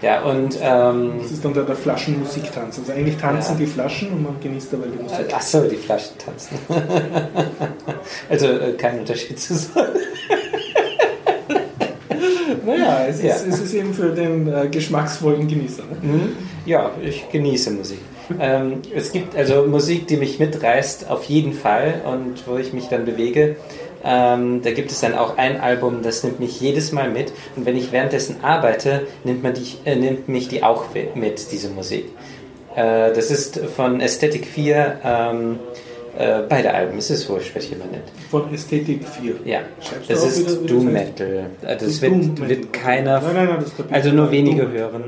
Ja, 0.02 0.24
und. 0.24 0.58
Ähm, 0.62 1.14
Das 1.22 1.32
ist 1.32 1.46
dann 1.46 1.54
der, 1.54 1.64
der 1.64 1.76
Flaschenmusiktanz. 1.76 2.80
Also 2.80 2.92
eigentlich 2.92 3.18
tanzen 3.18 3.54
Ja. 3.54 3.60
die 3.60 3.66
Flaschen 3.68 4.10
und 4.10 4.24
man 4.24 4.36
genießt 4.42 4.74
dabei 4.74 4.88
die 4.88 5.02
Musik. 5.04 5.28
Ach 5.32 5.42
so, 5.42 5.62
die 5.62 5.76
Flaschen 5.78 6.18
tanzen. 6.18 6.58
also 8.30 8.48
äh, 8.48 8.74
kein 8.74 9.00
Unterschied 9.00 9.40
zu 9.40 9.54
sagen. 9.56 9.94
Naja, 12.66 13.06
es, 13.08 13.22
Ja. 13.22 13.36
ist, 13.36 13.48
es 13.48 13.60
ist 13.62 13.74
eben 13.74 13.94
für 13.94 14.10
den 14.10 14.48
äh, 14.48 14.68
geschmacksvollen 14.70 15.48
Genießer. 15.48 15.84
Ne? 15.84 16.08
Mhm. 16.14 16.30
Ja, 16.66 16.92
ich 17.04 17.30
genieße 17.32 17.72
Musik. 17.72 18.00
Ähm, 18.40 18.82
es 18.96 19.12
gibt 19.12 19.36
also 19.36 19.66
Musik, 19.68 20.08
die 20.08 20.18
mich 20.18 20.40
mitreißt, 20.40 21.10
auf 21.10 21.26
jeden 21.26 21.54
Fall 21.54 22.02
und 22.06 22.48
wo 22.48 22.58
ich 22.58 22.74
mich 22.74 22.88
dann 22.88 23.06
bewege. 23.06 23.56
Ähm, 24.04 24.62
da 24.64 24.72
gibt 24.72 24.92
es 24.92 25.00
dann 25.02 25.14
auch 25.16 25.38
ein 25.38 25.60
Album, 25.62 26.02
das 26.04 26.24
nimmt 26.24 26.40
mich 26.40 26.60
jedes 26.60 26.92
Mal 26.92 27.10
mit. 27.10 27.32
Und 27.56 27.66
wenn 27.66 27.76
ich 27.78 27.92
währenddessen 27.92 28.38
arbeite, 28.44 29.02
nimmt, 29.24 29.44
man 29.44 29.54
die, 29.54 29.66
äh, 29.86 29.96
nimmt 29.96 30.28
mich 30.28 30.48
die 30.48 30.64
auch 30.64 30.86
mit, 31.16 31.52
diese 31.52 31.70
Musik. 31.70 32.06
Äh, 32.76 33.14
das 33.14 33.32
ist 33.32 33.60
von 33.76 34.02
Aesthetic 34.02 34.46
4, 34.46 35.00
ähm, 35.04 35.60
äh, 36.18 36.42
beide 36.48 36.74
Alben. 36.74 36.98
Es 36.98 37.10
ist 37.12 37.28
wurscht, 37.30 37.54
welche 37.56 37.76
man 37.76 37.90
nimmt. 37.92 38.04
Von 38.32 38.54
Ästhetik 38.54 39.08
4. 39.08 39.36
Ja, 39.46 39.60
Schreibst 39.82 40.10
das 40.10 40.38
ist 40.38 40.70
Doom? 40.70 40.92
Metal. 40.92 41.48
Äh, 41.62 41.78
Das 41.78 42.00
Doom 42.00 42.12
wird, 42.12 42.40
Metal. 42.40 42.50
wird 42.50 42.74
keiner, 42.74 43.22
Nein, 43.22 43.34
nein, 43.36 43.46
nein, 43.48 43.64
das 43.78 43.92
also 43.92 44.10
nur 44.12 44.32
wenige 44.32 44.64
Doom. 44.64 44.72
hören. 44.72 45.04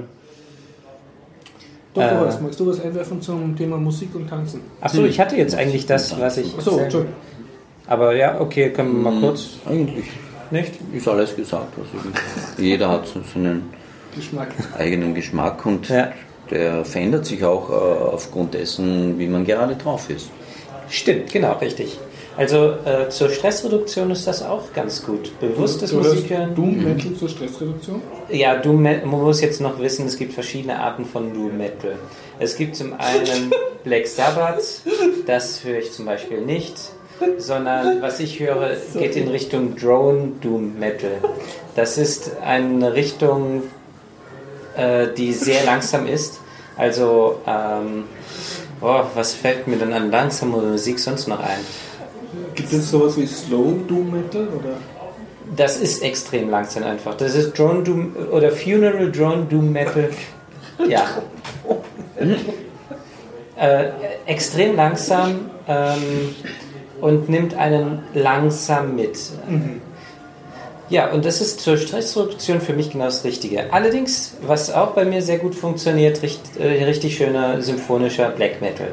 Doch, 1.93 2.01
Äh. 2.03 2.21
was, 2.21 2.41
magst 2.41 2.59
du 2.59 2.67
was 2.67 2.79
einwerfen 2.83 3.21
zum 3.21 3.55
Thema 3.55 3.77
Musik 3.77 4.13
und 4.15 4.27
Tanzen? 4.29 4.61
Achso, 4.81 5.03
ich 5.05 5.19
hatte 5.19 5.35
jetzt 5.35 5.55
eigentlich 5.55 5.85
das, 5.85 6.19
was 6.19 6.37
ich. 6.37 6.53
Achso, 6.55 6.77
Entschuldigung. 6.77 7.15
Aber 7.87 8.15
ja, 8.15 8.39
okay, 8.39 8.69
können 8.69 9.01
wir 9.03 9.11
mal 9.11 9.19
kurz. 9.21 9.51
Eigentlich 9.65 10.05
Nicht? 10.51 10.73
ist 10.93 11.07
alles 11.07 11.35
gesagt, 11.35 11.73
was 11.77 11.87
ich 12.57 12.63
Jeder 12.63 12.89
hat 12.89 13.07
so 13.07 13.21
seinen 13.33 13.63
Geschmack. 14.15 14.49
eigenen 14.77 15.15
Geschmack 15.15 15.65
und 15.65 15.87
Ja. 15.89 16.11
der 16.51 16.83
verändert 16.85 17.25
sich 17.25 17.43
auch 17.43 17.69
äh, 17.69 17.73
aufgrund 17.73 18.53
dessen, 18.53 19.17
wie 19.17 19.27
man 19.27 19.45
gerade 19.45 19.75
drauf 19.75 20.09
ist. 20.09 20.29
Stimmt, 20.89 21.31
genau, 21.31 21.53
richtig. 21.59 21.97
Also 22.37 22.73
äh, 22.85 23.09
zur 23.09 23.29
Stressreduktion 23.29 24.11
ist 24.11 24.27
das 24.27 24.43
auch 24.43 24.71
ganz 24.73 25.03
gut. 25.03 25.31
Bewusstes 25.39 25.89
Du 25.89 25.97
hörst 25.97 26.09
Musik 26.13 26.29
hören. 26.29 26.53
Doom 26.53 26.83
Metal 26.83 27.13
zur 27.15 27.29
Stressreduktion? 27.29 28.01
Ja, 28.29 28.55
Doom 28.57 28.81
Me- 28.83 29.01
man 29.03 29.23
muss 29.23 29.41
jetzt 29.41 29.59
noch 29.59 29.79
wissen, 29.79 30.05
es 30.05 30.17
gibt 30.17 30.33
verschiedene 30.33 30.79
Arten 30.79 31.05
von 31.05 31.33
Doom 31.33 31.57
Metal. 31.57 31.95
Es 32.39 32.55
gibt 32.55 32.75
zum 32.75 32.93
einen 32.93 33.51
Black 33.83 34.05
Sabbath, 34.05 34.63
das 35.25 35.63
höre 35.63 35.79
ich 35.79 35.91
zum 35.91 36.05
Beispiel 36.05 36.41
nicht, 36.41 36.75
sondern 37.39 38.03
was 38.03 38.19
ich 38.19 38.39
höre, 38.39 38.73
geht 38.93 39.15
in 39.15 39.29
Richtung 39.29 39.75
Drone 39.75 40.33
Doom 40.41 40.77
Metal. 40.77 41.17
Das 41.75 41.97
ist 41.97 42.31
eine 42.45 42.93
Richtung, 42.93 43.63
äh, 44.75 45.07
die 45.17 45.33
sehr 45.33 45.63
langsam 45.65 46.05
ist. 46.05 46.39
Also, 46.77 47.39
ähm, 47.47 48.03
oh, 48.81 49.03
was 49.13 49.33
fällt 49.33 49.67
mir 49.67 49.77
denn 49.77 49.93
an 49.93 50.11
langsamer 50.11 50.61
Musik 50.61 50.99
sonst 50.99 51.27
noch 51.27 51.39
ein? 51.39 51.59
Gibt 52.55 52.73
es 52.73 52.91
sowas 52.91 53.17
wie 53.17 53.25
Slow 53.25 53.75
Doom 53.87 54.11
Metal? 54.11 54.47
Oder? 54.47 54.77
Das 55.55 55.77
ist 55.77 56.03
extrem 56.03 56.49
langsam 56.49 56.83
einfach. 56.83 57.15
Das 57.15 57.35
ist 57.35 57.57
Drone 57.57 57.83
Doom 57.83 58.15
oder 58.31 58.51
Funeral 58.51 59.11
Drone 59.11 59.45
Doom 59.49 59.71
Metal. 59.71 60.09
Ja. 60.87 61.05
äh, 63.59 63.89
extrem 64.25 64.75
langsam 64.75 65.49
ähm, 65.67 66.35
und 67.01 67.29
nimmt 67.29 67.55
einen 67.55 68.03
langsam 68.13 68.95
mit. 68.95 69.17
Ja, 70.89 71.11
und 71.11 71.25
das 71.25 71.41
ist 71.41 71.59
zur 71.59 71.77
Stressreduktion 71.77 72.61
für 72.61 72.73
mich 72.73 72.91
genau 72.91 73.05
das 73.05 73.23
Richtige. 73.23 73.73
Allerdings, 73.73 74.35
was 74.41 74.73
auch 74.73 74.91
bei 74.91 75.03
mir 75.03 75.21
sehr 75.21 75.37
gut 75.37 75.53
funktioniert, 75.53 76.21
richt, 76.21 76.41
äh, 76.57 76.85
richtig 76.85 77.17
schöner 77.17 77.61
symphonischer 77.61 78.29
Black 78.29 78.61
Metal. 78.61 78.87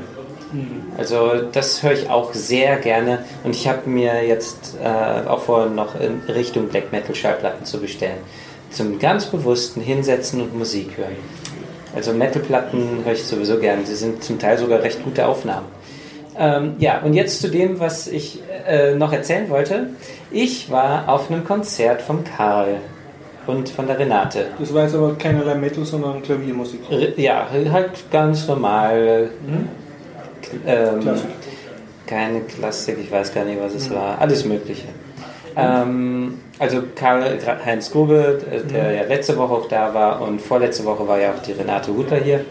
Also 0.97 1.43
das 1.51 1.83
höre 1.83 1.93
ich 1.93 2.09
auch 2.09 2.33
sehr 2.33 2.77
gerne 2.77 3.25
und 3.43 3.57
ich 3.57 3.66
habe 3.66 3.89
mir 3.91 4.25
jetzt 4.25 4.77
äh, 4.81 5.29
auch 5.29 5.43
vor, 5.43 5.66
noch 5.66 5.99
in 6.01 6.21
Richtung 6.33 6.68
Black 6.68 6.93
Metal 6.93 7.14
Schallplatten 7.14 7.66
zu 7.66 7.81
bestellen. 7.81 8.18
Zum 8.71 8.99
ganz 8.99 9.27
bewussten 9.27 9.81
Hinsetzen 9.81 10.41
und 10.41 10.57
Musik 10.57 10.97
hören. 10.97 11.16
Also 11.95 12.12
Metalplatten 12.12 13.05
höre 13.05 13.12
ich 13.12 13.25
sowieso 13.25 13.59
gern. 13.59 13.85
Sie 13.85 13.95
sind 13.95 14.23
zum 14.23 14.39
Teil 14.39 14.59
sogar 14.59 14.83
recht 14.83 15.03
gute 15.05 15.27
Aufnahmen. 15.27 15.66
Ähm, 16.39 16.74
ja, 16.78 17.01
und 17.01 17.14
jetzt 17.14 17.41
zu 17.41 17.49
dem, 17.49 17.78
was 17.80 18.09
ich 18.09 18.41
äh, 18.66 18.95
noch 18.95 19.12
erzählen 19.12 19.49
wollte. 19.51 19.91
Ich 20.30 20.70
war 20.70 21.09
auf 21.09 21.30
einem 21.30 21.45
Konzert 21.45 22.03
von 22.03 22.24
Karl 22.24 22.78
und 23.47 23.68
von 23.68 23.87
der 23.87 23.99
Renate. 23.99 24.47
Das 24.59 24.72
war 24.74 24.85
jetzt 24.85 24.95
aber 24.95 25.14
keinerlei 25.16 25.55
Metal, 25.55 25.85
sondern 25.85 26.22
Klaviermusik. 26.22 26.80
R 26.91 27.18
ja, 27.18 27.49
halt 27.70 28.11
ganz 28.11 28.49
normal. 28.49 29.30
Ähm, 30.66 31.01
Klassik. 31.01 31.30
keine 32.07 32.41
Klassik, 32.41 32.99
ich 33.01 33.11
weiß 33.11 33.32
gar 33.32 33.45
nicht, 33.45 33.61
was 33.61 33.74
es 33.74 33.91
war. 33.91 34.20
Alles 34.20 34.45
Mögliche. 34.45 34.89
Ähm, 35.57 36.41
also 36.59 36.82
Karl-Heinz 36.95 37.91
Grube, 37.91 38.41
äh, 38.51 38.66
der 38.66 38.93
ja 38.93 39.03
letzte 39.05 39.37
Woche 39.37 39.53
auch 39.53 39.68
da 39.68 39.95
war 39.95 40.20
und 40.20 40.41
vorletzte 40.41 40.85
Woche 40.85 41.07
war 41.07 41.18
ja 41.18 41.32
auch 41.32 41.43
die 41.43 41.53
Renate 41.53 41.95
Hutler 41.95 42.18
hier. 42.18 42.45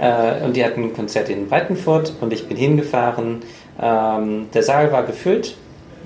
Äh, 0.00 0.44
und 0.44 0.56
die 0.56 0.64
hatten 0.64 0.84
ein 0.84 0.92
Konzert 0.92 1.28
in 1.28 1.48
Breitenfurt 1.48 2.12
und 2.20 2.32
ich 2.32 2.46
bin 2.48 2.56
hingefahren. 2.56 3.42
Ähm, 3.80 4.46
der 4.52 4.62
Saal 4.62 4.92
war 4.92 5.04
gefüllt. 5.04 5.56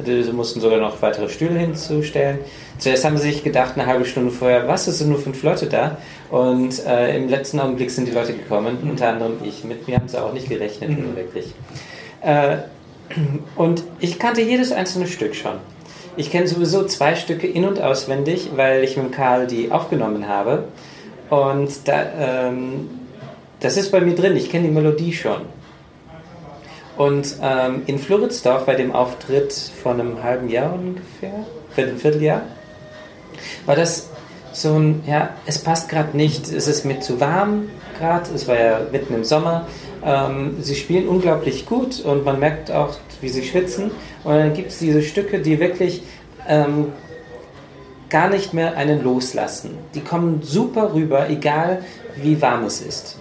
Sie 0.05 0.31
mussten 0.33 0.61
sogar 0.61 0.79
noch 0.79 1.01
weitere 1.01 1.29
Stühle 1.29 1.59
hinzustellen. 1.59 2.41
Zuerst 2.79 3.05
haben 3.07 3.17
sie 3.17 3.31
sich 3.31 3.43
gedacht, 3.43 3.73
eine 3.77 3.87
halbe 3.87 4.05
Stunde 4.05 4.31
vorher, 4.31 4.69
was, 4.69 4.87
es 4.87 4.99
sind 4.99 5.09
nur 5.09 5.19
fünf 5.19 5.43
Leute 5.43 5.67
da? 5.67 5.97
Und 6.31 6.85
äh, 6.87 7.17
im 7.17 7.31
letzten 7.31 7.59
Augenblick 7.61 7.91
sind 7.91 8.07
die 8.07 8.13
Leute 8.13 8.35
gekommen, 8.35 8.79
mhm. 8.83 8.91
unter 8.91 9.09
anderem 9.09 9.39
ich. 9.43 9.65
Mit 9.65 9.89
mir 9.89 9.97
haben 9.97 10.09
sie 10.09 10.23
auch 10.23 10.35
nicht 10.35 10.51
gerechnet, 10.51 10.91
mhm. 10.91 11.17
wirklich. 11.17 11.47
Äh, 12.21 12.57
und 13.57 13.85
ich 14.01 14.19
kannte 14.19 14.43
jedes 14.43 14.73
einzelne 14.73 15.07
Stück 15.07 15.35
schon. 15.35 15.55
Ich 16.19 16.31
kenne 16.31 16.47
sowieso 16.47 16.85
zwei 16.85 17.15
Stücke 17.15 17.47
in- 17.47 17.67
und 17.67 17.81
auswendig, 17.81 18.51
weil 18.57 18.85
ich 18.85 18.97
mit 18.97 19.13
Karl 19.13 19.47
die 19.47 19.71
aufgenommen 19.71 20.29
habe. 20.29 20.65
Und 21.31 21.71
da, 21.87 22.07
ähm, 22.19 22.89
das 23.61 23.77
ist 23.77 23.91
bei 23.91 24.01
mir 24.01 24.15
drin, 24.15 24.37
ich 24.37 24.51
kenne 24.51 24.69
die 24.69 24.75
Melodie 24.75 25.13
schon. 25.13 25.43
Und 26.97 27.37
ähm, 27.43 27.83
in 27.87 27.99
Floridsdorf 27.99 28.65
bei 28.65 28.75
dem 28.75 28.93
Auftritt 28.93 29.53
von 29.53 30.01
einem 30.01 30.23
halben 30.23 30.49
Jahr 30.49 30.73
ungefähr, 30.73 31.45
für 31.75 31.83
ein 31.83 31.99
Vierteljahr, 31.99 32.43
war 33.67 33.77
das 33.77 34.09
so 34.53 34.79
ein, 34.79 35.03
ja, 35.07 35.31
es 35.45 35.59
passt 35.59 35.91
gerade 35.91 36.17
nicht, 36.17 36.51
es 36.51 36.67
ist 36.67 36.85
mir 36.85 37.01
zu 37.01 37.21
warm 37.21 37.69
gerade, 37.99 38.31
es 38.35 38.49
war 38.49 38.59
ja 38.59 38.81
mitten 38.91 39.15
im 39.15 39.25
Sommer. 39.25 39.67
Ähm, 40.03 40.57
sie 40.61 40.75
spielen 40.75 41.09
unglaublich 41.09 41.67
gut 41.67 42.01
und 42.01 42.25
man 42.25 42.39
merkt 42.39 42.71
auch, 42.71 42.97
wie 43.21 43.29
sie 43.29 43.45
schwitzen. 43.45 43.91
Und 44.25 44.35
dann 44.35 44.55
gibt 44.55 44.71
es 44.71 44.79
diese 44.79 45.03
Stücke, 45.03 45.41
die 45.41 45.61
wirklich 45.61 46.03
ähm, 46.49 46.93
gar 48.09 48.31
nicht 48.31 48.55
mehr 48.55 48.77
einen 48.77 49.03
loslassen. 49.03 49.77
Die 49.95 50.01
kommen 50.01 50.41
super 50.43 50.95
rüber, 50.95 51.29
egal 51.29 51.83
wie 52.17 52.41
warm 52.41 52.65
es 52.65 52.81
ist. 52.81 53.19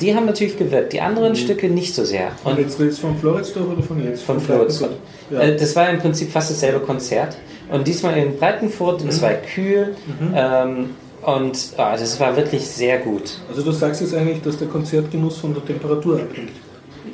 Die 0.00 0.14
haben 0.14 0.26
natürlich 0.26 0.58
gewirkt, 0.58 0.92
die 0.92 1.00
anderen 1.00 1.30
mhm. 1.30 1.36
Stücke 1.36 1.68
nicht 1.68 1.94
so 1.94 2.04
sehr. 2.04 2.32
Und, 2.44 2.52
und 2.52 2.58
jetzt 2.60 2.80
redest 2.80 2.98
du 2.98 3.08
von 3.08 3.18
Floridsdorf 3.18 3.68
oder 3.68 3.82
von 3.82 4.04
jetzt? 4.04 4.22
Von 4.22 4.40
Floridsdorf. 4.40 4.92
Ja. 5.30 5.40
Äh, 5.40 5.56
das 5.56 5.74
war 5.76 5.88
im 5.90 5.98
Prinzip 5.98 6.30
fast 6.30 6.50
dasselbe 6.50 6.80
Konzert. 6.80 7.36
Und 7.70 7.86
diesmal 7.86 8.16
in 8.16 8.36
Breitenfurt, 8.36 9.02
mhm. 9.02 9.08
es 9.08 9.22
war 9.22 9.32
kühl. 9.32 9.94
Mhm. 10.06 10.34
Ähm, 10.34 10.90
und 11.22 11.56
oh, 11.74 11.92
das 11.92 12.18
war 12.18 12.36
wirklich 12.36 12.66
sehr 12.66 12.98
gut. 12.98 13.38
Also 13.48 13.62
du 13.62 13.70
sagst 13.70 14.00
jetzt 14.00 14.14
eigentlich, 14.14 14.42
dass 14.42 14.58
der 14.58 14.68
Konzertgenuss 14.68 15.38
von 15.38 15.54
der 15.54 15.64
Temperatur 15.64 16.16
abhängt? 16.16 16.50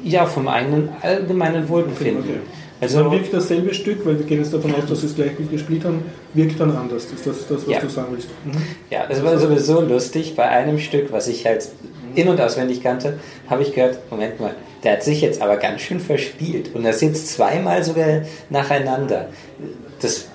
Ja, 0.02 0.24
vom 0.24 0.48
eigenen 0.48 0.88
allgemeinen 1.02 1.68
Wohlbefinden. 1.68 2.24
Okay. 2.24 2.40
Also 2.80 3.02
dann 3.02 3.10
wirkt 3.10 3.32
dasselbe 3.32 3.74
Stück, 3.74 4.06
weil 4.06 4.18
wir 4.18 4.26
gehen 4.26 4.38
jetzt 4.38 4.54
davon 4.54 4.74
aus, 4.74 4.86
dass 4.88 5.00
sie 5.00 5.06
es 5.06 5.14
gleich 5.14 5.36
gut 5.36 5.50
gespielt 5.50 5.84
haben, 5.84 6.02
wirkt 6.34 6.60
dann 6.60 6.76
anders. 6.76 7.06
Ist 7.06 7.26
das 7.26 7.46
das, 7.48 7.66
was 7.66 7.72
ja. 7.72 7.80
du 7.80 7.88
sagen 7.88 8.08
willst? 8.12 8.28
Mhm. 8.44 8.52
Ja, 8.90 9.04
es 9.08 9.22
war 9.22 9.36
sowieso 9.38 9.80
lustig. 9.80 10.36
Bei 10.36 10.48
einem 10.48 10.78
Stück, 10.78 11.10
was 11.10 11.26
ich 11.28 11.44
halt 11.44 11.68
in- 12.14 12.28
und 12.28 12.40
auswendig 12.40 12.82
kannte, 12.82 13.18
habe 13.48 13.62
ich 13.62 13.74
gehört, 13.74 13.98
Moment 14.10 14.38
mal, 14.38 14.54
der 14.84 14.92
hat 14.92 15.02
sich 15.02 15.20
jetzt 15.20 15.42
aber 15.42 15.56
ganz 15.56 15.80
schön 15.80 15.98
verspielt. 15.98 16.74
Und 16.74 16.84
das 16.84 17.00
jetzt 17.00 17.28
zweimal 17.28 17.82
sogar 17.82 18.22
nacheinander. 18.48 19.28
Das 20.00 20.26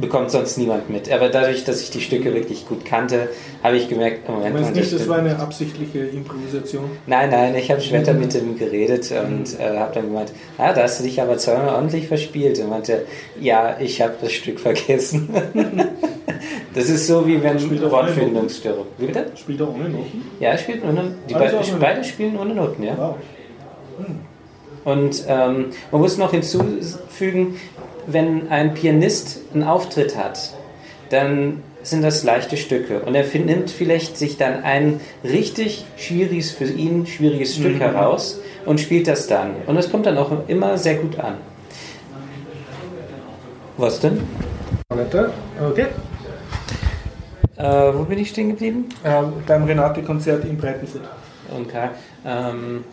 bekommt 0.00 0.30
sonst 0.30 0.58
niemand 0.58 0.90
mit. 0.90 1.10
Aber 1.10 1.28
dadurch, 1.28 1.64
dass 1.64 1.80
ich 1.80 1.90
die 1.90 2.00
Stücke 2.00 2.34
wirklich 2.34 2.66
gut 2.66 2.84
kannte, 2.84 3.28
habe 3.62 3.76
ich 3.76 3.88
gemerkt, 3.88 4.28
Moment 4.28 4.60
mal. 4.60 4.70
nicht, 4.72 4.92
das 4.92 5.08
war 5.08 5.18
eine 5.18 5.38
absichtliche 5.38 6.00
Improvisation? 6.00 6.90
Nein, 7.06 7.30
nein, 7.30 7.54
ich 7.54 7.70
habe 7.70 7.80
später 7.80 8.12
mit 8.12 8.34
ihm 8.34 8.58
geredet 8.58 9.12
und 9.12 9.58
äh, 9.58 9.78
habe 9.78 9.94
dann 9.94 10.06
gemeint, 10.06 10.32
ah, 10.58 10.72
da 10.72 10.82
hast 10.82 11.00
du 11.00 11.04
dich 11.04 11.20
aber 11.20 11.38
zweimal 11.38 11.74
ordentlich 11.74 12.08
verspielt. 12.08 12.58
Und 12.58 12.70
meinte, 12.70 13.06
ja, 13.40 13.76
ich 13.78 14.00
habe 14.00 14.14
das 14.20 14.32
Stück 14.32 14.60
vergessen. 14.60 15.28
das 16.74 16.88
ist 16.88 17.06
so, 17.06 17.26
wie 17.26 17.42
wenn 17.42 17.58
Wortfindungsstörung. 17.90 18.86
Wie 18.98 19.06
bitte? 19.06 19.26
Spielt 19.36 19.60
er 19.60 19.68
ohne 19.68 19.88
Noten? 19.88 20.22
Ja, 20.40 20.50
er 20.50 20.58
spielt 20.58 20.84
ohne 20.84 21.14
Die 21.28 21.34
also 21.34 21.58
beide, 21.78 22.04
spielen 22.04 22.36
ohne 22.38 22.54
Noten, 22.54 22.82
ja. 22.82 22.96
Wow. 22.96 23.16
Hm. 23.98 24.18
Und 24.84 25.24
ähm, 25.28 25.66
man 25.90 26.00
muss 26.00 26.18
noch 26.18 26.30
hinzufügen, 26.30 27.56
wenn 28.06 28.48
ein 28.48 28.74
Pianist 28.74 29.40
einen 29.52 29.62
Auftritt 29.62 30.16
hat, 30.16 30.54
dann 31.10 31.62
sind 31.82 32.02
das 32.02 32.24
leichte 32.24 32.56
Stücke. 32.56 33.00
Und 33.00 33.14
er 33.14 33.24
nimmt 33.38 33.70
vielleicht 33.70 34.16
sich 34.16 34.36
dann 34.36 34.62
ein 34.62 35.00
richtig 35.22 35.84
schwieriges, 35.96 36.50
für 36.50 36.64
ihn 36.64 37.06
schwieriges 37.06 37.56
Stück 37.56 37.74
mhm. 37.74 37.80
heraus 37.80 38.40
und 38.64 38.80
spielt 38.80 39.06
das 39.06 39.26
dann. 39.26 39.50
Und 39.66 39.76
das 39.76 39.90
kommt 39.90 40.06
dann 40.06 40.18
auch 40.18 40.30
immer 40.48 40.78
sehr 40.78 40.96
gut 40.96 41.18
an. 41.18 41.34
Was 43.76 44.00
denn? 44.00 44.20
Okay. 44.88 45.86
Äh, 47.56 47.64
wo 47.94 48.04
bin 48.04 48.18
ich 48.18 48.30
stehen 48.30 48.50
geblieben? 48.50 48.88
Ähm, 49.04 49.32
beim 49.46 49.64
Renate-Konzert 49.64 50.44
in 50.44 50.56
Breitenfurt. 50.56 51.02
Okay. 51.52 51.88
Ähm, 52.24 52.84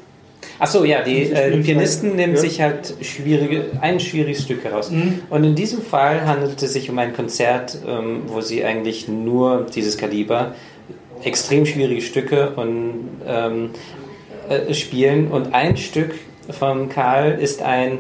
Achso, 0.60 0.84
ja, 0.84 1.02
die, 1.02 1.32
äh, 1.32 1.52
die 1.52 1.62
Pianisten 1.62 2.16
nehmen 2.16 2.36
ja. 2.36 2.39
sich 2.39 2.62
halt 2.62 2.94
schwierige, 3.02 3.66
ein 3.82 4.00
schwieriges 4.00 4.44
Stück 4.44 4.64
heraus. 4.64 4.92
Mhm. 4.92 5.22
Und 5.30 5.44
in 5.44 5.56
diesem 5.56 5.82
Fall 5.82 6.26
handelt 6.26 6.62
es 6.62 6.74
sich 6.74 6.89
um 6.89 6.98
ein 7.00 7.14
Konzert, 7.14 7.78
ähm, 7.88 8.24
wo 8.28 8.42
sie 8.42 8.64
eigentlich 8.64 9.08
nur 9.08 9.68
dieses 9.74 9.98
Kaliber, 9.98 10.56
extrem 11.24 11.66
schwierige 11.66 12.02
Stücke 12.02 12.52
und, 12.56 13.10
ähm, 13.28 13.70
äh, 14.50 14.74
spielen. 14.74 15.28
Und 15.30 15.54
ein 15.54 15.78
Stück 15.78 16.14
von 16.50 16.89
Karl 16.89 17.39
ist 17.39 17.62
ein 17.62 18.00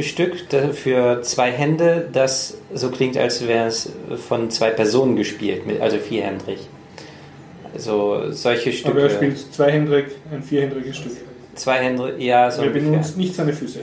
Stück 0.00 0.46
für 0.72 1.20
zwei 1.22 1.50
Hände, 1.50 2.08
das 2.12 2.56
so 2.72 2.90
klingt, 2.90 3.18
als 3.18 3.46
wäre 3.46 3.66
es 3.66 3.92
von 4.26 4.50
zwei 4.50 4.70
Personen 4.70 5.16
gespielt, 5.16 5.62
also 5.80 5.98
vierhändig. 5.98 6.60
Also 7.74 8.30
solche 8.30 8.72
Stücke. 8.72 8.90
Aber 8.90 9.02
er 9.02 9.10
spielt 9.10 9.38
zweihändig, 9.52 10.06
ein 10.30 10.42
vierhändiges 10.42 10.96
Stück. 10.96 11.12
Zwei 11.54 11.78
Hände, 11.78 12.14
ja, 12.18 12.50
so. 12.50 12.62
Er 12.62 12.70
benutzt 12.70 13.16
nicht 13.16 13.34
seine 13.34 13.52
Füße. 13.52 13.80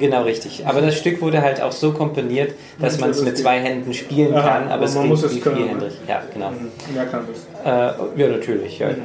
Genau, 0.00 0.22
richtig. 0.22 0.66
Aber 0.66 0.80
das 0.80 0.96
Stück 0.96 1.20
wurde 1.20 1.42
halt 1.42 1.60
auch 1.60 1.72
so 1.72 1.92
komponiert, 1.92 2.54
dass 2.78 2.98
man 2.98 3.10
es 3.10 3.22
mit 3.22 3.36
zwei 3.36 3.60
Händen 3.60 3.92
spielen 3.92 4.34
Aha, 4.34 4.48
kann, 4.48 4.68
aber 4.68 4.84
es 4.84 4.94
man 4.94 5.08
muss 5.08 5.22
es 5.22 5.36
wie 5.36 5.40
vierhändig. 5.42 5.92
Ja, 6.08 6.22
genau. 6.32 6.52
Wer 6.94 7.04
kann 7.04 7.26
das? 7.28 7.46
Äh, 7.62 8.20
ja, 8.20 8.28
natürlich. 8.28 8.78
Ja. 8.78 8.88
Mhm. 8.88 9.02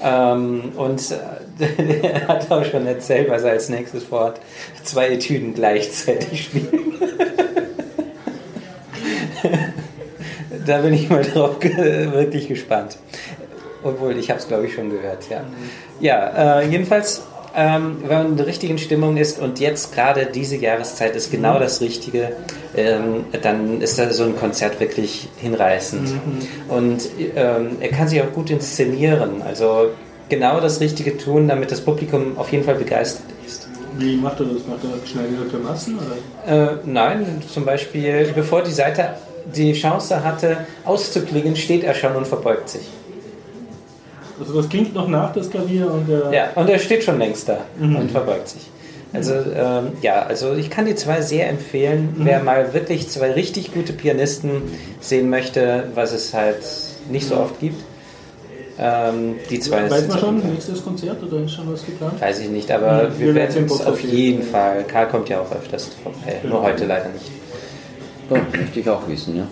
Ähm, 0.00 0.72
und 0.76 1.02
äh, 1.10 2.02
er 2.02 2.28
hat 2.28 2.50
auch 2.50 2.64
schon 2.64 2.86
erzählt, 2.86 3.28
was 3.28 3.42
er 3.42 3.50
als 3.50 3.68
nächstes 3.68 4.04
vorhat, 4.04 4.40
zwei 4.82 5.08
Etüden 5.08 5.52
gleichzeitig 5.52 6.44
spielen. 6.44 6.94
da 10.66 10.78
bin 10.78 10.94
ich 10.94 11.10
mal 11.10 11.24
drauf 11.24 11.56
wirklich 11.62 12.48
gespannt. 12.48 12.96
Obwohl, 13.82 14.16
ich 14.16 14.30
habe 14.30 14.40
es, 14.40 14.48
glaube 14.48 14.66
ich, 14.66 14.74
schon 14.74 14.88
gehört. 14.90 15.28
Ja, 15.28 15.42
ja 16.00 16.60
äh, 16.60 16.68
jedenfalls 16.68 17.22
ähm, 17.54 17.98
wenn 18.02 18.18
man 18.18 18.26
in 18.28 18.36
der 18.36 18.46
richtigen 18.46 18.78
Stimmung 18.78 19.16
ist 19.16 19.40
und 19.40 19.60
jetzt 19.60 19.94
gerade 19.94 20.26
diese 20.26 20.56
Jahreszeit 20.56 21.16
ist 21.16 21.30
genau 21.30 21.54
mhm. 21.54 21.60
das 21.60 21.80
Richtige, 21.80 22.32
ähm, 22.76 23.24
dann 23.42 23.80
ist 23.80 23.98
da 23.98 24.12
so 24.12 24.24
ein 24.24 24.36
Konzert 24.36 24.80
wirklich 24.80 25.28
hinreißend. 25.38 26.08
Mhm. 26.10 26.42
Und 26.68 27.08
ähm, 27.34 27.76
er 27.80 27.88
kann 27.88 28.08
sich 28.08 28.20
auch 28.22 28.32
gut 28.32 28.50
inszenieren, 28.50 29.42
also 29.42 29.90
genau 30.28 30.60
das 30.60 30.80
Richtige 30.80 31.16
tun, 31.16 31.48
damit 31.48 31.72
das 31.72 31.80
Publikum 31.80 32.36
auf 32.36 32.52
jeden 32.52 32.64
Fall 32.64 32.76
begeistert 32.76 33.26
ist. 33.46 33.68
Wie 33.96 34.16
macht 34.16 34.38
er 34.40 34.46
das? 34.46 34.66
Macht 34.66 34.84
er 34.84 35.06
schneidet 35.06 35.52
er 35.52 35.58
Massen? 35.58 35.98
Äh, 36.46 36.66
nein, 36.84 37.42
zum 37.52 37.64
Beispiel, 37.64 38.30
bevor 38.34 38.62
die 38.62 38.70
Seite 38.70 39.14
die 39.54 39.72
Chance 39.72 40.22
hatte 40.22 40.66
auszuklingen, 40.84 41.56
steht 41.56 41.82
er 41.82 41.94
schon 41.94 42.14
und 42.14 42.26
verbeugt 42.26 42.68
sich. 42.68 42.86
Also 44.40 44.54
das 44.54 44.68
klingt 44.68 44.94
noch 44.94 45.08
nach, 45.08 45.32
das 45.32 45.50
Klavier 45.50 45.90
und 45.90 46.08
der... 46.08 46.30
Ja, 46.32 46.50
und 46.54 46.68
er 46.68 46.78
steht 46.78 47.04
schon 47.04 47.18
längst 47.18 47.48
da 47.48 47.58
mhm. 47.78 47.96
und 47.96 48.10
verbeugt 48.10 48.48
sich. 48.48 48.70
Also 49.12 49.32
ähm, 49.32 49.92
ja, 50.02 50.22
also 50.22 50.54
ich 50.54 50.68
kann 50.68 50.84
die 50.84 50.94
zwei 50.94 51.22
sehr 51.22 51.48
empfehlen. 51.48 52.14
Mhm. 52.16 52.24
Wer 52.26 52.42
mal 52.42 52.74
wirklich 52.74 53.08
zwei 53.08 53.32
richtig 53.32 53.72
gute 53.72 53.92
Pianisten 53.92 54.62
sehen 55.00 55.30
möchte, 55.30 55.84
was 55.94 56.12
es 56.12 56.34
halt 56.34 56.62
nicht 57.10 57.26
so 57.26 57.36
oft 57.36 57.58
gibt. 57.58 57.82
Ähm, 58.80 59.36
die 59.50 59.58
zwei 59.58 59.90
Weiß 59.90 60.06
man 60.08 60.18
schon, 60.18 60.52
nächstes 60.52 60.84
Konzert 60.84 61.20
oder 61.22 61.42
ist 61.42 61.52
schon 61.52 61.72
was 61.72 61.84
geplant? 61.84 62.20
Weiß 62.20 62.38
ich 62.38 62.48
nicht, 62.48 62.70
aber 62.70 63.04
mhm. 63.04 63.18
wir, 63.18 63.26
wir 63.28 63.34
werden 63.34 63.64
es 63.64 63.84
auf 63.84 64.00
jeden 64.00 64.42
Fall. 64.42 64.84
Karl 64.84 65.08
kommt 65.08 65.28
ja 65.28 65.40
auch 65.40 65.50
öfters 65.50 65.90
vorbei, 66.00 66.38
genau. 66.42 66.56
nur 66.56 66.64
heute 66.64 66.84
leider 66.84 67.08
nicht. 67.08 67.30
Oh, 68.30 68.36
möchte 68.56 68.78
ich 68.78 68.88
auch 68.88 69.08
wissen, 69.08 69.36
ja. 69.36 69.48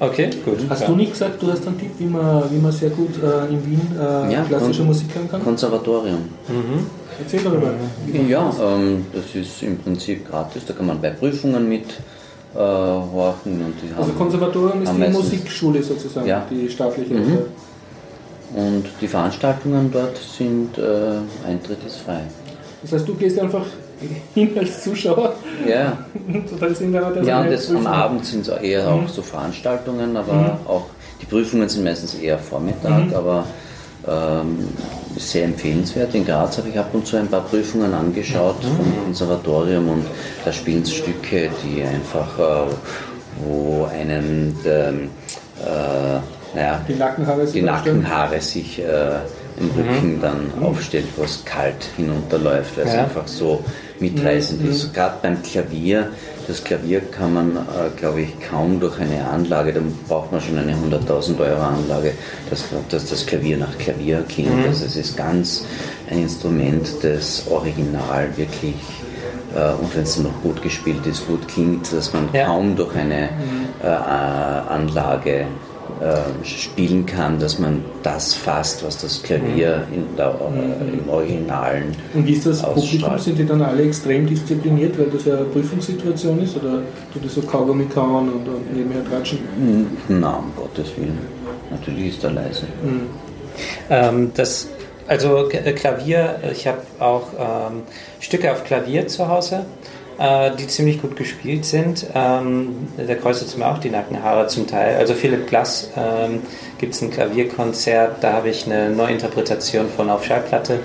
Okay, 0.00 0.28
gut. 0.44 0.58
Hast 0.68 0.82
ja. 0.82 0.86
du 0.88 0.96
nicht 0.96 1.12
gesagt, 1.12 1.40
du 1.40 1.52
hast 1.52 1.66
einen 1.66 1.78
Tipp, 1.78 1.90
wie 1.98 2.06
man, 2.06 2.50
wie 2.50 2.58
man 2.58 2.72
sehr 2.72 2.90
gut 2.90 3.10
äh, 3.22 3.52
in 3.52 3.64
Wien 3.64 3.80
äh, 3.96 4.32
ja, 4.32 4.42
klassische 4.42 4.82
Musik 4.82 5.14
hören 5.14 5.30
kann? 5.30 5.42
Konservatorium. 5.42 6.28
Mhm. 6.48 6.86
Erzähl 7.20 7.40
darüber. 7.44 7.70
Ja, 8.28 8.52
ähm, 8.60 9.06
das 9.12 9.34
ist 9.34 9.62
im 9.62 9.78
Prinzip 9.78 10.28
gratis, 10.28 10.64
da 10.66 10.74
kann 10.74 10.86
man 10.86 11.00
bei 11.00 11.10
Prüfungen 11.10 11.68
mit 11.68 11.86
äh, 12.54 12.58
horchen. 12.58 13.64
Und 13.64 13.74
die 13.80 13.94
also 13.96 14.12
Konservatorium 14.12 14.82
ist 14.82 14.92
die 14.92 15.08
Musikschule 15.10 15.82
sozusagen, 15.82 16.26
ja. 16.26 16.44
die 16.50 16.68
staatliche. 16.68 17.14
Mhm. 17.14 17.38
Und 18.54 18.84
die 19.00 19.08
Veranstaltungen 19.08 19.90
dort 19.92 20.16
sind, 20.16 20.76
äh, 20.78 21.48
Eintritt 21.48 21.84
ist 21.86 21.98
frei. 21.98 22.20
Das 22.82 22.92
heißt, 22.92 23.08
du 23.08 23.14
gehst 23.14 23.38
einfach 23.38 23.64
hin 24.34 24.50
als 24.58 24.82
Zuschauer. 24.82 25.34
Ja. 25.68 25.98
Total 26.48 26.74
sind 26.74 26.96
aber 26.96 27.22
Ja, 27.22 27.40
und 27.42 27.50
das, 27.52 27.70
am 27.70 27.86
Abend 27.86 28.24
sind 28.26 28.46
es 28.46 28.48
eher 28.62 28.88
auch 28.88 29.08
so 29.08 29.22
Veranstaltungen, 29.22 30.16
aber 30.16 30.58
auch 30.66 30.86
die 31.20 31.26
Prüfungen 31.26 31.68
sind 31.68 31.84
meistens 31.84 32.14
eher 32.14 32.38
Vormittag, 32.38 33.12
aber 33.14 33.46
ähm, 34.06 34.68
sehr 35.16 35.44
empfehlenswert. 35.44 36.14
In 36.14 36.26
Graz 36.26 36.58
habe 36.58 36.68
ich 36.68 36.78
ab 36.78 36.90
und 36.92 37.06
zu 37.06 37.16
ein 37.16 37.28
paar 37.28 37.42
Prüfungen 37.42 37.92
angeschaut 37.94 38.56
vom 38.62 39.04
Konservatorium 39.04 39.88
und 39.88 40.06
da 40.44 40.52
spielen 40.52 40.82
es 40.82 40.92
Stücke, 40.92 41.48
die 41.62 41.82
einfach, 41.82 42.38
äh, 42.38 42.72
wo 43.44 43.84
einen, 43.86 44.56
ähm, 44.66 45.10
äh, 45.64 46.56
naja, 46.56 46.80
Die 46.86 46.94
Nackenhaare 46.94 47.46
die. 47.46 47.62
Nackenhaare 47.62 48.40
sich 48.40 48.78
äh, 48.80 48.84
im 49.58 49.70
Rücken 49.70 50.20
dann 50.20 50.52
aufstellt, 50.62 51.06
wo 51.16 51.22
es 51.22 51.44
kalt 51.44 51.84
hinunterläuft, 51.96 52.76
weil 52.76 52.86
es 52.86 52.94
Ja. 52.94 53.04
einfach 53.04 53.26
so 53.26 53.64
mitreißend 54.04 54.66
ist. 54.68 54.92
Gerade 54.94 55.16
beim 55.22 55.42
Klavier, 55.42 56.08
das 56.46 56.62
Klavier 56.62 57.00
kann 57.00 57.32
man, 57.34 57.56
äh, 57.56 57.60
glaube 57.96 58.20
ich, 58.22 58.30
kaum 58.50 58.78
durch 58.80 58.98
eine 59.00 59.26
Anlage, 59.28 59.72
da 59.72 59.80
braucht 60.08 60.30
man 60.32 60.40
schon 60.40 60.58
eine 60.58 60.74
100.000 60.74 61.40
Euro 61.40 61.62
Anlage, 61.62 62.12
dass, 62.50 62.64
dass 62.90 63.06
das 63.06 63.24
Klavier 63.26 63.56
nach 63.56 63.76
Klavier 63.78 64.24
klingt. 64.28 64.66
Also 64.66 64.84
es 64.84 64.96
ist 64.96 65.16
ganz 65.16 65.64
ein 66.10 66.18
Instrument, 66.22 66.86
das 67.02 67.46
original 67.50 68.28
wirklich 68.36 68.74
äh, 69.54 69.72
und 69.80 69.94
wenn 69.94 70.02
es 70.02 70.18
noch 70.18 70.42
gut 70.42 70.60
gespielt 70.62 71.06
ist, 71.06 71.26
gut 71.26 71.46
klingt, 71.48 71.92
dass 71.92 72.12
man 72.12 72.28
Ja. 72.32 72.46
kaum 72.46 72.76
durch 72.76 72.94
eine 72.96 73.28
äh, 73.82 73.86
äh, 73.86 73.88
Anlage 73.88 75.46
äh, 76.00 76.44
spielen 76.44 77.06
kann, 77.06 77.38
dass 77.38 77.58
man 77.58 77.84
das 78.02 78.34
fasst, 78.34 78.84
was 78.84 78.98
das 78.98 79.22
Klavier 79.22 79.86
in 79.92 80.16
der, 80.16 80.28
äh, 80.28 80.98
im 80.98 81.08
Originalen 81.08 81.94
Und 82.12 82.26
wie 82.26 82.32
ist 82.32 82.46
das 82.46 82.62
Publikum? 82.62 83.18
Sind 83.18 83.38
die 83.38 83.46
dann 83.46 83.62
alle 83.62 83.84
extrem 83.84 84.26
diszipliniert, 84.26 84.98
weil 84.98 85.06
das 85.06 85.24
ja 85.24 85.36
eine 85.36 85.44
Prüfungssituation 85.44 86.42
ist? 86.42 86.56
Oder 86.56 86.82
tut 87.12 87.24
die 87.24 87.28
so 87.28 87.42
Kaugummi 87.42 87.84
kauen 87.86 88.28
und, 88.32 88.48
und 88.48 88.76
nebenher 88.76 89.04
tratschen? 89.04 89.38
Na, 90.08 90.36
um 90.36 90.52
Gottes 90.56 90.96
Willen. 90.96 91.18
Natürlich 91.70 92.16
ist 92.16 92.24
er 92.24 92.32
leise. 92.32 92.66
Ähm, 93.88 94.32
das, 94.34 94.68
also 95.06 95.48
Klavier, 95.48 96.40
ich 96.52 96.66
habe 96.66 96.80
auch 96.98 97.28
ähm, 97.38 97.82
Stücke 98.20 98.50
auf 98.52 98.64
Klavier 98.64 99.06
zu 99.06 99.28
Hause, 99.28 99.64
die 100.18 100.66
ziemlich 100.68 101.02
gut 101.02 101.16
gespielt 101.16 101.64
sind. 101.64 102.06
Ähm, 102.14 102.88
da 102.96 103.14
kreuzt 103.14 103.42
es 103.42 103.56
mir 103.56 103.66
auch 103.66 103.78
die 103.78 103.90
Nackenhaare 103.90 104.46
zum 104.46 104.66
Teil. 104.66 104.96
Also 104.96 105.14
Philipp 105.14 105.48
Glass 105.48 105.90
ähm, 105.96 106.42
gibt 106.78 106.94
es 106.94 107.02
ein 107.02 107.10
Klavierkonzert, 107.10 108.22
da 108.22 108.32
habe 108.32 108.48
ich 108.50 108.66
eine 108.66 108.90
Neuinterpretation 108.90 109.88
von 109.88 110.10
auf 110.10 110.24
Schallplatte. 110.24 110.78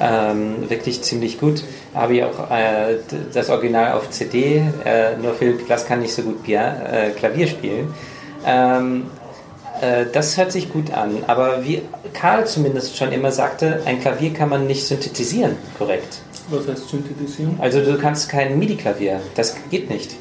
Ähm, 0.00 0.70
wirklich 0.70 1.02
ziemlich 1.02 1.38
gut. 1.38 1.62
Habe 1.94 2.14
ich 2.14 2.24
auch 2.24 2.50
äh, 2.50 2.96
das 3.34 3.50
Original 3.50 3.92
auf 3.92 4.08
CD. 4.08 4.62
Äh, 4.84 5.16
nur 5.20 5.34
Philipp 5.34 5.66
Glass 5.66 5.86
kann 5.86 6.00
nicht 6.00 6.14
so 6.14 6.22
gut 6.22 6.42
Pia 6.42 6.76
äh, 6.90 7.10
Klavier 7.10 7.46
spielen. 7.46 7.92
Ähm, 8.46 9.10
äh, 9.80 10.06
Das 10.12 10.36
hört 10.36 10.52
sich 10.52 10.72
gut 10.72 10.92
an, 10.92 11.24
aber 11.26 11.64
wie 11.64 11.82
Karl 12.12 12.46
zumindest 12.46 12.96
schon 12.96 13.12
immer 13.12 13.30
sagte, 13.32 13.80
ein 13.84 14.00
Klavier 14.00 14.32
kann 14.32 14.48
man 14.48 14.66
nicht 14.66 14.84
synthetisieren, 14.86 15.56
korrekt. 15.78 16.18
Was 16.50 16.66
heißt 16.66 16.88
synthetisieren? 16.88 17.56
Also 17.60 17.80
du 17.80 17.96
kannst 17.98 18.28
kein 18.28 18.58
MIDI-Klavier, 18.58 19.20
das 19.34 19.56
geht 19.70 19.88
nicht. 19.90 20.12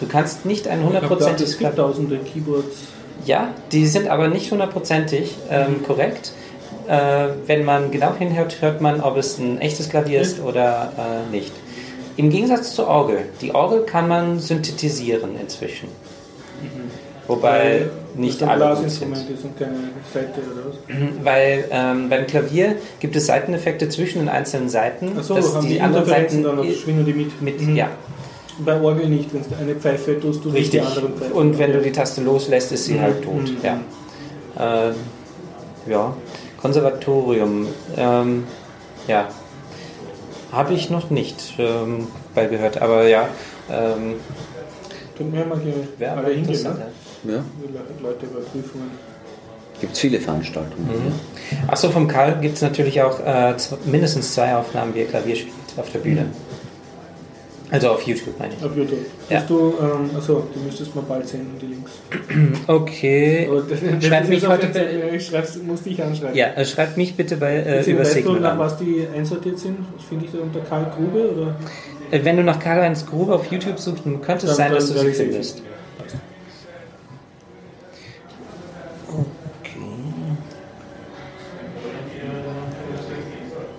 Du 0.00 0.06
kannst 0.06 0.44
nicht 0.46 0.66
ein 0.68 0.82
hundertprozentiges 0.84 1.50
es 1.52 1.58
gibt 1.58 1.74
Klavier. 1.74 1.92
tausende 1.92 2.18
Keyboards. 2.18 2.76
Ja, 3.24 3.48
die 3.70 3.86
sind 3.86 4.08
aber 4.08 4.28
nicht 4.28 4.50
hundertprozentig 4.50 5.36
ähm, 5.50 5.84
korrekt. 5.86 6.32
Äh, 6.88 7.28
wenn 7.46 7.64
man 7.64 7.90
genau 7.92 8.14
hinhört, 8.16 8.60
hört 8.60 8.80
man, 8.80 9.00
ob 9.00 9.16
es 9.16 9.38
ein 9.38 9.60
echtes 9.60 9.88
Klavier 9.88 10.20
ist 10.20 10.40
oder 10.40 10.92
äh, 10.98 11.30
nicht. 11.30 11.52
Im 12.16 12.30
Gegensatz 12.30 12.74
zur 12.74 12.88
Orgel. 12.88 13.26
Die 13.40 13.54
Orgel 13.54 13.84
kann 13.84 14.08
man 14.08 14.40
synthetisieren 14.40 15.38
inzwischen. 15.40 15.88
Wobei 17.36 17.82
nicht 18.14 18.42
alle 18.42 18.76
gut 18.76 18.90
sind. 18.90 19.12
Und 19.12 19.58
keine 19.58 19.74
Seite 20.12 20.40
oder 20.40 20.68
was? 20.68 21.24
Weil 21.24 21.64
ähm, 21.70 22.08
beim 22.08 22.26
Klavier 22.26 22.76
gibt 23.00 23.16
es 23.16 23.26
Seiteneffekte 23.26 23.88
zwischen 23.88 24.20
den 24.20 24.28
einzelnen 24.28 24.68
Seiten, 24.68 25.16
Achso, 25.16 25.34
dass 25.34 25.54
haben 25.54 25.66
die, 25.66 25.74
die, 25.74 25.80
anderen 25.80 26.06
Seiten 26.06 26.42
dann 26.42 26.56
noch, 26.56 26.64
schwingen 26.64 27.04
die 27.04 27.12
mit? 27.14 27.40
mit, 27.42 27.60
Mhm. 27.60 27.76
ja, 27.76 27.88
Bei 28.58 28.80
Orgel 28.80 29.08
nicht, 29.08 29.32
wenn 29.32 29.42
du 29.42 29.48
eine 29.60 29.74
Pfeife 29.74 30.20
tust, 30.20 30.44
du 30.44 30.50
richtig. 30.50 30.72
die 30.72 30.80
anderen 30.80 31.14
Pfeifen. 31.14 31.32
Und 31.32 31.58
wenn 31.58 31.72
du 31.72 31.80
die 31.80 31.92
Taste 31.92 32.20
loslässt, 32.22 32.70
ist 32.72 32.84
sie 32.84 33.00
halt 33.00 33.22
tot. 33.24 33.34
Mhm. 33.42 33.56
Ja. 33.62 34.88
Äh, 34.88 34.92
ja, 35.90 36.14
Konservatorium, 36.60 37.66
ähm, 37.96 38.44
ja, 39.08 39.28
habe 40.52 40.74
ich 40.74 40.90
noch 40.90 41.10
nicht 41.10 41.54
ähm, 41.58 42.06
bei 42.34 42.46
gehört, 42.46 42.80
aber 42.80 43.08
ja, 43.08 43.28
ähm, 43.70 44.14
Können 45.16 45.32
wir 45.32 45.44
mal 45.46 45.58
hier 45.60 46.10
alle 46.10 46.20
aber 46.20 46.28
hingehen, 46.30 46.62
ne? 46.62 46.86
Ja, 47.24 47.44
Leute 48.02 48.26
bei 48.26 48.40
Prüfungen. 48.40 48.90
gibt 49.80 49.92
es 49.92 49.98
viele 50.00 50.18
Veranstaltungen. 50.20 51.12
Achso, 51.68 51.90
vom 51.90 52.08
Karl 52.08 52.40
gibt 52.40 52.56
es 52.56 52.62
natürlich 52.62 53.00
auch 53.02 53.20
äh, 53.24 53.54
mindestens 53.84 54.34
zwei 54.34 54.54
Aufnahmen, 54.56 54.94
wie 54.94 55.00
er 55.00 55.06
Klavier 55.06 55.36
spielt 55.36 55.54
auf 55.76 55.90
der 55.92 56.00
Bühne. 56.00 56.26
Also 57.70 57.88
auf 57.88 58.02
YouTube 58.02 58.38
meine 58.38 58.52
ich. 58.52 58.62
Auf 58.62 58.76
YouTube. 58.76 58.98
Ja. 59.30 59.38
Hast 59.38 59.48
du, 59.48 59.72
ähm, 59.80 60.10
achso, 60.14 60.46
du 60.52 60.60
müsstest 60.60 60.94
mal 60.94 61.04
bald 61.08 61.26
senden, 61.26 61.58
die 61.58 61.66
Links. 61.68 61.92
Okay. 62.66 63.48
Schreib 64.00 64.28
mich 64.28 64.46
heute- 64.46 64.64
offiziell, 64.64 65.14
Ich 65.14 65.26
schreib's, 65.26 65.56
muss 65.56 65.82
dich 65.82 66.02
anschreiben. 66.02 66.36
Ja, 66.36 66.48
äh, 66.48 66.66
schreibt 66.66 66.98
mich 66.98 67.14
bitte 67.16 67.38
bei 67.38 67.54
äh, 67.56 67.82
über 67.90 68.00
weißt 68.00 68.10
du, 68.10 68.14
Signal 68.16 68.40
nach 68.40 68.52
an. 68.52 68.58
was 68.58 68.76
die 68.76 69.06
einsortiert 69.16 69.58
sind? 69.58 69.78
Das 69.96 70.04
finde 70.06 70.26
ich 70.26 70.32
da 70.32 70.38
unter 70.40 70.60
Karl 70.60 70.92
Grube 70.94 71.30
oder? 71.34 71.56
Äh, 72.10 72.22
Wenn 72.22 72.36
du 72.36 72.42
nach 72.42 72.58
Karl-Heinz 72.58 73.06
Grube 73.06 73.34
auf 73.34 73.50
YouTube 73.50 73.78
suchst, 73.78 74.04
dann 74.04 74.20
könnte 74.20 74.46
es 74.48 74.56
sein, 74.56 74.70
dass 74.72 74.88
du 74.92 74.98
sie 74.98 75.06
sie 75.06 75.12
findest. 75.14 75.62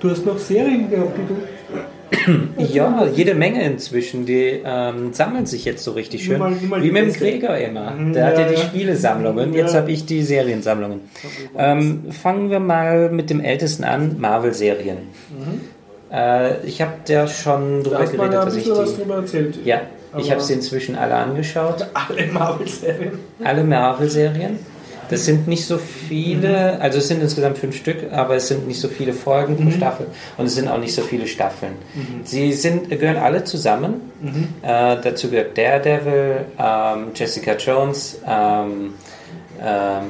Du 0.04 0.10
hast 0.12 0.26
noch 0.26 0.38
Serien 0.38 0.90
gehabt, 0.90 1.18
die 1.18 1.34
du. 1.34 2.64
Ja, 2.74 3.08
jede 3.12 3.34
Menge 3.34 3.64
inzwischen. 3.66 4.26
Die 4.26 4.62
ähm, 4.64 5.14
sammeln 5.14 5.46
sich 5.46 5.66
jetzt 5.66 5.84
so 5.84 5.94
richtig 5.94 6.24
schön. 6.24 6.38
Mal- 6.40 6.52
mal 6.70 6.80
Wie 6.82 6.88
die 6.88 6.92
mit 6.92 7.06
dem. 7.08 7.14
Gregor 7.14 7.58
immer. 7.58 7.92
Mhm, 7.92 8.14
Der 8.14 8.26
hat 8.28 8.34
ja 8.36 8.42
ja, 8.42 8.48
die 8.50 8.54
ja. 8.54 8.60
Spielesammlungen. 8.60 9.54
Jetzt 9.54 9.74
Ja. 9.74 9.80
habe 9.80 9.92
ich 9.92 10.06
die 10.06 10.22
Seriensammlungen. 10.22 11.02
Ähm, 11.58 12.04
fangen 12.12 12.50
wir 12.52 12.60
mal 12.60 13.10
mit 13.10 13.30
dem 13.32 13.40
ältesten 13.42 13.84
an: 13.86 14.18
Marvel-Serien. 14.20 14.98
Äh, 16.12 16.66
ich 16.68 16.82
habe 16.82 16.92
ja 17.08 17.26
schon 17.28 17.80
Mhm. 17.80 17.84
Da 17.84 17.90
drüber 17.90 18.06
geredet, 18.06 18.24
ein 18.40 18.46
dass 18.46 18.56
ich 18.58 18.64
bisschen 18.66 18.78
was 18.78 18.94
die. 18.96 19.02
drüber 19.02 19.16
erzählt. 19.16 19.60
Ja, 19.66 19.82
ich 20.18 20.30
habe 20.32 20.42
sie 20.42 20.54
inzwischen 20.54 20.96
alle 20.96 21.16
angeschaut. 21.16 21.88
Alle 21.94 22.28
Marvel-Serien. 22.32 23.14
Alle 23.44 23.64
Marvel-Serien. 23.64 24.60
Das 25.10 25.26
sind 25.26 25.48
nicht 25.48 25.66
so 25.66 25.78
viele, 25.78 26.80
also 26.82 27.00
es 27.00 27.08
sind 27.08 27.22
insgesamt 27.22 27.58
fünf 27.58 27.76
Stück, 27.76 28.12
aber 28.12 28.36
es 28.36 28.48
sind 28.48 28.68
nicht 28.68 28.80
so 28.80 28.88
viele 28.88 29.14
Folgen 29.14 29.58
pro 29.58 29.72
Staffel 29.72 30.08
und 30.38 30.46
es 30.46 30.56
sind 30.56 30.68
auch 30.68 30.80
nicht 30.80 30.94
so 30.94 31.02
viele 31.02 31.28
Staffeln. 31.28 31.74
Sie 32.24 32.54
sind, 32.54 32.90
gehören 32.90 33.18
alle 33.18 33.44
zusammen. 33.44 34.12
Äh, 34.62 34.98
dazu 35.02 35.30
gehört 35.30 35.58
Daredevil, 35.58 36.46
ähm, 36.58 37.08
Jessica 37.14 37.54
Jones, 37.56 38.20
ähm, 38.28 38.94
ähm, 39.62 40.04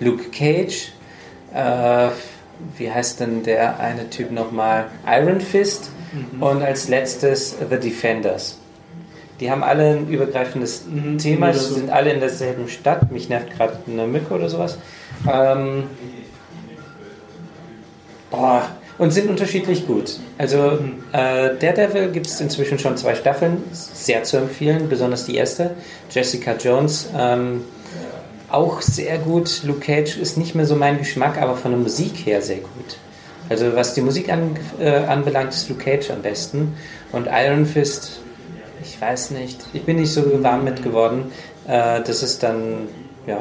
Luke 0.00 0.24
Cage, 0.30 0.92
äh, 1.54 2.08
wie 2.76 2.90
heißt 2.90 3.20
denn 3.20 3.42
der 3.42 3.80
eine 3.80 4.10
Typ 4.10 4.30
nochmal? 4.30 4.86
Iron 5.06 5.40
Fist 5.40 5.90
und 6.40 6.62
als 6.62 6.88
letztes 6.88 7.56
The 7.70 7.76
Defenders. 7.76 8.59
Die 9.40 9.50
haben 9.50 9.62
alle 9.64 9.96
ein 9.96 10.08
übergreifendes 10.08 10.84
Mhm. 10.86 11.18
Thema, 11.18 11.52
sie 11.52 11.60
so. 11.60 11.74
sind 11.74 11.90
alle 11.90 12.12
in 12.12 12.20
derselben 12.20 12.68
Stadt. 12.68 13.10
Mich 13.10 13.28
nervt 13.28 13.50
gerade 13.56 13.78
eine 13.88 14.06
Mücke 14.06 14.34
oder 14.34 14.48
sowas. 14.48 14.76
Ähm, 15.30 15.84
boah, 18.30 18.68
und 18.98 19.12
sind 19.12 19.30
unterschiedlich 19.30 19.86
gut. 19.86 20.18
Also 20.36 20.78
äh, 21.12 21.56
Daredevil 21.58 22.10
gibt 22.12 22.26
es 22.26 22.40
inzwischen 22.40 22.78
schon 22.78 22.96
zwei 22.98 23.14
Staffeln, 23.14 23.62
sehr 23.72 24.24
zu 24.24 24.36
empfehlen, 24.36 24.88
besonders 24.90 25.24
die 25.24 25.36
erste. 25.36 25.70
Jessica 26.10 26.52
Jones 26.54 27.08
ähm, 27.16 27.62
auch 28.50 28.82
sehr 28.82 29.16
gut. 29.18 29.62
Luke 29.64 29.80
Cage 29.80 30.18
ist 30.18 30.36
nicht 30.36 30.54
mehr 30.54 30.66
so 30.66 30.76
mein 30.76 30.98
Geschmack, 30.98 31.40
aber 31.40 31.56
von 31.56 31.70
der 31.70 31.80
Musik 31.80 32.26
her 32.26 32.42
sehr 32.42 32.58
gut. 32.58 32.98
Also 33.48 33.74
was 33.74 33.94
die 33.94 34.00
Musik 34.02 34.30
an, 34.30 34.56
äh, 34.78 34.90
anbelangt, 34.90 35.54
ist 35.54 35.68
Luke 35.70 35.82
Cage 35.82 36.10
am 36.10 36.20
besten. 36.22 36.76
Und 37.10 37.26
Iron 37.32 37.64
Fist, 37.66 38.19
ich 39.00 39.06
weiß 39.06 39.30
nicht. 39.30 39.64
Ich 39.72 39.84
bin 39.84 39.96
nicht 39.96 40.12
so 40.12 40.42
warm 40.42 40.64
mit 40.64 40.82
geworden. 40.82 41.32
Äh, 41.66 42.02
das 42.02 42.22
ist 42.22 42.42
dann, 42.42 42.88
ja. 43.26 43.38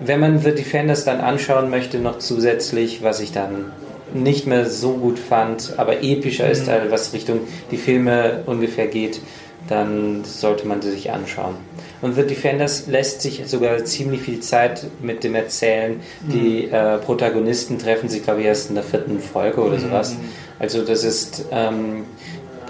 Wenn 0.00 0.18
man 0.18 0.40
The 0.40 0.52
Defenders 0.52 1.04
dann 1.04 1.20
anschauen 1.20 1.70
möchte, 1.70 2.00
noch 2.00 2.18
zusätzlich, 2.18 3.04
was 3.04 3.20
ich 3.20 3.30
dann 3.30 3.66
nicht 4.12 4.48
mehr 4.48 4.68
so 4.68 4.94
gut 4.94 5.20
fand, 5.20 5.74
aber 5.76 6.02
epischer 6.02 6.50
ist, 6.50 6.66
halt, 6.66 6.90
was 6.90 7.12
Richtung 7.12 7.42
die 7.70 7.76
Filme 7.76 8.42
ungefähr 8.46 8.88
geht, 8.88 9.20
dann 9.68 10.24
sollte 10.24 10.66
man 10.66 10.82
sie 10.82 10.90
sich 10.90 11.12
anschauen. 11.12 11.54
Und 12.02 12.14
The 12.14 12.24
Defenders 12.24 12.88
lässt 12.88 13.22
sich 13.22 13.42
sogar 13.46 13.84
ziemlich 13.84 14.22
viel 14.22 14.40
Zeit 14.40 14.86
mit 15.00 15.22
dem 15.22 15.36
Erzählen. 15.36 16.00
Die 16.22 16.64
äh, 16.64 16.98
Protagonisten 16.98 17.78
treffen 17.78 18.08
sich, 18.08 18.24
glaube 18.24 18.40
ich, 18.40 18.46
erst 18.46 18.70
in 18.70 18.74
der 18.74 18.82
vierten 18.82 19.20
Folge 19.20 19.60
oder 19.60 19.78
sowas. 19.78 20.16
Also 20.58 20.82
das 20.84 21.04
ist, 21.04 21.44
ähm, 21.52 22.06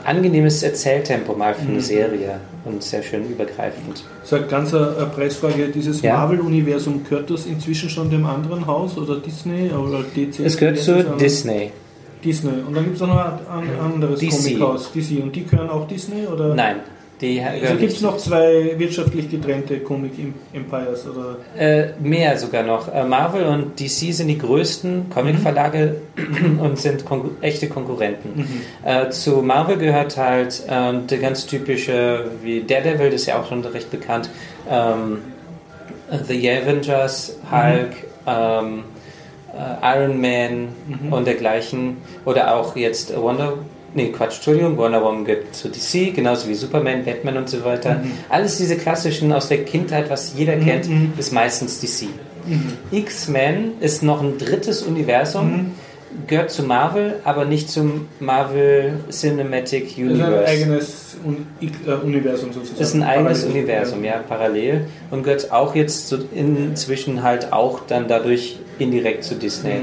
angenehmes 0.04 0.62
Erzähltempo 0.62 1.34
mal 1.34 1.54
für 1.54 1.68
eine 1.68 1.80
Serie 1.80 2.40
und 2.64 2.82
sehr 2.82 3.02
schön 3.02 3.28
übergreifend. 3.28 4.04
So 4.24 4.36
eine 4.36 4.46
ganz 4.46 4.74
eine 4.74 5.10
Preisfrage, 5.14 5.68
dieses 5.68 6.02
Ja. 6.02 6.14
Marvel-Universum, 6.18 7.04
gehört 7.08 7.30
das 7.30 7.46
inzwischen 7.46 7.88
schon 7.88 8.10
dem 8.10 8.26
anderen 8.26 8.66
Haus 8.66 8.96
oder 8.98 9.16
Disney 9.16 9.70
oder 9.70 10.02
DC? 10.02 10.40
Es 10.40 10.56
gehört 10.56 10.78
zu? 10.78 11.02
Disney. 11.18 11.72
Disney. 12.24 12.62
Und 12.66 12.74
dann 12.74 12.84
gibt 12.84 12.96
es 12.96 13.02
noch 13.02 13.16
ein, 13.16 13.38
ein 13.50 13.80
anderes 13.80 14.20
DC. 14.20 14.30
Comichaus, 14.30 14.92
DC. 14.92 15.22
Und 15.22 15.34
die 15.34 15.46
gehören 15.46 15.70
auch 15.70 15.86
Disney? 15.88 16.26
Oder? 16.26 16.54
Nein, 16.54 16.76
die 17.20 17.40
Also 17.40 17.60
gehören 17.60 17.78
gibt 17.78 17.92
es 17.92 18.00
noch 18.00 18.16
zwei 18.16 18.74
wirtschaftlich 18.78 19.30
getrennte 19.30 19.80
Comic-Empires? 19.80 21.06
Oder? 21.06 21.36
Äh, 21.56 21.92
mehr 22.00 22.36
sogar 22.38 22.62
noch. 22.62 22.92
Äh, 22.92 23.04
Marvel 23.04 23.44
und 23.44 23.78
DC 23.78 24.14
sind 24.14 24.28
die 24.28 24.38
größten 24.38 25.10
Comicverlage 25.10 25.96
und 26.60 26.78
sind 26.78 27.04
konku 27.04 27.30
echte 27.40 27.68
Konkurrenten. 27.68 28.64
Äh, 28.84 29.10
zu 29.10 29.42
Marvel 29.42 29.76
gehört 29.76 30.16
halt 30.16 30.62
ähm, 30.68 31.06
der 31.06 31.18
ganz 31.18 31.46
typische, 31.46 32.30
wie 32.42 32.62
Daredevil, 32.62 33.10
das 33.10 33.22
ist 33.22 33.26
ja 33.26 33.40
auch 33.40 33.48
schon 33.48 33.64
recht 33.64 33.90
bekannt, 33.90 34.30
ähm, 34.68 35.18
The 36.26 36.50
Avengers, 36.50 37.38
Hulk, 37.50 37.92
ähm, 38.26 38.84
äh, 39.52 39.98
Iron 39.98 40.20
Man 40.20 40.68
und 41.10 41.26
dergleichen. 41.26 41.98
Oder 42.24 42.56
auch 42.56 42.76
jetzt 42.76 43.16
Wonder 43.16 43.54
Nee, 43.94 44.08
Quatsch, 44.08 44.36
Entschuldigung, 44.36 44.76
Wonder 44.76 45.02
Woman 45.02 45.24
gehört 45.24 45.54
zu 45.54 45.68
DC, 45.68 46.14
genauso 46.14 46.48
wie 46.48 46.54
Superman, 46.54 47.04
Batman 47.04 47.36
und 47.38 47.48
so 47.48 47.64
weiter. 47.64 48.02
Alles 48.28 48.56
diese 48.58 48.76
klassischen 48.76 49.32
aus 49.32 49.48
der 49.48 49.64
Kindheit, 49.64 50.08
was 50.10 50.34
jeder 50.36 50.56
kennt, 50.56 50.88
ist 51.18 51.32
meistens 51.32 51.80
DC. 51.80 52.08
X-Men 52.90 53.72
ist 53.80 54.02
noch 54.02 54.22
ein 54.22 54.38
drittes 54.38 54.82
Universum, 54.82 55.72
gehört 56.26 56.50
zu 56.50 56.62
Marvel, 56.64 57.20
aber 57.24 57.44
nicht 57.44 57.70
zum 57.70 58.08
Marvel 58.18 58.94
Cinematic 59.10 59.84
Das 59.84 59.92
ist 59.92 59.98
ein 59.98 60.10
Universe. 60.10 60.46
eigenes 60.46 61.16
Un 61.24 61.46
äh, 61.60 61.92
Universum 62.04 62.52
sozusagen. 62.52 62.80
ist 62.80 62.94
ein 62.94 63.02
eigenes 63.02 63.40
Parallel. 63.42 63.58
Universum, 63.58 64.04
ja, 64.04 64.24
parallel. 64.26 64.86
Und 65.10 65.22
gehört 65.22 65.52
auch 65.52 65.74
jetzt 65.74 66.08
so 66.08 66.18
inzwischen 66.34 67.22
halt 67.22 67.52
auch 67.52 67.80
dann 67.86 68.08
dadurch 68.08 68.58
indirekt 68.78 69.24
zu 69.24 69.34
Disney, 69.34 69.82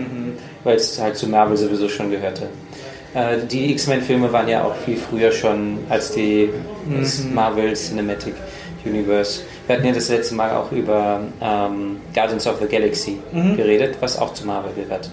weil 0.63 0.75
es 0.75 0.99
halt 0.99 1.15
zu 1.15 1.27
Marvel 1.27 1.55
sowieso 1.55 1.87
schon 1.87 2.09
gehörte. 2.09 2.47
Äh, 3.17 3.45
die 3.49 3.71
X-Men-Filme 3.71 4.31
waren 4.31 4.47
ja 4.47 4.63
auch 4.63 4.75
viel 4.75 4.97
früher 4.97 5.31
schon 5.31 5.79
als 5.89 6.11
die 6.11 6.49
das 6.99 7.23
Marvel 7.23 7.73
Cinematic 7.73 8.35
Universe. 8.85 9.41
Wir 9.65 9.75
hatten 9.75 9.87
ja 9.87 9.93
das 9.93 10.09
letzte 10.09 10.35
Mal 10.35 10.51
auch 10.51 10.71
über 10.71 11.21
ähm, 11.41 11.97
Guardians 12.13 12.45
of 12.47 12.59
the 12.61 12.67
Galaxy 12.67 13.17
geredet, 13.55 13.97
was 13.99 14.17
auch 14.17 14.33
zu 14.33 14.45
Marvel 14.45 14.71
gehört. 14.75 15.09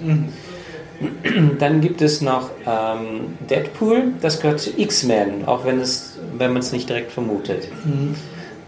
Dann 1.58 1.80
gibt 1.80 2.02
es 2.02 2.20
noch 2.20 2.50
ähm, 2.66 3.36
Deadpool, 3.50 4.12
das 4.20 4.40
gehört 4.40 4.60
zu 4.60 4.70
X-Men, 4.78 5.44
auch 5.46 5.64
wenn 5.64 5.80
es, 5.80 6.18
wenn 6.38 6.52
man 6.52 6.60
es 6.60 6.70
nicht 6.72 6.88
direkt 6.88 7.10
vermutet. 7.10 7.68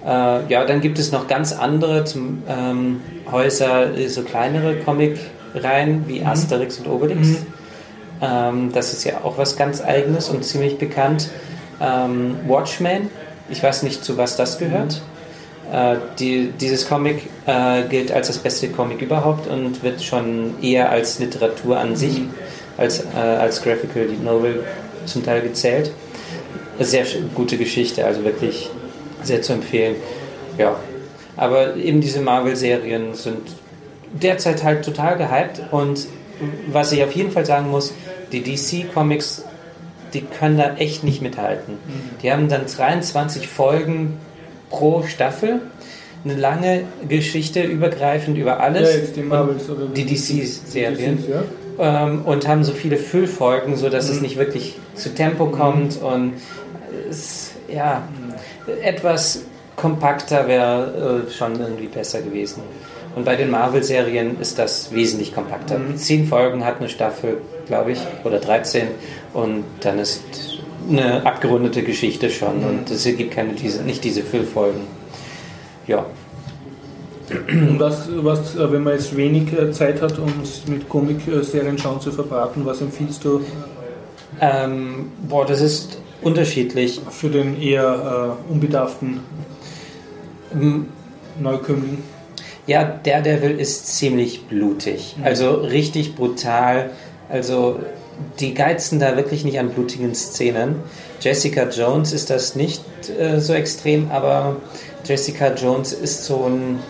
Äh, 0.05 0.09
ja, 0.53 0.64
dann 0.64 0.80
gibt 0.80 0.99
es 0.99 1.12
noch 1.12 1.28
ganz 1.28 1.53
andere 1.53 2.05
zum, 2.05 2.43
ähm, 2.49 3.01
Häuser, 3.30 3.97
äh, 3.97 4.09
so 4.09 4.22
kleinere 4.22 4.76
Comic-Reihen 4.76 6.05
wie 6.09 6.24
Asterix 6.24 6.78
und 6.78 6.89
Obelix. 6.89 7.28
Ähm, 8.20 8.72
das 8.72 8.92
ist 8.92 9.04
ja 9.04 9.22
auch 9.24 9.38
was 9.38 9.56
ganz 9.56 9.82
Eigenes 9.82 10.28
und 10.28 10.44
ziemlich 10.44 10.78
bekannt. 10.78 11.28
Ähm, 11.80 12.36
Watchmen, 12.46 13.10
ich 13.48 13.62
weiß 13.62 13.82
nicht, 13.82 14.04
zu 14.04 14.16
was 14.16 14.36
das 14.36 14.58
gehört. 14.58 15.02
Äh, 15.72 15.96
die, 16.18 16.52
dieses 16.60 16.88
Comic 16.88 17.28
äh, 17.46 17.82
gilt 17.88 18.12
als 18.12 18.28
das 18.28 18.38
beste 18.38 18.68
Comic 18.68 19.02
überhaupt 19.02 19.48
und 19.48 19.82
wird 19.82 20.02
schon 20.02 20.54
eher 20.62 20.90
als 20.90 21.18
Literatur 21.18 21.78
an 21.78 21.96
sich, 21.96 22.22
als, 22.76 23.04
äh, 23.14 23.18
als 23.18 23.62
Graphical 23.62 24.06
Novel 24.22 24.64
zum 25.06 25.24
Teil 25.24 25.42
gezählt. 25.42 25.90
Sehr 26.78 27.04
gute 27.34 27.56
Geschichte, 27.56 28.04
also 28.04 28.24
wirklich 28.24 28.70
sehr 29.22 29.42
zu 29.42 29.54
empfehlen. 29.54 29.96
Ja, 30.58 30.76
aber 31.36 31.76
eben 31.76 32.00
diese 32.00 32.20
Marvel-Serien 32.20 33.14
sind 33.14 33.40
derzeit 34.12 34.62
halt 34.62 34.84
total 34.84 35.18
gehypt 35.18 35.62
und 35.70 36.06
was 36.70 36.93
ich 36.93 37.03
auf 37.03 37.12
jeden 37.12 37.30
Fall 37.30 37.47
sagen 37.47 37.70
muss, 37.70 37.95
die 38.32 38.43
DC-Comics, 38.43 39.45
die 40.12 40.22
können 40.22 40.59
da 40.59 40.74
echt 40.76 41.05
nicht 41.05 41.22
mithalten. 41.22 41.74
Die 42.22 42.32
haben 42.32 42.49
dann 42.49 42.66
23 42.66 43.49
Folgen 43.49 44.18
pro 44.70 45.03
Staffel, 45.03 45.61
eine 46.24 46.34
lange 46.34 46.84
Geschichte 47.09 47.62
übergreifend 47.62 48.37
über 48.37 48.61
alles. 48.61 48.93
Ja, 48.93 49.01
jetzt 49.01 49.16
die 49.16 49.22
Marvels 49.22 49.68
oder 49.70 49.87
die 49.87 50.05
DC-Serien. 50.05 51.18
DCs, 51.18 51.28
ja. 51.28 51.43
Ähm, 51.78 52.22
und 52.24 52.49
haben 52.49 52.64
so 52.64 52.72
viele 52.72 52.97
Füllfolgen, 52.97 53.76
sodass 53.76 54.09
es 54.09 54.20
nicht 54.20 54.37
wirklich 54.39 54.76
zu 54.95 55.14
Tempo 55.14 55.47
kommt 55.47 56.01
und 56.01 56.32
es, 57.09 57.53
ja, 57.68 58.09
etwas 58.82 59.43
kompakter 59.76 60.49
wäre 60.49 61.26
äh, 61.28 61.30
schon 61.30 61.61
irgendwie 61.61 61.87
besser 61.87 62.22
gewesen. 62.22 62.62
Und 63.16 63.24
bei 63.24 63.34
den 63.34 63.50
Marvel-Serien 63.50 64.40
ist 64.40 64.58
das 64.58 64.92
wesentlich 64.92 65.34
kompakter. 65.34 65.80
Zehn 65.96 66.26
Folgen 66.26 66.64
hat 66.64 66.78
eine 66.78 66.88
Staffel, 66.88 67.38
glaube 67.66 67.92
ich, 67.92 67.98
oder 68.22 68.38
13 68.38 68.86
und 69.32 69.64
dann 69.80 69.98
ist 69.98 70.22
eine 70.88 71.26
abgerundete 71.26 71.82
Geschichte 71.82 72.30
schon 72.30 72.62
und 72.62 72.90
es 72.90 73.04
gibt 73.04 73.32
keine 73.32 73.54
diese, 73.54 73.82
nicht 73.82 74.04
diese 74.04 74.22
Füllfolgen. 74.22 74.82
Ja, 75.88 76.06
Und 77.48 77.80
was, 77.80 78.08
was, 78.22 78.54
äh, 78.54 78.72
wenn 78.72 78.84
man 78.84 78.92
jetzt 78.92 79.16
wenig 79.16 79.52
äh, 79.52 79.72
Zeit 79.72 80.00
hat, 80.00 80.18
um 80.18 80.32
es 80.42 80.66
mit 80.68 80.88
Comic-Serien 80.88 81.76
schauen 81.76 82.00
zu 82.00 82.12
verbraten, 82.12 82.64
was 82.64 82.80
empfiehlst 82.80 83.24
du 83.24 83.40
ähm, 84.40 85.12
boah, 85.28 85.46
das 85.46 85.60
ist 85.60 85.98
unterschiedlich. 86.22 87.00
für 87.10 87.28
den 87.28 87.60
eher 87.60 88.36
äh, 88.48 88.52
unbedarften 88.52 89.20
Neukömmling? 91.40 91.98
Ja, 92.66 92.84
Daredevil 92.84 93.60
ist 93.60 93.96
ziemlich 93.96 94.46
blutig. 94.46 95.16
Also 95.22 95.54
richtig 95.54 96.16
brutal. 96.16 96.90
Also 97.28 97.78
die 98.40 98.54
geizen 98.54 98.98
da 98.98 99.16
wirklich 99.16 99.44
nicht 99.44 99.58
an 99.58 99.70
blutigen 99.70 100.14
Szenen. 100.14 100.76
Jessica 101.20 101.68
Jones 101.68 102.12
ist 102.12 102.30
das 102.30 102.56
nicht 102.56 102.82
äh, 103.18 103.40
so 103.40 103.52
extrem, 103.52 104.10
aber 104.10 104.56
Jessica 105.04 105.54
Jones 105.54 105.92
ist 105.92 106.24
so 106.24 106.44
ein, 106.44 106.80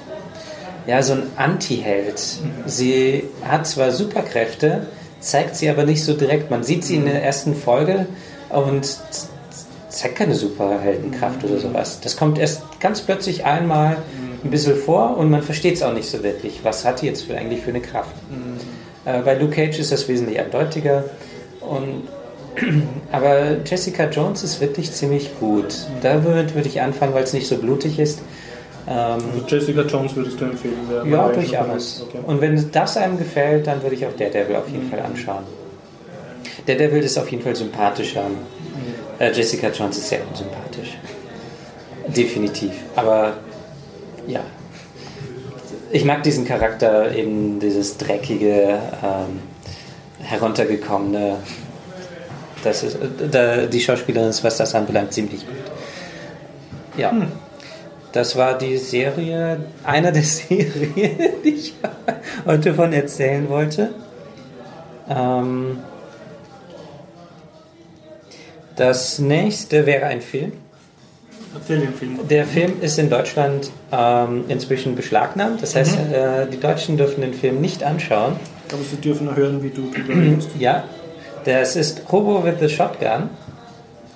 ja, 0.87 1.03
so 1.03 1.15
ein 1.15 1.25
Anti-Held. 1.37 2.23
Sie 2.65 3.25
hat 3.43 3.67
zwar 3.67 3.93
Superkräfte, 3.93 4.87
zeigt 5.21 5.57
sie 5.57 5.69
aber 5.69 5.85
nicht 5.85 6.03
so 6.03 6.15
direkt. 6.15 6.51
Man 6.51 6.65
sieht 6.65 6.85
sie 6.85 6.97
in 6.97 7.05
der 7.05 7.23
ersten 7.23 7.55
Folge 7.55 8.07
und 8.49 8.99
zeigt 9.89 10.17
keine 10.17 10.35
Superheldenkraft 10.35 11.45
oder 11.45 11.59
sowas. 11.59 12.01
Das 12.01 12.17
kommt 12.17 12.39
erst 12.39 12.63
ganz 12.81 13.01
plötzlich 13.01 13.45
einmal 13.45 13.99
ein 14.47 14.51
bisschen 14.51 14.77
vor 14.77 15.17
und 15.17 15.31
man 15.31 15.43
versteht 15.43 15.75
es 15.75 15.83
auch 15.83 15.93
nicht 15.93 16.09
so 16.09 16.23
wirklich. 16.23 16.61
Was 16.63 16.85
hat 16.85 17.03
die 17.03 17.07
jetzt 17.07 17.23
für, 17.23 17.37
eigentlich 17.37 17.61
für 17.61 17.71
eine 17.71 17.81
Kraft? 17.81 18.15
Äh, 19.05 19.21
bei 19.23 19.35
Luke 19.35 19.55
Cage 19.55 19.79
ist 19.79 19.93
das 19.93 20.09
wesentlich 20.09 20.41
eindeutiger. 20.41 21.05
Und, 21.61 22.09
aber 23.13 23.59
Jessica 23.65 24.09
Jones 24.09 24.43
ist 24.43 24.61
wirklich 24.61 24.93
ziemlich 24.93 25.31
gut. 25.39 25.75
Da 26.03 26.25
würde 26.25 26.55
würd 26.55 26.67
ich 26.67 26.81
anfangen, 26.81 27.15
weil 27.15 27.25
es 27.25 27.33
nicht 27.33 27.47
so 27.47 27.57
blutig 27.57 27.99
ist. 27.99 28.21
Ähm, 28.89 29.19
Also 29.35 29.47
Jessica 29.47 29.83
Jones 29.83 30.15
würdest 30.17 30.41
du 30.41 30.45
empfehlen? 30.47 30.75
ja, 31.11 31.29
durchaus. 31.29 32.05
Okay. 32.09 32.19
Und 32.27 32.41
wenn 32.41 32.71
das 32.73 32.97
einem 32.97 33.19
gefällt, 33.19 33.67
dann 33.67 33.83
würde 33.83 33.97
ich 33.97 34.07
auch 34.07 34.13
Daredevil 34.17 34.57
auf 34.57 34.69
jeden 34.69 34.89
Fall 34.89 35.01
anschauen. 35.01 35.45
Daredevil 36.67 37.03
ist 37.03 37.19
auf 37.19 37.31
jeden 37.31 37.43
Fall 37.43 37.57
sympathischer. 37.57 38.25
Äh, 39.19 39.33
Jessica 39.33 39.69
Jones 39.69 39.99
ist 39.99 40.09
sehr 40.09 40.21
unsympathisch. 40.29 40.97
Definitiv. 42.09 42.73
Aber 42.95 43.35
ja. 44.27 44.41
Ich 45.93 46.05
mag 46.05 46.23
diesen 46.23 46.45
Charakter, 46.45 47.15
eben 47.15 47.61
dieses 47.61 47.97
dreckige, 47.97 48.79
ähm, 49.03 49.41
heruntergekommene. 50.21 51.39
Das 52.65 52.83
ist, 52.83 52.99
da, 53.31 53.67
die 53.67 53.81
Schauspielerin 53.81 54.29
ist, 54.29 54.43
was 54.43 54.57
das 54.57 54.75
anbelangt, 54.75 55.13
ziemlich 55.13 55.47
gut. 55.47 55.57
Ja. 56.97 57.13
Das 58.13 58.35
war 58.35 58.57
die 58.57 58.79
Serie, 58.79 59.67
einer 59.85 60.11
der 60.11 60.23
Serien, 60.25 61.19
die 61.45 61.51
ich 61.51 61.75
heute 62.47 62.75
von 62.75 62.93
erzählen 62.93 63.49
wollte. 63.49 63.95
Ähm, 65.09 65.79
das 68.75 69.19
nächste 69.19 69.87
wäre 69.87 70.07
ein 70.07 70.21
Film. 70.21 70.53
Erzähl 71.61 71.81
den 71.81 71.95
Film. 71.95 72.19
Der 72.29 72.45
Film 72.45 72.75
ist 72.81 72.99
in 72.99 73.11
Deutschland 73.11 73.71
ähm, 73.93 74.45
inzwischen 74.49 74.95
beschlagnahmt. 74.95 75.63
Das 75.63 75.75
heißt, 75.75 75.97
äh, 75.97 76.47
die 76.53 76.61
Deutschen 76.61 76.97
dürfen 76.97 77.21
den 77.21 77.35
Film 77.35 77.61
nicht 77.61 77.83
anschauen. 77.83 78.37
Aber 78.73 78.83
sie 78.83 78.97
dürfen 78.97 79.35
hören, 79.37 79.63
wie 79.63 79.71
du 79.71 79.91
drüber 79.91 80.15
redest. 80.21 80.51
Ja, 80.59 80.85
das 81.45 81.77
ist 81.77 82.03
Hobo 82.11 82.45
with 82.45 82.55
the 82.61 82.69
Shotgun. 82.69 83.31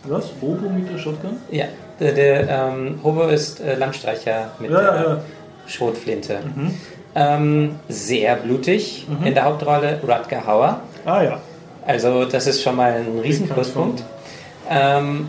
Was? 0.05 0.31
Robo 0.43 0.69
mit 0.69 0.91
der 0.91 0.99
Shotgun? 0.99 1.37
Ja, 1.51 1.67
der, 2.01 2.13
der 2.13 2.49
ähm, 2.49 2.99
Hobo 3.05 3.29
ist 3.29 3.61
äh, 3.61 3.75
Landstreicher 3.75 4.51
mit 4.59 4.71
Ja, 4.71 4.81
der 4.81 5.03
ja. 5.03 5.21
Schrotflinte. 5.67 6.39
Ähm, 7.15 7.77
sehr 7.89 8.37
blutig. 8.37 9.07
In 9.25 9.35
der 9.35 9.45
Hauptrolle 9.45 10.01
Rutger 10.03 10.47
Hauer. 10.47 10.81
Ah 11.05 11.23
ja. 11.23 11.41
Also 11.87 12.25
das 12.25 12.47
ist 12.47 12.63
schon 12.63 12.77
mal 12.77 12.93
ein 12.93 13.19
Riesenpluspunkt. 13.21 14.03
Ähm, 14.69 15.29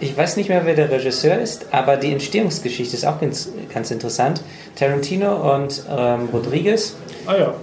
ich 0.00 0.16
weiß 0.16 0.36
nicht 0.36 0.48
mehr, 0.48 0.62
wer 0.64 0.74
der 0.74 0.90
Regisseur 0.90 1.38
ist, 1.38 1.66
aber 1.72 1.96
die 1.96 2.10
Entstehungsgeschichte 2.12 2.96
ist 2.96 3.04
auch 3.06 3.20
ganz, 3.20 3.50
ganz 3.72 3.90
interessant. 3.90 4.40
Tarantino 4.76 5.54
und 5.54 5.82
ähm, 5.94 6.28
Rodriguez, 6.32 6.96
Ah 7.26 7.36
ja. 7.36 7.54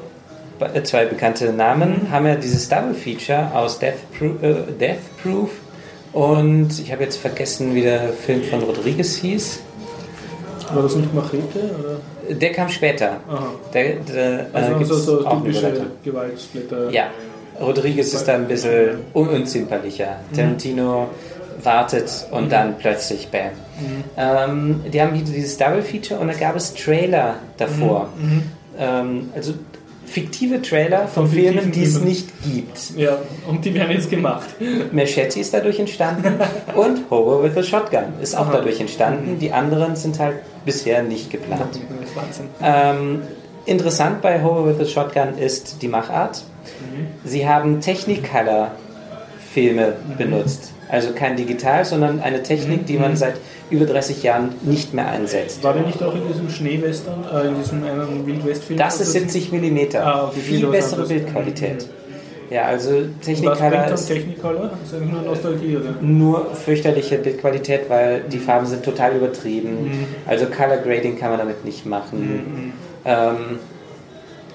äh, 0.74 0.84
zwei 0.84 1.06
bekannte 1.06 1.52
Namen, 1.52 2.08
haben 2.12 2.28
ja 2.28 2.36
dieses 2.36 2.70
Double 2.70 2.94
Feature 2.94 3.52
aus 3.54 3.80
Death, 3.80 3.96
Pro 4.18 4.26
äh, 4.46 4.56
Death 4.80 5.00
Proof 5.24 5.50
und 6.14 6.70
ich 6.80 6.92
habe 6.92 7.04
jetzt 7.04 7.18
vergessen, 7.18 7.74
wie 7.76 7.82
der 7.82 8.10
Film 8.10 8.44
von 8.44 8.62
Rodriguez 8.64 9.16
hieß. 9.18 9.60
War 10.74 10.84
das 10.84 10.96
nicht 10.96 11.14
Machete? 11.14 11.42
Oder? 11.80 12.36
Der 12.36 12.52
kam 12.52 12.68
später. 12.70 13.22
Aha. 13.30 13.50
Der, 13.74 13.96
der, 13.96 14.40
äh, 14.40 14.44
Also 14.52 14.76
gibt's 14.78 15.06
so, 15.06 15.24
typische. 15.24 15.86
Gewaltsplitter. 16.04 16.90
Ja, 16.92 17.06
Rodriguez 17.60 18.14
ist 18.14 18.28
da 18.28 18.36
ein 18.36 18.48
bisschen 18.48 19.00
un 19.14 19.30
unzimperlicher. 19.30 20.18
Tarantino 20.36 21.08
wartet 21.64 22.28
und 22.32 22.52
dann 22.52 22.78
plötzlich 22.78 23.30
Bam. 23.30 23.52
Ähm, 24.18 24.82
die 24.92 25.02
haben 25.02 25.14
wieder 25.14 25.32
dieses 25.32 25.58
Double 25.58 25.82
Feature 25.82 26.20
und 26.20 26.28
da 26.28 26.34
gab 26.34 26.56
es 26.56 26.74
Trailer 26.74 27.36
davor. 27.58 28.10
Ähm, 28.78 29.30
also 29.36 29.54
fiktive 30.08 30.62
Trailer 30.62 31.08
von 31.08 31.28
Von 31.28 31.30
Filmen, 31.30 31.72
die 31.72 31.84
es 31.84 32.00
nicht 32.02 32.30
gibt. 32.44 32.92
Ja, 32.96 33.18
und 33.48 33.66
die 33.66 33.74
werden 33.74 33.92
jetzt 33.92 34.10
gemacht. 34.10 34.48
Machete 34.92 35.40
ist 35.40 35.54
dadurch 35.54 35.80
entstanden 35.80 36.36
und 36.76 37.10
Hobo 37.12 37.44
with 37.44 37.58
a 37.58 37.64
Shotgun 37.64 38.14
ist 38.22 38.36
auch 38.36 38.48
Aha. 38.48 38.54
dadurch 38.54 38.80
entstanden. 38.80 39.38
Die 39.40 39.52
anderen 39.52 39.96
sind 39.96 40.18
halt 40.20 40.38
bisher 40.66 41.04
nicht 41.04 41.30
geplant. 41.30 41.80
Ähm, 42.62 43.22
interessant 43.66 44.22
bei 44.22 44.42
Hobo 44.42 44.66
with 44.66 44.80
a 44.80 44.86
Shotgun 44.86 45.38
ist 45.38 45.82
die 45.82 45.88
Machart. 45.88 46.44
Sie 47.24 47.48
haben 47.48 47.82
Technicolor-Filme 49.58 49.94
benutzt. 50.18 50.72
Also 50.90 51.10
kein 51.14 51.36
digital, 51.36 51.84
sondern 51.84 52.22
eine 52.22 52.44
Technik, 52.44 52.86
die 52.86 52.98
man 52.98 53.18
seit 53.18 53.36
über 53.70 53.86
30 53.86 54.24
Jahren 54.24 54.50
nicht 54.62 54.94
mehr 54.94 55.10
einsetzt. 55.10 55.62
War 55.64 55.74
der 55.74 55.84
nicht 55.84 56.02
auch 56.02 56.16
in 56.16 56.26
diesem 56.28 56.50
Schneewestern, 56.50 57.26
äh, 57.34 57.48
in 57.48 57.56
diesem 57.56 57.84
einen 57.84 58.26
Wildwestfilm? 58.26 58.80
Das 58.80 59.02
ist 59.02 59.12
70 59.12 59.52
mm. 59.52 59.78
Ah, 59.98 60.32
Viel 60.32 60.66
bessere. 60.68 61.06
Bildqualität. 61.06 61.88
Ja, 62.50 62.64
also 62.64 62.92
Technicolor 63.22 63.88
ist 63.94 64.06
Technicolor? 64.08 64.70
Das 64.82 64.88
ist 64.90 64.96
eigentlich 64.96 65.12
nur 65.12 65.22
Nostalgie, 65.24 65.76
oder? 65.76 65.96
nur 66.00 66.56
fürchterliche 66.56 67.18
Bildqualität, 67.18 67.90
weil 67.90 68.22
die 68.32 68.38
Farben 68.40 68.66
sind 68.66 68.84
total 68.84 69.18
übertrieben. 69.18 69.84
Mhm. 69.84 70.06
Also 70.26 70.46
Color 70.46 70.78
Grading 70.78 71.20
kann 71.20 71.32
man 71.32 71.40
damit 71.40 71.66
nicht 71.66 71.86
machen. 71.86 72.72
Ähm, 73.04 73.36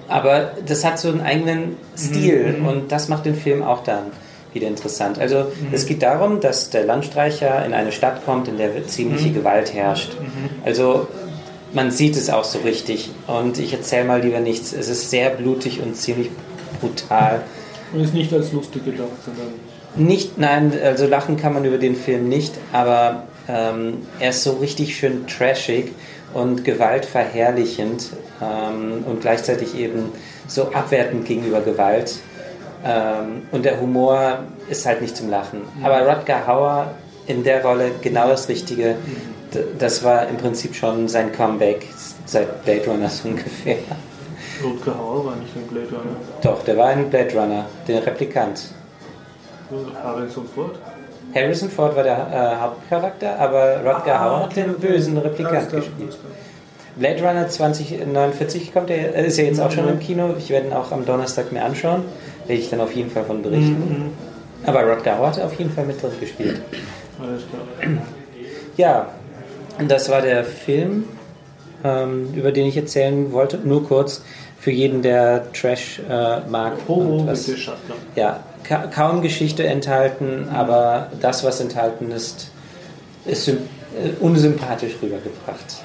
aber 0.08 0.52
das 0.66 0.86
hat 0.86 0.98
so 0.98 1.08
einen 1.08 1.20
eigenen 1.20 1.76
Stil 1.98 2.56
Mhm. 2.60 2.66
und 2.66 2.92
das 2.92 3.10
macht 3.10 3.26
den 3.26 3.34
Film 3.34 3.62
auch 3.62 3.82
dann 3.84 4.04
wieder 4.54 4.68
interessant. 4.68 5.18
Also 5.18 5.36
Mhm. 5.36 5.68
es 5.72 5.86
geht 5.86 6.02
darum, 6.02 6.40
dass 6.40 6.70
der 6.70 6.84
Landstreicher 6.84 7.64
in 7.64 7.72
eine 7.74 7.92
Stadt 7.92 8.24
kommt, 8.24 8.48
in 8.48 8.58
der 8.58 8.86
ziemliche 8.86 9.28
Mhm. 9.28 9.34
Gewalt 9.34 9.72
herrscht. 9.74 10.12
Also 10.64 11.06
man 11.72 11.90
sieht 11.90 12.16
es 12.16 12.28
auch 12.30 12.44
so 12.44 12.58
richtig 12.60 13.10
und 13.26 13.58
ich 13.58 13.72
erzähle 13.72 14.04
mal 14.04 14.20
lieber 14.20 14.40
nichts. 14.40 14.72
Es 14.72 14.88
ist 14.88 15.10
sehr 15.10 15.30
blutig 15.30 15.80
und 15.82 15.96
ziemlich 15.96 16.30
brutal. 16.80 17.42
Und 17.94 18.00
ist 18.00 18.14
nicht 18.14 18.32
als 18.32 18.52
lustig 18.52 18.84
gedacht, 18.84 19.08
sondern. 19.24 19.48
Nicht, 19.94 20.38
nein, 20.38 20.72
also 20.82 21.06
lachen 21.06 21.36
kann 21.36 21.52
man 21.52 21.64
über 21.66 21.76
den 21.78 21.94
Film 21.96 22.28
nicht, 22.28 22.54
aber 22.72 23.24
ähm, 23.48 23.98
er 24.20 24.30
ist 24.30 24.42
so 24.42 24.52
richtig 24.52 24.96
schön 24.96 25.26
trashig 25.26 25.92
und 26.32 26.64
gewaltverherrlichend 26.64 28.06
ähm, 28.40 29.04
und 29.06 29.20
gleichzeitig 29.20 29.76
eben 29.78 30.10
so 30.48 30.72
abwertend 30.72 31.26
gegenüber 31.26 31.60
Gewalt. 31.60 32.14
Ähm, 32.84 33.42
und 33.52 33.64
der 33.64 33.80
Humor 33.80 34.38
ist 34.68 34.84
halt 34.86 35.00
nicht 35.02 35.16
zum 35.16 35.30
Lachen. 35.30 35.60
Aber 35.82 36.00
Rutger 36.06 36.46
Hauer 36.46 36.86
in 37.26 37.44
der 37.44 37.62
Rolle 37.64 37.92
genau 38.00 38.28
das 38.28 38.48
Richtige. 38.48 38.96
D- 39.54 39.64
Das 39.78 40.02
war 40.02 40.26
im 40.28 40.36
Prinzip 40.36 40.74
schon 40.74 41.06
sein 41.08 41.30
Comeback 41.32 41.86
seit 42.26 42.64
Blade 42.64 42.86
Runner 42.88 43.08
so 43.08 43.28
ungefähr. 43.28 43.76
Rutger 44.64 44.96
Hauer 44.98 45.26
war 45.26 45.36
nicht 45.36 45.54
ein 45.56 45.66
Blade 45.68 45.88
Runner. 45.90 46.16
Doch, 46.42 46.62
der 46.64 46.76
war 46.76 46.86
ein 46.88 47.08
Blade 47.08 47.32
Runner, 47.38 47.64
der 47.86 48.04
Replikant. 48.06 48.62
Harrison 50.02 50.46
Ford. 50.54 50.78
Harrison 51.34 51.70
Ford 51.70 51.96
war 51.96 52.02
der 52.02 52.16
äh, 52.58 52.60
Hauptcharakter, 52.60 53.38
aber 53.38 53.76
Rutger 53.84 54.20
Hauer 54.20 54.40
hat 54.44 54.56
den 54.56 54.74
bösen 54.74 55.16
Replikant 55.18 55.70
gespielt. 55.70 56.18
Blade 56.96 57.22
Runner 57.26 57.48
2049 57.48 58.72
kommt 58.74 58.90
der, 58.90 59.14
äh, 59.16 59.26
ist 59.26 59.38
ja 59.38 59.44
jetzt 59.44 59.60
auch 59.60 59.70
schon 59.70 59.88
im 59.88 59.98
Kino. 59.98 60.34
Ich 60.36 60.50
werde 60.50 60.66
ihn 60.66 60.72
auch 60.74 60.92
am 60.92 61.06
Donnerstag 61.06 61.50
mir 61.52 61.64
anschauen. 61.64 62.04
Werde 62.46 62.60
ich 62.62 62.70
dann 62.70 62.80
auf 62.80 62.92
jeden 62.94 63.10
Fall 63.10 63.24
von 63.24 63.42
berichten. 63.42 64.10
Aber 64.64 64.82
Rutger 64.84 65.18
Hauer 65.18 65.28
hat 65.28 65.40
auf 65.40 65.54
jeden 65.58 65.70
Fall 65.72 65.84
mit 65.86 66.00
drin 66.02 66.10
gespielt. 66.20 66.60
Alles 67.20 67.42
klar. 67.48 67.62
Ja, 68.76 69.08
das 69.88 70.08
war 70.08 70.22
der 70.22 70.44
Film, 70.44 71.04
ähm, 71.84 72.32
über 72.34 72.52
den 72.52 72.66
ich 72.66 72.76
erzählen 72.76 73.32
wollte. 73.32 73.58
Nur 73.58 73.86
kurz 73.86 74.22
für 74.58 74.70
jeden, 74.70 75.02
der 75.02 75.52
Trash 75.52 76.00
äh, 76.08 76.40
mag. 76.48 76.74
Homo 76.88 77.26
was- 77.26 77.46
ja, 78.14 78.40
ka 78.64 78.86
kaum 78.86 79.20
Geschichte 79.22 79.66
enthalten, 79.66 80.48
aber 80.52 81.08
das, 81.20 81.42
was 81.44 81.60
enthalten 81.60 82.10
ist, 82.12 82.50
ist 83.24 83.48
äh, 83.48 83.54
unsympathisch 84.20 84.92
rübergebracht. 85.02 85.82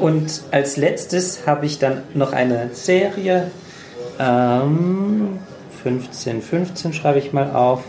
Und 0.00 0.42
als 0.50 0.76
letztes 0.76 1.46
habe 1.46 1.66
ich 1.66 1.78
dann 1.78 2.02
noch 2.14 2.32
eine 2.32 2.70
Serie. 2.72 3.50
Ähm, 4.18 5.38
15, 5.82 6.42
15 6.42 6.92
schreibe 6.92 7.18
ich 7.18 7.32
mal 7.32 7.50
auf. 7.50 7.84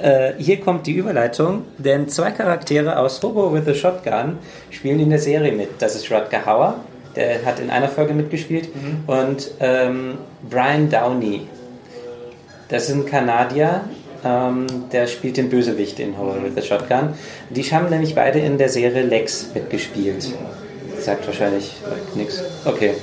Äh, 0.00 0.34
hier 0.38 0.60
kommt 0.60 0.86
die 0.86 0.92
Überleitung, 0.92 1.64
denn 1.76 2.08
zwei 2.08 2.30
Charaktere 2.30 2.98
aus 2.98 3.22
Hobo 3.22 3.52
with 3.52 3.66
a 3.66 3.74
Shotgun 3.74 4.38
spielen 4.70 5.00
in 5.00 5.10
der 5.10 5.18
Serie 5.18 5.52
mit. 5.52 5.70
Das 5.80 5.96
ist 5.96 6.10
Rutger 6.10 6.46
Hauer, 6.46 6.76
der 7.16 7.44
hat 7.44 7.58
in 7.58 7.68
einer 7.68 7.88
Folge 7.88 8.14
mitgespielt, 8.14 8.68
und 9.06 9.50
ähm, 9.58 10.18
Brian 10.48 10.88
Downey. 10.88 11.48
Das 12.68 12.88
ist 12.88 12.94
ein 12.94 13.06
Kanadier, 13.06 13.82
ähm, 14.24 14.66
der 14.92 15.06
spielt 15.08 15.36
den 15.36 15.50
Bösewicht 15.50 15.98
in 15.98 16.16
Hobo 16.16 16.36
with 16.42 16.56
a 16.56 16.62
Shotgun. 16.62 17.14
Die 17.50 17.62
haben 17.64 17.90
nämlich 17.90 18.14
beide 18.14 18.38
in 18.38 18.56
der 18.56 18.68
Serie 18.68 19.02
Lex 19.02 19.48
mitgespielt. 19.52 20.32
Sagt 21.00 21.26
wahrscheinlich 21.26 21.74
nichts. 22.14 22.42
Okay. 22.64 22.94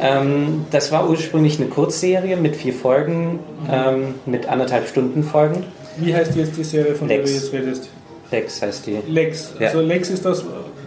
Ähm, 0.00 0.66
das 0.70 0.90
war 0.92 1.08
ursprünglich 1.08 1.58
eine 1.60 1.68
Kurzserie 1.68 2.36
mit 2.36 2.56
vier 2.56 2.72
Folgen, 2.72 3.40
ähm, 3.70 4.14
mit 4.26 4.48
anderthalb 4.48 4.88
Stunden 4.88 5.22
Folgen. 5.22 5.64
Wie 5.98 6.14
heißt 6.14 6.34
jetzt 6.36 6.56
die 6.56 6.64
Serie, 6.64 6.94
von 6.94 7.08
der 7.08 7.18
Lex. 7.18 7.30
du 7.30 7.36
jetzt 7.36 7.52
redest? 7.52 7.88
Lex 8.30 8.62
heißt 8.62 8.86
die. 8.86 8.98
Lex. 9.06 9.52
Ja. 9.58 9.68
Also 9.68 9.80
Lex 9.80 10.10
ist 10.10 10.24
das, 10.24 10.44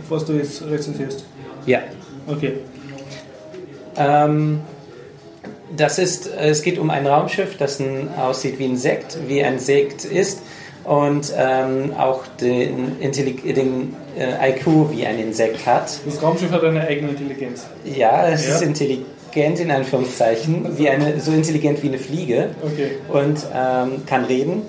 was 0.09 0.25
du 0.25 0.33
jetzt 0.33 0.63
rezensierst. 0.65 1.25
Ja. 1.65 1.79
Okay. 2.27 2.53
Ähm, 3.97 4.61
das 5.75 5.99
ist, 5.99 6.27
es 6.27 6.61
geht 6.61 6.79
um 6.79 6.89
ein 6.89 7.05
Raumschiff, 7.05 7.57
das 7.57 7.79
ein, 7.79 8.09
aussieht 8.15 8.59
wie 8.59 8.65
ein 8.65 8.77
Sekt, 8.77 9.17
wie 9.27 9.43
ein 9.43 9.59
Sekt 9.59 10.05
ist 10.05 10.41
und 10.85 11.33
ähm, 11.37 11.93
auch 11.97 12.21
den, 12.39 12.97
Intelli- 13.01 13.53
den 13.53 13.95
äh, 14.17 14.51
IQ 14.51 14.91
wie 14.91 15.05
ein 15.05 15.19
Insekt 15.19 15.65
hat. 15.65 15.99
Das 16.05 16.21
Raumschiff 16.21 16.51
hat 16.51 16.63
eine 16.63 16.81
eigene 16.81 17.09
Intelligenz. 17.11 17.65
Ja, 17.83 18.27
es 18.27 18.47
Ja. 18.47 18.55
ist 18.55 18.61
intelligent 18.61 19.59
in 19.59 19.71
Anführungszeichen, 19.71 20.77
wie 20.77 20.89
eine, 20.89 21.19
so 21.19 21.31
intelligent 21.31 21.81
wie 21.83 21.87
eine 21.89 21.97
Fliege 21.97 22.49
Okay. 22.63 22.91
und 23.11 23.39
ähm, 23.53 24.03
kann 24.05 24.25
reden. 24.25 24.61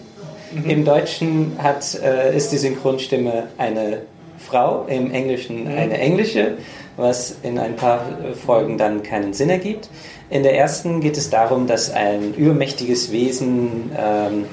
Im 0.66 0.84
Deutschen 0.84 1.52
hat, 1.58 1.98
äh, 2.02 2.34
ist 2.36 2.50
die 2.52 2.56
Synchronstimme 2.56 3.48
eine 3.58 4.02
Frau, 4.38 4.86
im 4.88 5.10
Englischen 5.12 5.66
eine 5.66 5.98
englische, 5.98 6.52
was 6.96 7.36
in 7.42 7.58
ein 7.58 7.76
paar 7.76 8.00
Folgen 8.46 8.78
dann 8.78 9.02
keinen 9.02 9.34
Sinn 9.34 9.50
ergibt. 9.50 9.90
In 10.29 10.43
der 10.43 10.59
ersten 10.59 11.01
geht 11.01 11.16
es 11.16 11.31
darum, 11.31 11.66
dass 11.66 11.93
ein 11.93 12.35
übermächtiges 12.35 13.12
Wesen, 13.12 13.93
ähm, 13.97 14.45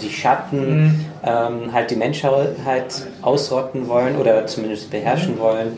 die 0.00 0.10
Schatten, 0.10 1.06
ähm, 1.24 1.72
halt 1.72 1.90
die 1.90 1.96
Menschheit 1.96 3.06
ausrotten 3.22 3.88
wollen 3.88 4.16
oder 4.16 4.46
zumindest 4.46 4.90
beherrschen 4.90 5.38
wollen. 5.38 5.76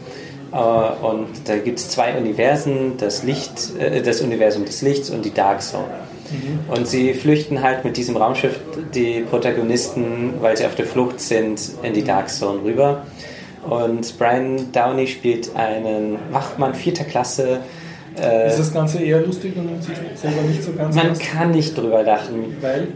Äh, 0.51 0.57
und 0.57 1.29
da 1.47 1.59
gibt 1.59 1.79
es 1.79 1.91
zwei 1.91 2.17
Universen, 2.17 2.97
das 2.97 3.23
Licht, 3.23 3.77
äh, 3.79 4.01
das 4.01 4.23
Universum 4.23 4.65
des 4.65 4.81
Lichts 4.81 5.11
und 5.11 5.25
die 5.25 5.35
Dark 5.35 5.63
Zone. 5.63 5.85
Und 6.69 6.89
sie 6.89 7.13
flüchten 7.13 7.63
halt 7.63 7.85
mit 7.85 7.97
diesem 7.97 8.17
Raumschiff 8.17 8.59
die 8.95 9.21
Protagonisten, 9.21 10.35
weil 10.41 10.57
sie 10.57 10.65
auf 10.65 10.75
der 10.75 10.87
Flucht 10.87 11.21
sind, 11.21 11.61
in 11.83 11.93
die 11.93 12.03
Dark 12.03 12.31
Zone 12.31 12.63
rüber. 12.65 13.03
Und 13.69 14.19
Brian 14.19 14.73
Downey 14.73 15.07
spielt 15.07 15.55
einen 15.55 16.19
Wachmann 16.31 16.75
vierter 16.75 17.05
Klasse. 17.05 17.61
Äh, 18.21 18.49
Ist 18.49 18.59
das 18.59 18.73
Ganze 18.73 19.03
eher 19.03 19.21
lustig 19.21 19.55
und 19.57 19.83
sich 19.83 19.95
selber 20.15 20.43
nicht 20.43 20.63
so 20.63 20.73
ganz 20.73 20.95
man 20.95 21.07
ernst? 21.07 21.23
kann 21.23 21.51
nicht 21.51 21.77
drüber 21.77 22.03
lachen, 22.03 22.57
Weil? 22.61 22.89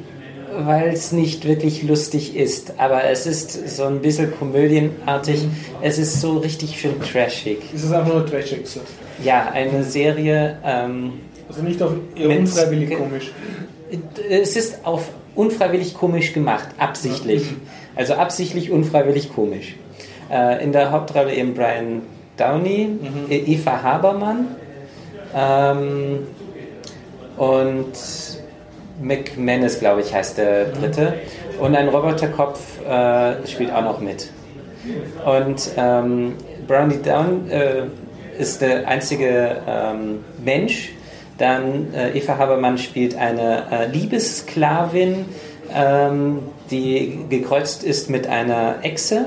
weil 0.60 0.88
es 0.88 1.12
nicht 1.12 1.46
wirklich 1.46 1.82
lustig 1.82 2.36
ist. 2.36 2.74
Aber 2.78 3.04
es 3.04 3.26
ist 3.26 3.68
so 3.76 3.84
ein 3.84 4.00
bisschen 4.00 4.32
komödienartig. 4.38 5.46
Es 5.82 5.98
ist 5.98 6.20
so 6.20 6.38
richtig 6.38 6.80
schön 6.80 7.00
trashig. 7.00 7.58
Ist 7.74 7.84
es 7.84 7.92
einfach 7.92 8.12
nur 8.14 8.26
trashig 8.26 8.66
so? 8.66 8.80
Ja, 9.22 9.50
eine 9.52 9.82
Serie. 9.84 10.58
Ähm, 10.64 11.14
Also 11.48 11.62
nicht 11.62 11.82
auf 11.82 11.92
eher 12.16 12.28
Mit- 12.28 12.38
unfreiwillig 12.40 12.90
komisch. 12.96 13.32
Es 14.30 14.56
ist 14.56 14.84
auf 14.84 15.08
unfreiwillig 15.34 15.94
komisch 15.94 16.32
gemacht, 16.32 16.68
absichtlich. 16.78 17.42
Also 17.96 18.14
absichtlich 18.14 18.70
unfreiwillig 18.70 19.32
komisch. 19.34 19.74
Äh, 20.30 20.62
in 20.62 20.72
der 20.72 20.90
Hauptrolle 20.92 21.34
eben 21.34 21.54
Brian 21.54 22.02
Downey, 22.36 22.88
mhm. 23.00 23.26
Eva 23.30 23.82
Habermann 23.82 24.46
ähm, 25.34 26.26
und 27.36 27.92
McManus, 29.00 29.78
glaube 29.78 30.00
ich, 30.00 30.12
heißt 30.12 30.38
der 30.38 30.66
dritte. 30.66 31.14
Und 31.60 31.74
ein 31.74 31.88
Roboterkopf 31.88 32.80
äh, 32.84 33.46
spielt 33.46 33.72
auch 33.72 33.82
noch 33.82 34.00
mit. 34.00 34.28
Und 35.24 35.70
ähm, 35.76 36.34
Brownie 36.66 36.98
Down 37.02 37.50
äh, 37.50 37.84
ist 38.38 38.60
der 38.62 38.86
einzige 38.86 39.56
ähm, 39.66 40.24
Mensch. 40.44 40.92
Dann 41.38 41.92
äh, 41.94 42.16
Eva 42.16 42.38
Habermann 42.38 42.78
spielt 42.78 43.16
eine 43.16 43.64
äh, 43.70 43.86
Liebessklavin, 43.86 45.24
ähm, 45.74 46.40
die 46.70 47.20
gekreuzt 47.28 47.84
ist 47.84 48.10
mit 48.10 48.26
einer 48.26 48.76
Echse, 48.82 49.26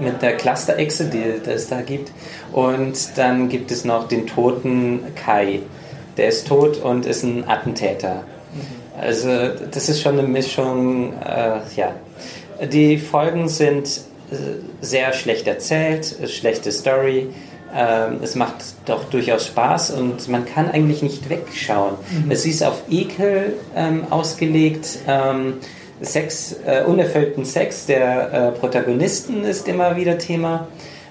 mit 0.00 0.22
der 0.22 0.36
Cluster-Echse, 0.36 1.06
die 1.06 1.50
es 1.50 1.68
da 1.68 1.80
gibt. 1.82 2.10
Und 2.52 3.16
dann 3.16 3.48
gibt 3.48 3.70
es 3.70 3.84
noch 3.84 4.08
den 4.08 4.26
toten 4.26 5.00
Kai. 5.14 5.60
Der 6.16 6.28
ist 6.28 6.48
tot 6.48 6.78
und 6.78 7.06
ist 7.06 7.22
ein 7.22 7.48
Attentäter. 7.48 8.24
Also 9.00 9.28
das 9.70 9.88
ist 9.88 10.02
schon 10.02 10.18
eine 10.18 10.28
Mischung, 10.28 11.14
äh, 11.22 11.60
ja. 11.76 11.94
Die 12.70 12.98
Folgen 12.98 13.48
sind 13.48 13.86
äh, 14.30 14.34
sehr 14.80 15.12
schlecht 15.12 15.46
erzählt, 15.46 16.16
schlechte 16.28 16.70
Story. 16.72 17.28
Ähm, 17.74 18.18
es 18.22 18.34
macht 18.34 18.56
doch 18.86 19.04
durchaus 19.04 19.46
Spaß 19.46 19.92
und 19.92 20.28
man 20.28 20.44
kann 20.44 20.70
eigentlich 20.70 21.02
nicht 21.02 21.30
wegschauen. 21.30 21.94
Mhm. 22.10 22.30
Es 22.30 22.44
ist 22.44 22.62
auf 22.62 22.82
Ekel 22.90 23.54
ähm, 23.76 24.04
ausgelegt. 24.10 24.98
Ähm, 25.06 25.54
Sex, 26.02 26.56
äh, 26.64 26.82
unerfüllten 26.84 27.44
Sex 27.44 27.86
der 27.86 28.32
äh, 28.32 28.58
Protagonisten 28.58 29.44
ist 29.44 29.68
immer 29.68 29.96
wieder 29.96 30.18
Thema. 30.18 30.68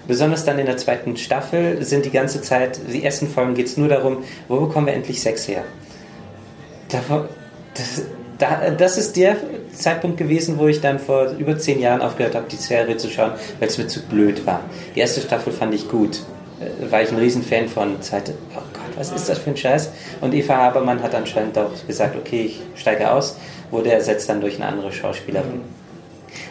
Besonders 0.08 0.44
dann 0.44 0.58
in 0.58 0.66
der 0.66 0.78
zweiten 0.78 1.16
Staffel 1.18 1.84
sind 1.84 2.06
die 2.06 2.10
ganze 2.10 2.42
Zeit, 2.42 2.80
die 2.92 3.04
ersten 3.04 3.28
Folgen 3.28 3.54
geht 3.54 3.68
es 3.68 3.78
nur 3.78 3.90
darum, 3.90 4.24
wo 4.48 4.60
bekommen 4.60 4.88
wir 4.88 4.94
endlich 4.94 5.22
Sex 5.22 5.48
her? 5.48 5.64
Das, 6.90 7.04
da, 8.40 8.72
das 8.72 8.98
ist 8.98 9.16
der 9.16 9.36
Zeitpunkt 9.72 10.18
gewesen, 10.18 10.58
wo 10.58 10.68
ich 10.68 10.82
dann 10.82 10.98
vor 10.98 11.30
über 11.38 11.58
zehn 11.60 11.80
Jahren 11.80 12.02
aufgehört 12.02 12.34
habe, 12.34 12.48
die 12.50 12.56
Serie 12.56 12.98
zu 12.98 13.10
schauen, 13.10 13.34
weil 13.60 13.68
es 13.68 13.78
mir 13.78 13.88
zu 13.88 14.02
blöd 14.02 14.46
war. 14.48 14.62
Die 14.96 15.00
erste 15.00 15.22
Staffel 15.22 15.54
fand 15.54 15.76
ich 15.76 15.88
gut. 15.88 16.22
Äh, 16.60 16.92
war 16.92 17.02
ich 17.02 17.12
ein 17.12 17.18
Riesenfan 17.18 17.68
von 17.68 18.02
Zeit. 18.02 18.32
Oh 18.56 18.62
Gott, 18.74 18.98
was 18.98 19.12
ist 19.12 19.30
das 19.30 19.38
für 19.38 19.52
ein 19.52 19.58
Scheiß? 19.58 19.92
Und 20.22 20.34
Eva 20.34 20.58
Habermann 20.58 21.04
hat 21.04 21.14
anscheinend 21.14 21.58
auch 21.58 21.72
gesagt, 21.86 22.16
okay, 22.18 22.46
ich 22.46 22.62
steige 22.82 23.12
aus, 23.12 23.38
wurde 23.72 23.92
ersetzt 23.92 24.30
dann 24.30 24.42
durch 24.42 24.56
eine 24.56 24.68
andere 24.68 24.92
Schauspielerin. 24.92 25.62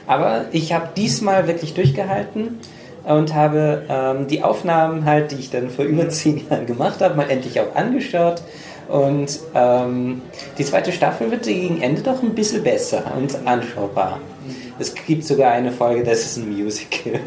Aber 0.06 0.46
ich 0.52 0.72
habe 0.72 0.88
diesmal 0.96 1.46
wirklich 1.46 1.74
durchgehalten 1.74 2.58
und 3.04 3.34
habe 3.34 3.84
ähm, 3.88 4.26
die 4.26 4.42
Aufnahmen 4.42 5.04
halt, 5.04 5.30
die 5.32 5.36
ich 5.36 5.50
dann 5.50 5.70
vor 5.70 5.84
über 5.84 6.08
zehn 6.08 6.48
Jahren 6.48 6.66
gemacht 6.66 7.00
habe, 7.00 7.14
mal 7.14 7.30
endlich 7.30 7.60
auch 7.60 7.74
angeschaut. 7.74 8.42
Und 8.88 9.38
ähm, 9.54 10.22
die 10.56 10.64
zweite 10.64 10.92
Staffel 10.92 11.30
wird 11.30 11.42
gegen 11.44 11.82
Ende 11.82 12.00
doch 12.00 12.22
ein 12.22 12.34
bisschen 12.34 12.62
besser 12.62 13.04
und 13.16 13.46
anschaubar. 13.46 14.18
Es 14.78 14.94
gibt 14.94 15.24
sogar 15.24 15.52
eine 15.52 15.72
Folge, 15.72 16.04
das 16.04 16.20
ist 16.20 16.38
ein 16.38 16.48
Musical. 16.50 17.20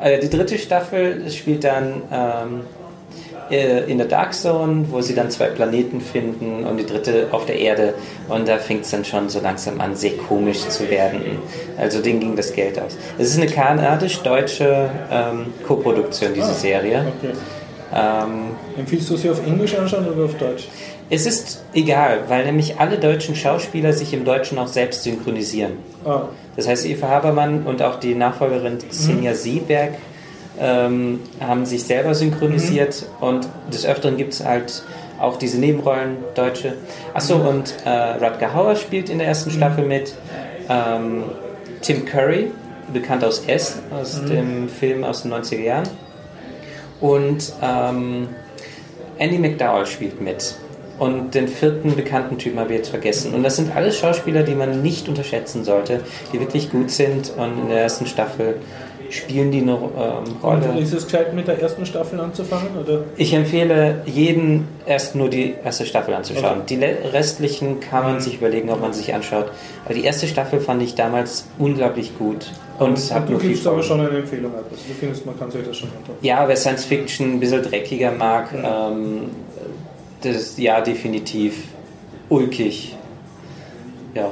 Äh, 0.00 0.18
die 0.18 0.28
dritte 0.28 0.58
Staffel 0.58 1.30
spielt 1.30 1.64
dann 1.64 2.02
ähm, 2.12 2.60
äh, 3.50 3.90
in 3.90 3.98
der 3.98 4.06
Dark 4.06 4.34
Zone, 4.34 4.86
wo 4.90 5.00
sie 5.00 5.14
dann 5.14 5.30
zwei 5.30 5.46
Planeten 5.48 6.00
finden 6.00 6.64
und 6.64 6.76
die 6.76 6.86
dritte 6.86 7.28
auf 7.30 7.46
der 7.46 7.58
Erde. 7.58 7.94
Und 8.28 8.48
da 8.48 8.58
fängt 8.58 8.84
es 8.84 8.90
dann 8.90 9.04
schon 9.04 9.28
so 9.28 9.40
langsam 9.40 9.80
an, 9.80 9.94
sehr 9.94 10.16
komisch 10.16 10.66
zu 10.68 10.88
werden. 10.90 11.20
Also 11.78 12.00
denen 12.00 12.20
ging 12.20 12.36
das 12.36 12.52
Geld 12.52 12.78
aus. 12.78 12.96
Es 13.18 13.28
ist 13.30 13.38
eine 13.38 13.50
kanadisch-deutsche 13.50 14.90
ähm, 15.10 15.46
Koproduktion, 15.66 16.32
diese 16.34 16.48
ah, 16.48 16.54
Serie. 16.54 17.04
Okay. 17.18 17.32
Ähm, 17.94 18.50
Empfiehlst 18.78 19.10
du 19.10 19.16
sie 19.16 19.30
auf 19.30 19.46
Englisch 19.46 19.74
anschauen 19.74 20.08
oder 20.08 20.24
auf 20.24 20.34
Deutsch? 20.34 20.68
Es 21.10 21.26
ist 21.26 21.62
egal, 21.74 22.20
weil 22.28 22.46
nämlich 22.46 22.80
alle 22.80 22.98
deutschen 22.98 23.36
Schauspieler 23.36 23.92
sich 23.92 24.14
im 24.14 24.24
Deutschen 24.24 24.58
auch 24.58 24.68
selbst 24.68 25.02
synchronisieren. 25.02 25.72
Ah. 26.04 26.22
Das 26.56 26.66
heißt, 26.66 26.86
Eva 26.86 27.08
Habermann 27.08 27.64
und 27.66 27.82
auch 27.82 28.00
die 28.00 28.14
Nachfolgerin 28.14 28.78
Xenia 28.78 29.32
mhm. 29.32 29.36
Seeberg 29.36 29.94
ähm, 30.60 31.20
haben 31.40 31.66
sich 31.66 31.84
selber 31.84 32.14
synchronisiert 32.14 33.06
mhm. 33.20 33.26
und 33.26 33.48
des 33.72 33.86
Öfteren 33.86 34.16
gibt 34.16 34.34
es 34.34 34.44
halt 34.44 34.82
auch 35.18 35.36
diese 35.36 35.58
Nebenrollen 35.58 36.16
Deutsche. 36.34 36.74
Achso, 37.12 37.38
mhm. 37.38 37.46
und 37.46 37.74
äh, 37.84 37.88
Rutger 37.88 38.54
Hauer 38.54 38.76
spielt 38.76 39.08
in 39.08 39.18
der 39.18 39.28
ersten 39.28 39.50
mhm. 39.50 39.56
Staffel 39.56 39.84
mit. 39.84 40.14
Ähm, 40.68 41.24
Tim 41.82 42.06
Curry, 42.06 42.50
bekannt 42.92 43.24
aus 43.24 43.44
S, 43.46 43.78
aus 43.90 44.22
mhm. 44.22 44.26
dem 44.28 44.68
Film 44.68 45.04
aus 45.04 45.22
den 45.22 45.32
90er 45.32 45.60
Jahren. 45.60 45.88
Und 47.00 47.52
ähm, 47.62 48.28
Andy 49.18 49.38
McDowell 49.38 49.86
spielt 49.86 50.20
mit. 50.20 50.54
Und 50.98 51.34
den 51.34 51.48
vierten 51.48 51.96
bekannten 51.96 52.38
Typen 52.38 52.60
habe 52.60 52.72
ich 52.72 52.78
jetzt 52.78 52.90
vergessen. 52.90 53.34
Und 53.34 53.42
das 53.42 53.56
sind 53.56 53.74
alles 53.74 53.98
Schauspieler, 53.98 54.44
die 54.44 54.54
man 54.54 54.80
nicht 54.80 55.08
unterschätzen 55.08 55.64
sollte, 55.64 56.00
die 56.32 56.38
wirklich 56.38 56.70
gut 56.70 56.90
sind 56.90 57.32
und 57.36 57.62
in 57.62 57.68
der 57.68 57.80
ersten 57.80 58.06
Staffel 58.06 58.56
spielen 59.14 59.50
die 59.50 59.60
eine 59.60 59.72
ähm, 59.72 60.36
Rolle. 60.42 60.70
Und 60.70 60.78
ist 60.78 60.92
es 60.92 61.04
gescheit, 61.04 61.32
mit 61.34 61.46
der 61.46 61.60
ersten 61.60 61.86
Staffel 61.86 62.18
anzufangen? 62.20 62.68
Oder? 62.78 63.04
Ich 63.16 63.32
empfehle 63.32 64.02
jeden 64.06 64.66
erst 64.86 65.14
nur 65.14 65.28
die 65.28 65.54
erste 65.64 65.86
Staffel 65.86 66.14
anzuschauen. 66.14 66.62
Okay. 66.62 66.76
Die 66.76 67.08
restlichen 67.08 67.80
kann 67.80 68.04
man 68.04 68.14
mhm. 68.14 68.20
sich 68.20 68.36
überlegen, 68.36 68.70
ob 68.70 68.80
man 68.80 68.92
sich 68.92 69.14
anschaut. 69.14 69.46
Aber 69.84 69.94
die 69.94 70.04
erste 70.04 70.26
Staffel 70.26 70.60
fand 70.60 70.82
ich 70.82 70.94
damals 70.94 71.46
unglaublich 71.58 72.18
gut. 72.18 72.50
Und, 72.78 72.90
und 72.90 73.14
hat 73.14 73.28
du 73.28 73.38
gibst 73.38 73.66
aber 73.66 73.82
schon 73.82 74.00
eine 74.00 74.18
Empfehlung 74.18 74.52
ab. 74.52 74.64
Also 74.70 74.82
du 74.88 74.94
findest, 74.98 75.24
man 75.24 75.38
kann 75.38 75.50
sich 75.50 75.64
das 75.64 75.76
schon 75.76 75.88
anschauen. 75.90 76.16
Ja, 76.22 76.46
wer 76.48 76.56
Science 76.56 76.84
Fiction 76.84 77.34
ein 77.34 77.40
bisschen 77.40 77.62
dreckiger 77.62 78.10
mag, 78.10 78.52
mhm. 78.52 78.64
ähm, 78.64 79.20
das 80.22 80.58
ja 80.58 80.80
definitiv 80.80 81.64
ulkig. 82.28 82.96
Ja 84.14 84.30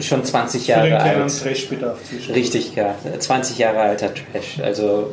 schon 0.00 0.24
20 0.24 0.66
Jahre 0.66 0.82
Für 0.82 0.88
den 0.88 1.22
alt. 1.22 1.42
Trashbedarf 1.42 1.98
Richtig, 2.34 2.74
ja. 2.74 2.94
20 3.18 3.58
Jahre 3.58 3.80
alter 3.80 4.10
Trash. 4.14 4.60
Also, 4.62 5.12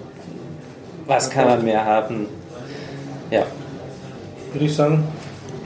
was 1.05 1.29
kann 1.29 1.47
man 1.47 1.63
mehr 1.63 1.85
haben? 1.85 2.27
Ja. 3.31 3.43
Würde 4.51 4.65
ich 4.65 4.75
sagen, 4.75 5.03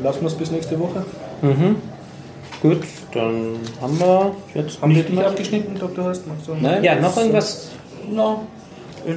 lassen 0.01 0.21
wir 0.21 0.27
es 0.27 0.35
bis 0.35 0.51
nächste 0.51 0.79
Woche. 0.79 1.05
Mhm. 1.41 1.75
Gut, 2.61 2.81
dann 3.13 3.57
haben 3.81 3.99
wir 3.99 4.35
jetzt. 4.55 4.81
Haben 4.81 4.95
wir 4.95 5.03
dich 5.03 5.19
abgeschnitten, 5.19 5.77
Dr. 5.77 6.05
Horst? 6.05 6.23
So 6.45 6.55
Nein, 6.59 6.83
ja, 6.83 6.95
noch 6.95 7.15
irgendwas? 7.15 7.69
No. 8.09 8.47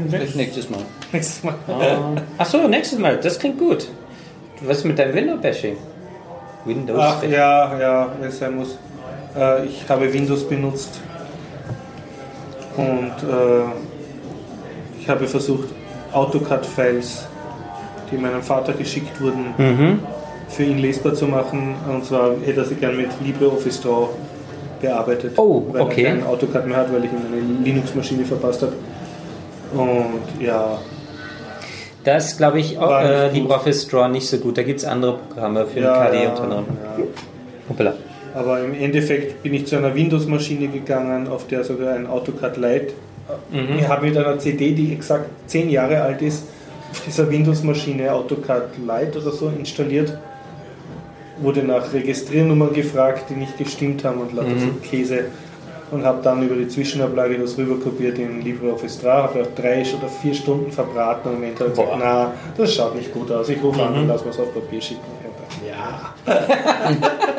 Vielleicht 0.08 0.36
nächstes 0.36 0.68
Mal. 0.68 0.80
Nächstes 1.12 1.42
Mal. 1.42 1.54
Ah. 1.66 2.20
Achso, 2.38 2.68
nächstes 2.68 2.98
Mal. 2.98 3.16
Das 3.16 3.38
klingt 3.38 3.58
gut. 3.58 3.88
Was 4.62 4.78
ist 4.78 4.84
mit 4.84 4.98
deinem 4.98 5.14
Window-Bashing? 5.14 5.76
Windows. 6.64 7.00
Ach 7.00 7.22
ja, 7.22 7.78
ja, 7.78 8.12
wenn 8.20 8.28
es 8.28 8.38
sein 8.38 8.54
muss. 8.56 8.76
Äh, 9.36 9.66
ich 9.66 9.88
habe 9.88 10.12
Windows 10.12 10.48
benutzt 10.48 11.00
und 12.76 13.28
äh, 13.28 13.64
ich 15.00 15.08
habe 15.08 15.26
versucht, 15.26 15.68
AutoCAD-Files, 16.12 17.26
die 18.10 18.16
meinem 18.16 18.42
Vater 18.42 18.72
geschickt 18.72 19.20
wurden, 19.20 19.54
mhm. 19.56 20.00
für 20.48 20.64
ihn 20.64 20.78
lesbar 20.78 21.14
zu 21.14 21.26
machen. 21.26 21.74
Und 21.88 22.04
zwar 22.04 22.32
hätte 22.44 22.60
er 22.60 22.66
sie 22.66 22.74
gern 22.74 22.96
mit 22.96 23.08
LibreOffice 23.24 23.80
Draw 23.80 24.08
bearbeitet, 24.80 25.38
oh, 25.38 25.64
weil 25.72 25.82
okay. 25.82 26.04
er 26.04 26.16
kein 26.16 26.26
AutoCAD 26.26 26.66
mehr 26.66 26.78
hat, 26.78 26.92
weil 26.92 27.04
ich 27.04 27.10
ihm 27.12 27.18
eine 27.26 27.64
Linux-Maschine 27.64 28.24
verpasst 28.24 28.62
habe. 28.62 28.72
Und 29.72 30.42
ja. 30.42 30.78
Das 32.02 32.36
glaube 32.36 32.60
ich 32.60 32.78
auch 32.78 33.00
äh, 33.00 33.30
LibreOffice 33.30 33.86
Draw 33.88 34.08
nicht 34.08 34.28
so 34.28 34.38
gut. 34.38 34.56
Da 34.58 34.62
gibt 34.62 34.80
es 34.80 34.86
andere 34.86 35.18
Programme 35.18 35.66
für 35.66 35.80
ja, 35.80 36.06
KDE 36.06 36.30
unter 36.30 36.42
anderem. 36.42 36.64
Ja. 36.98 37.04
Hoppala. 37.68 37.94
Aber 38.34 38.60
im 38.60 38.74
Endeffekt 38.74 39.42
bin 39.42 39.54
ich 39.54 39.66
zu 39.66 39.76
einer 39.76 39.94
Windows-Maschine 39.94 40.68
gegangen, 40.68 41.28
auf 41.28 41.46
der 41.46 41.64
sogar 41.64 41.94
ein 41.94 42.06
AutoCAD 42.06 42.56
Lite. 42.56 42.94
Mhm. 43.50 43.78
Ich 43.78 43.88
habe 43.88 44.06
mit 44.06 44.16
einer 44.16 44.38
CD, 44.38 44.72
die 44.72 44.92
exakt 44.92 45.28
10 45.46 45.70
Jahre 45.70 46.02
alt 46.02 46.22
ist, 46.22 46.44
auf 46.92 47.02
dieser 47.04 47.30
Windows-Maschine 47.30 48.12
AutoCAD 48.12 48.78
Lite 48.78 49.20
oder 49.20 49.32
so 49.32 49.48
installiert. 49.48 50.16
Wurde 51.38 51.62
nach 51.62 51.92
Registriernummern 51.92 52.72
gefragt, 52.72 53.26
die 53.30 53.34
nicht 53.34 53.56
gestimmt 53.56 54.04
haben 54.04 54.20
und 54.20 54.34
lauter 54.34 54.50
mhm. 54.50 54.60
so 54.60 54.88
Käse. 54.88 55.24
Und 55.90 56.04
habe 56.04 56.22
dann 56.22 56.40
über 56.44 56.54
die 56.54 56.68
Zwischenablage 56.68 57.36
das 57.36 57.58
rüberkopiert 57.58 58.16
in 58.18 58.42
LibreOffice 58.42 59.00
3. 59.00 59.10
Habe 59.10 59.42
auch 59.42 59.46
drei 59.56 59.80
oder 59.80 60.08
vier 60.22 60.34
Stunden 60.34 60.70
verbraten 60.70 61.30
und 61.30 61.36
im 61.38 61.44
Endeffekt 61.44 61.70
gesagt, 61.70 61.96
na, 61.98 62.32
das 62.56 62.74
schaut 62.74 62.94
nicht 62.94 63.12
gut 63.12 63.32
aus. 63.32 63.48
Ich 63.48 63.60
rufe 63.60 63.80
mhm. 63.80 63.86
an 63.86 63.94
und 63.94 64.08
lasse 64.08 64.28
es 64.28 64.38
auf 64.38 64.54
Papier 64.54 64.80
schicken. 64.80 65.00
Ja. 65.66 66.14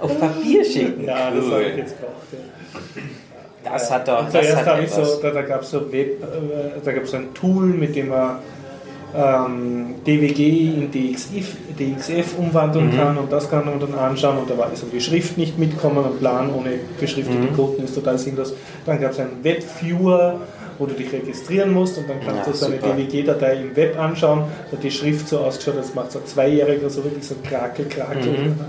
auf 0.00 0.18
Papier 0.20 0.64
schicken. 0.64 1.04
Ja, 1.04 1.30
das 1.30 1.44
habe 1.50 1.62
ich 1.64 1.76
jetzt 1.76 1.96
gebraucht. 1.98 2.26
Ja. 2.32 3.72
Das 3.72 3.90
hat 3.90 4.06
doch. 4.06 4.20
Und 4.20 4.30
zuerst 4.30 4.64
habe 4.66 4.82
ich 4.84 4.90
so, 4.90 5.02
da, 5.20 5.30
da 5.30 5.42
gab 5.42 5.62
es 5.62 5.70
so 5.70 5.92
Web, 5.92 6.22
äh, 6.22 6.80
da 6.84 6.92
gab 6.92 7.04
es 7.04 7.14
ein 7.14 7.34
Tool, 7.34 7.66
mit 7.66 7.96
dem 7.96 8.08
man 8.08 8.36
ähm, 9.16 9.94
DWG 10.06 10.74
in 10.74 10.90
DXF, 10.90 11.56
DXF 11.78 12.38
umwandeln 12.38 12.92
Mhm. 12.92 12.96
kann 12.96 13.16
und 13.18 13.32
das 13.32 13.48
kann 13.50 13.64
man 13.64 13.80
dann 13.80 13.94
anschauen 13.94 14.38
und 14.38 14.50
da 14.50 14.58
war 14.58 14.68
also 14.68 14.86
die 14.92 15.00
Schrift 15.00 15.38
nicht 15.38 15.58
mitkommen, 15.58 16.04
ein 16.04 16.18
Plan 16.18 16.50
ohne 16.54 16.70
beschriftete 17.00 17.38
Mhm. 17.38 17.84
Ist 17.84 17.94
total 17.94 18.18
sinnlos. 18.18 18.52
Dann 18.84 19.00
gab 19.00 19.12
es 19.12 19.20
einen 19.20 19.42
Webviewer, 19.42 20.40
wo 20.78 20.86
du 20.86 20.94
dich 20.94 21.10
registrieren 21.12 21.72
musst 21.72 21.96
und 21.98 22.08
dann 22.10 22.18
kannst 22.20 22.46
Ja, 22.46 22.52
du 22.52 22.56
so 22.58 22.66
eine. 22.66 22.76
DWG-Datei 22.76 23.54
im 23.62 23.74
Web 23.74 23.98
anschauen. 23.98 24.44
Da 24.70 24.76
hat 24.76 24.84
die 24.84 24.90
Schrift 24.90 25.26
so 25.28 25.38
ausgeschaut, 25.38 25.78
als 25.78 25.94
macht 25.94 26.12
so 26.12 26.18
ein 26.18 26.26
Zweijähriger 26.26 26.90
so 26.90 27.02
wirklich 27.02 27.26
so 27.26 27.34
krakel, 27.42 27.86
krakel. 27.86 28.32
Mhm. 28.32 28.60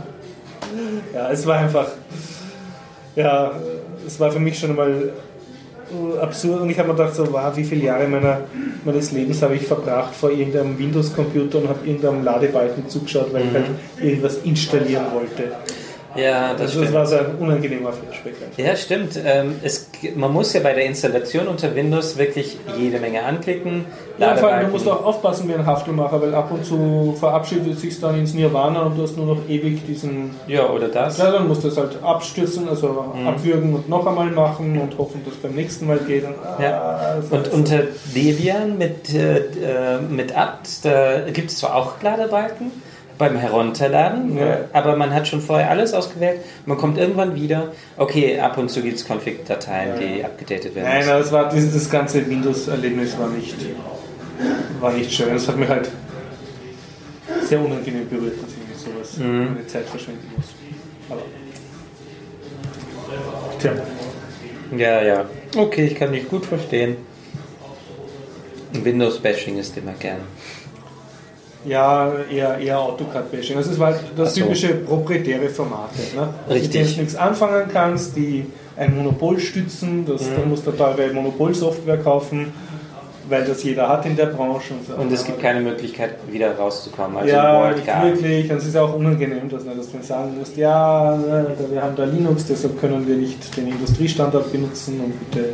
Ja, 1.13 1.31
es 1.31 1.45
war 1.45 1.57
einfach, 1.57 1.87
ja, 3.15 3.51
es 4.05 4.19
war 4.19 4.31
für 4.31 4.39
mich 4.39 4.59
schon 4.59 4.75
mal 4.75 5.11
absurd 6.21 6.61
und 6.61 6.69
ich 6.69 6.77
habe 6.77 6.89
mir 6.89 6.95
gedacht, 6.95 7.15
so, 7.15 7.31
wow, 7.31 7.55
wie 7.55 7.63
viele 7.63 7.85
Jahre 7.85 8.07
meiner, 8.07 8.41
meines 8.83 9.11
Lebens 9.11 9.41
habe 9.41 9.55
ich 9.55 9.65
verbracht 9.65 10.13
vor 10.13 10.31
irgendeinem 10.31 10.77
Windows-Computer 10.77 11.59
und 11.59 11.69
habe 11.69 11.87
irgendeinem 11.87 12.23
Ladebalken 12.23 12.89
zugeschaut, 12.89 13.33
weil 13.33 13.45
ich 13.45 13.53
halt 13.53 13.65
irgendwas 14.01 14.37
installieren 14.43 15.05
wollte. 15.13 15.51
Ja, 16.17 16.53
das 16.53 16.61
Also 16.61 16.63
das 16.63 16.71
stimmt. 16.73 16.93
war 16.93 17.05
so 17.05 17.15
ein 17.17 17.35
unangenehmer 17.39 17.91
Flashback. 17.93 18.33
Ja, 18.57 18.75
stimmt. 18.75 19.19
Ähm, 19.23 19.55
es, 19.63 19.89
man 20.15 20.33
muss 20.33 20.53
ja 20.53 20.61
bei 20.61 20.73
der 20.73 20.85
Installation 20.85 21.47
unter 21.47 21.73
Windows 21.75 22.17
wirklich 22.17 22.57
jede 22.77 22.99
Menge 22.99 23.23
anklicken. 23.23 23.85
Ja, 24.17 24.35
vor 24.35 24.49
allem, 24.51 24.65
du 24.67 24.71
musst 24.71 24.87
auch 24.87 25.05
aufpassen 25.05 25.47
wie 25.47 25.53
ein 25.53 25.65
Haftelmacher, 25.65 26.19
weil 26.21 26.33
ab 26.33 26.49
und 26.51 26.65
zu 26.65 27.15
verabschiedet 27.19 27.73
es 27.73 27.81
sich 27.81 27.99
dann 28.01 28.17
ins 28.19 28.33
Nirvana 28.33 28.81
und 28.81 28.97
du 28.97 29.03
hast 29.03 29.15
nur 29.15 29.27
noch 29.27 29.47
ewig 29.47 29.85
diesen. 29.85 30.31
Ja, 30.47 30.67
oder 30.69 30.87
das. 30.87 31.19
Ja, 31.19 31.31
dann 31.31 31.47
musst 31.47 31.63
du 31.63 31.67
es 31.67 31.77
halt 31.77 32.01
abstürzen, 32.03 32.67
also 32.67 33.13
Mhm. 33.15 33.27
abwürgen 33.27 33.75
und 33.75 33.87
noch 33.89 34.05
einmal 34.07 34.27
machen 34.31 34.79
und 34.81 34.97
hoffen, 34.97 35.21
dass 35.23 35.35
es 35.35 35.39
beim 35.39 35.53
nächsten 35.53 35.85
Mal 35.85 35.99
geht. 35.99 36.23
Und, 36.25 36.33
ah, 36.43 36.57
Ja. 36.61 37.15
das 37.21 37.29
Und 37.31 37.53
unter 37.53 37.83
Debian 38.15 38.77
mit, 38.79 39.13
äh, 39.13 39.37
äh, 39.37 39.99
mit 40.09 40.35
apt, 40.35 40.83
da 40.83 41.19
gibt 41.31 41.51
es 41.51 41.57
zwar 41.59 41.75
auch 41.75 42.01
Ladebalken 42.01 42.71
beim 43.17 43.35
Herunterladen, 43.37 44.37
Ja. 44.37 44.45
äh, 44.53 44.57
aber 44.73 44.95
man 44.95 45.13
hat 45.13 45.27
schon 45.27 45.41
vorher 45.41 45.69
alles 45.69 45.93
ausgewählt. 45.93 46.41
Man 46.65 46.77
kommt 46.77 46.97
irgendwann 46.97 47.35
wieder. 47.35 47.71
Okay, 47.97 48.39
ab 48.39 48.57
und 48.57 48.69
zu 48.69 48.81
gibt 48.81 48.97
es 48.97 49.05
Config-Dateien, 49.09 49.99
die 49.99 50.23
abgedatet 50.23 50.75
werden. 50.75 50.87
Nein, 50.87 50.99
müssen. 51.05 51.21
es 51.21 51.31
war, 51.31 51.49
dieses, 51.49 51.73
das 51.73 51.89
ganze 51.89 52.27
Windows-Erlebnis 52.29 53.17
war 53.17 53.29
nicht, 53.29 53.55
war 54.79 54.91
nicht 54.93 55.11
schön. 55.11 55.35
Es 55.35 55.47
hat 55.47 55.57
mich 55.57 55.67
halt 55.69 55.89
sehr 57.41 57.59
unangenehm 57.59 58.07
berührt, 58.09 58.35
dass 58.41 58.51
ich 58.51 58.67
mit 58.67 58.77
sowas 58.77 59.17
Mhm. 59.17 59.53
meine 59.55 59.67
Zeit 59.67 59.85
verschwenden 59.85 60.29
muss. 60.35 60.45
Aber. 61.09 61.21
Tja. 63.59 63.71
Ja, 64.77 65.01
ja. 65.01 65.25
Okay, 65.55 65.85
ich 65.85 65.95
kann 65.95 66.11
dich 66.11 66.27
gut 66.27 66.45
verstehen. 66.45 66.97
Windows-Bashing 68.73 69.57
ist 69.57 69.75
immer 69.77 69.93
gern. 69.93 70.19
Ja, 71.67 72.11
eher, 72.31 72.57
eher 72.59 72.79
AutoCAD-Bashing. 72.79 73.57
Also 73.57 73.71
es 73.71 73.79
war 73.79 73.87
halt 73.87 73.99
das 74.15 74.33
so. 74.35 74.41
typische 74.41 74.69
proprietäre 74.75 75.49
Format, 75.49 75.89
ne? 76.15 76.29
Mit 76.53 76.73
denen 76.73 76.93
du 76.93 76.99
nichts 77.01 77.15
anfangen 77.15 77.63
kannst, 77.71 78.15
die 78.15 78.45
ein 78.77 78.95
Monopol 78.95 79.39
stützen, 79.39 80.05
das, 80.05 80.21
Mhm. 80.21 80.35
dann 80.37 80.49
musst 80.49 80.65
du 80.67 80.71
teure 80.71 81.11
Monopolsoftware 81.13 81.97
kaufen, 81.97 82.53
weil 83.29 83.43
das 83.43 83.63
jeder 83.63 83.89
hat 83.89 84.05
in 84.05 84.15
der 84.15 84.27
Branche. 84.27 84.73
Und, 84.75 84.87
so. 84.87 84.93
Und 85.01 85.11
es 85.11 85.25
gibt 85.25 85.41
keine 85.41 85.59
Möglichkeit, 85.61 86.11
wieder 86.31 86.55
rauszukommen. 86.55 87.17
Also 87.17 87.33
ja, 87.33 87.71
nicht 87.71 87.85
wirklich. 87.87 88.51
Und 88.51 88.57
es 88.57 88.67
ist 88.67 88.77
auch 88.77 88.93
unangenehm, 88.95 89.49
dass, 89.49 89.63
du 89.63 89.69
dann 89.69 90.03
sagen 90.03 90.37
musst, 90.39 90.55
ja, 90.55 91.17
ne, 91.17 91.47
wir 91.69 91.81
haben 91.81 91.95
da 91.95 92.05
Linux, 92.05 92.45
deshalb 92.45 92.79
können 92.79 93.05
wir 93.07 93.15
nicht 93.17 93.57
den 93.57 93.67
Industriestandard 93.67 94.51
benutzen 94.51 95.01
und 95.03 95.31
bitte 95.31 95.49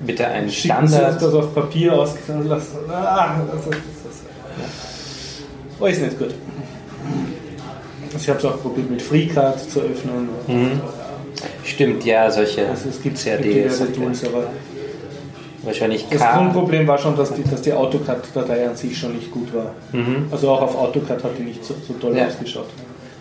Bitte 0.00 0.26
einen 0.26 0.50
schicken 0.50 0.76
Sie 0.76 0.82
uns 0.82 0.92
Standard. 0.96 1.22
das 1.22 1.34
auf 1.34 1.54
Papier 1.54 1.92
aus 1.92 2.14
lassen. 2.44 2.78
Ah, 2.90 3.36
das 3.50 3.60
ist, 3.60 3.66
das 3.68 3.76
ist, 3.76 3.82
oh, 5.80 5.86
ist 5.86 6.02
nicht 6.02 6.18
gut. 6.18 6.34
Ich 8.16 8.28
habe 8.28 8.38
es 8.38 8.44
auch 8.44 8.60
probiert 8.60 8.90
mit 8.90 9.02
FreeCard 9.02 9.58
zu 9.58 9.80
öffnen. 9.80 10.28
Mhm. 10.46 10.80
Stimmt, 11.64 12.04
ja, 12.04 12.30
solche 12.30 12.68
Also 12.68 12.88
es 12.88 13.02
gibt, 13.02 13.22
CAD 13.22 13.42
gibt 13.42 13.54
diverse 13.54 13.78
Software. 13.78 14.04
Tools, 14.06 14.24
aber 14.24 14.46
Wahrscheinlich 15.64 16.06
das 16.10 16.20
K. 16.20 16.36
Grundproblem 16.36 16.86
war 16.86 16.98
schon, 16.98 17.16
dass 17.16 17.32
die, 17.32 17.42
dass 17.42 17.62
die 17.62 17.72
AutoCAD-Datei 17.72 18.68
an 18.68 18.76
sich 18.76 18.96
schon 18.96 19.14
nicht 19.14 19.30
gut 19.30 19.52
war. 19.54 19.72
Mhm. 19.92 20.26
Also 20.30 20.50
auch 20.50 20.60
auf 20.60 20.76
AutoCAD 20.76 21.24
hat 21.24 21.38
die 21.38 21.42
nicht 21.42 21.64
so, 21.64 21.74
so 21.86 21.94
toll 21.94 22.16
Ja. 22.16 22.26
ausgeschaut. 22.26 22.68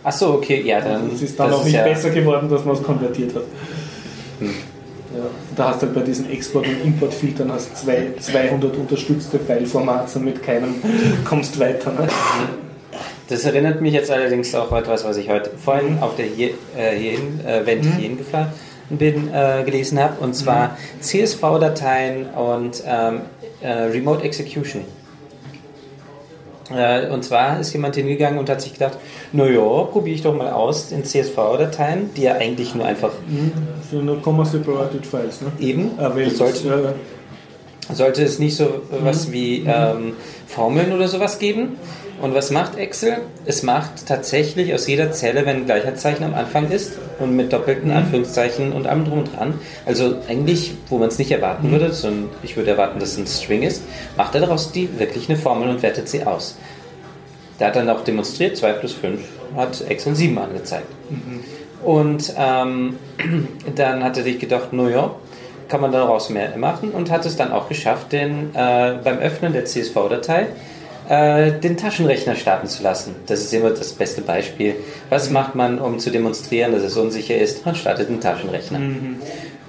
Achso, 0.04 0.34
okay, 0.34 0.62
ja, 0.66 0.82
dann. 0.82 1.10
Es 1.14 1.22
ist 1.22 1.40
dann 1.40 1.54
auch 1.54 1.64
nicht 1.64 1.74
ja, 1.74 1.84
besser 1.84 2.10
geworden, 2.10 2.50
dass 2.50 2.66
man 2.66 2.76
es 2.76 2.84
konvertiert 2.84 3.34
hat. 3.36 3.44
Hm. 4.40 4.54
Ja. 5.16 5.26
Da 5.56 5.70
hast 5.70 5.82
du 5.82 5.88
halt 5.88 5.96
bei 5.96 6.02
diesen 6.02 6.30
Export- 6.32 6.68
und 6.68 6.84
Importfiltern 6.84 7.52
hast 7.52 7.78
zwei, 7.78 8.14
200 8.20 8.76
unterstützte 8.78 9.40
Fileformate 9.40 10.20
mit 10.20 10.42
keinem 10.42 10.76
kommst 11.26 11.60
weiter. 11.60 11.92
Ne? 11.92 12.08
Das 13.30 13.46
erinnert 13.46 13.82
mich 13.82 13.94
jetzt 13.94 14.12
allerdings 14.12 14.54
auch 14.56 14.72
an 14.72 14.84
etwas, 14.84 15.04
was 15.06 15.18
ich 15.18 15.30
heute 15.30 15.52
vorhin 15.52 16.00
auf 16.02 16.16
der 16.16 16.26
hier, 16.26 16.50
äh, 16.76 16.96
hierhin, 16.98 17.40
äh, 17.46 17.66
wenn 17.66 17.80
ich 17.80 17.88
hierhin 17.96 18.18
gefahren 18.18 18.52
bin, 18.90 19.34
äh, 19.34 19.64
gelesen 19.64 20.00
habe, 20.00 20.20
und 20.20 20.36
zwar 20.36 20.78
CSV-Dateien 21.00 22.26
und 22.32 22.84
ähm, 22.86 23.22
äh, 23.62 23.72
Remote 23.72 24.24
Execution. 24.24 24.84
Äh, 26.72 27.08
und 27.10 27.24
zwar 27.24 27.60
ist 27.60 27.74
jemand 27.74 27.96
hingegangen 27.96 28.40
und 28.40 28.50
hat 28.50 28.62
sich 28.62 28.74
gedacht, 28.74 28.98
naja, 29.32 29.84
probiere 29.92 30.16
ich 30.16 30.22
doch 30.22 30.36
mal 30.36 30.52
aus 30.52 30.92
in 30.92 31.04
CSV-Dateien, 31.04 32.12
die 32.16 32.24
ja 32.24 32.36
eigentlich 32.36 32.74
nur 32.74 32.86
einfach 32.86 33.12
Für 33.90 33.98
nur 33.98 34.22
Comma-Separated 34.22 35.06
Files. 35.06 35.42
Ne? 35.42 35.52
eben, 35.60 35.92
Aber 35.98 36.22
das 36.22 36.38
sollte, 36.38 36.68
ja, 36.68 37.94
sollte 37.94 38.24
es 38.24 38.40
nicht 38.40 38.56
so 38.56 38.82
was 39.04 39.32
wie 39.32 39.66
ähm, 39.68 40.14
Formeln 40.48 40.94
oder 40.94 41.08
sowas 41.08 41.38
geben. 41.38 41.78
Und 42.24 42.34
was 42.34 42.52
macht 42.52 42.78
Excel? 42.78 43.18
Es 43.46 43.64
macht 43.64 44.06
tatsächlich 44.08 44.74
aus 44.74 44.88
jeder 44.88 45.12
Zelle, 45.12 45.46
wenn 45.46 45.58
ein 45.58 45.66
Gleichheitszeichen 45.66 46.24
am 46.24 46.34
Anfang 46.34 46.72
ist 46.72 46.98
und 47.20 47.36
mit 47.36 47.52
doppelten 47.52 47.92
Anführungszeichen 47.92 48.72
und 48.72 48.88
allem 48.88 49.04
drum 49.04 49.20
und 49.20 49.36
dran, 49.36 49.56
also 49.86 50.16
eigentlich, 50.30 50.74
wo 50.88 51.00
man 51.00 51.10
es 51.10 51.20
nicht 51.20 51.32
erwarten 51.32 51.70
würde, 51.70 51.92
sondern 51.92 52.30
ich 52.42 52.56
würde 52.56 52.72
erwarten, 52.72 52.98
dass 52.98 53.12
es 53.12 53.18
ein 53.18 53.28
String 53.28 53.64
ist, 53.64 53.84
macht 54.16 54.36
er 54.36 54.40
daraus 54.40 54.72
die 54.72 54.88
wirklich 55.00 55.28
eine 55.28 55.38
Formel 55.38 55.68
und 55.68 55.84
wertet 55.84 56.08
sie 56.08 56.24
aus. 56.24 56.56
Der 57.60 57.68
hat 57.68 57.76
dann 57.76 57.90
auch 57.90 58.06
demonstriert, 58.06 58.56
2 58.56 58.72
plus 58.72 58.94
5 58.94 59.20
hat 59.58 59.82
Excel 59.90 60.16
7 60.16 60.38
angezeigt. 60.38 60.88
Und 61.84 62.34
ähm, 62.38 63.00
dann 63.76 64.02
hat 64.02 64.16
er 64.16 64.24
sich 64.24 64.40
gedacht, 64.40 64.72
naja, 64.72 65.14
kann 65.68 65.82
man 65.82 65.92
daraus 65.92 66.30
mehr 66.30 66.56
machen 66.56 66.92
und 66.92 67.12
hat 67.12 67.26
es 67.26 67.36
dann 67.36 67.52
auch 67.52 67.68
geschafft, 67.68 68.14
den, 68.14 68.56
äh, 68.56 68.94
beim 69.04 69.20
Öffnen 69.20 69.52
der 69.52 69.66
CSV-Datei 69.66 70.48
äh, 71.14 71.60
den 71.60 71.78
Taschenrechner 71.78 72.36
starten 72.36 72.68
zu 72.68 72.82
lassen. 72.82 73.16
Das 73.28 73.42
ist 73.42 73.54
immer 73.54 73.70
das 73.70 73.94
beste 73.94 74.22
Beispiel. 74.22 74.76
Was 75.10 75.30
macht 75.30 75.54
man, 75.54 75.80
um 75.80 76.00
zu 76.00 76.10
demonstrieren, 76.10 76.72
dass 76.72 76.82
es 76.82 76.98
unsicher 76.98 77.38
ist? 77.38 77.66
Man 77.66 77.76
startet 77.76 78.10
einen 78.10 78.20
Taschenrechner. 78.20 78.80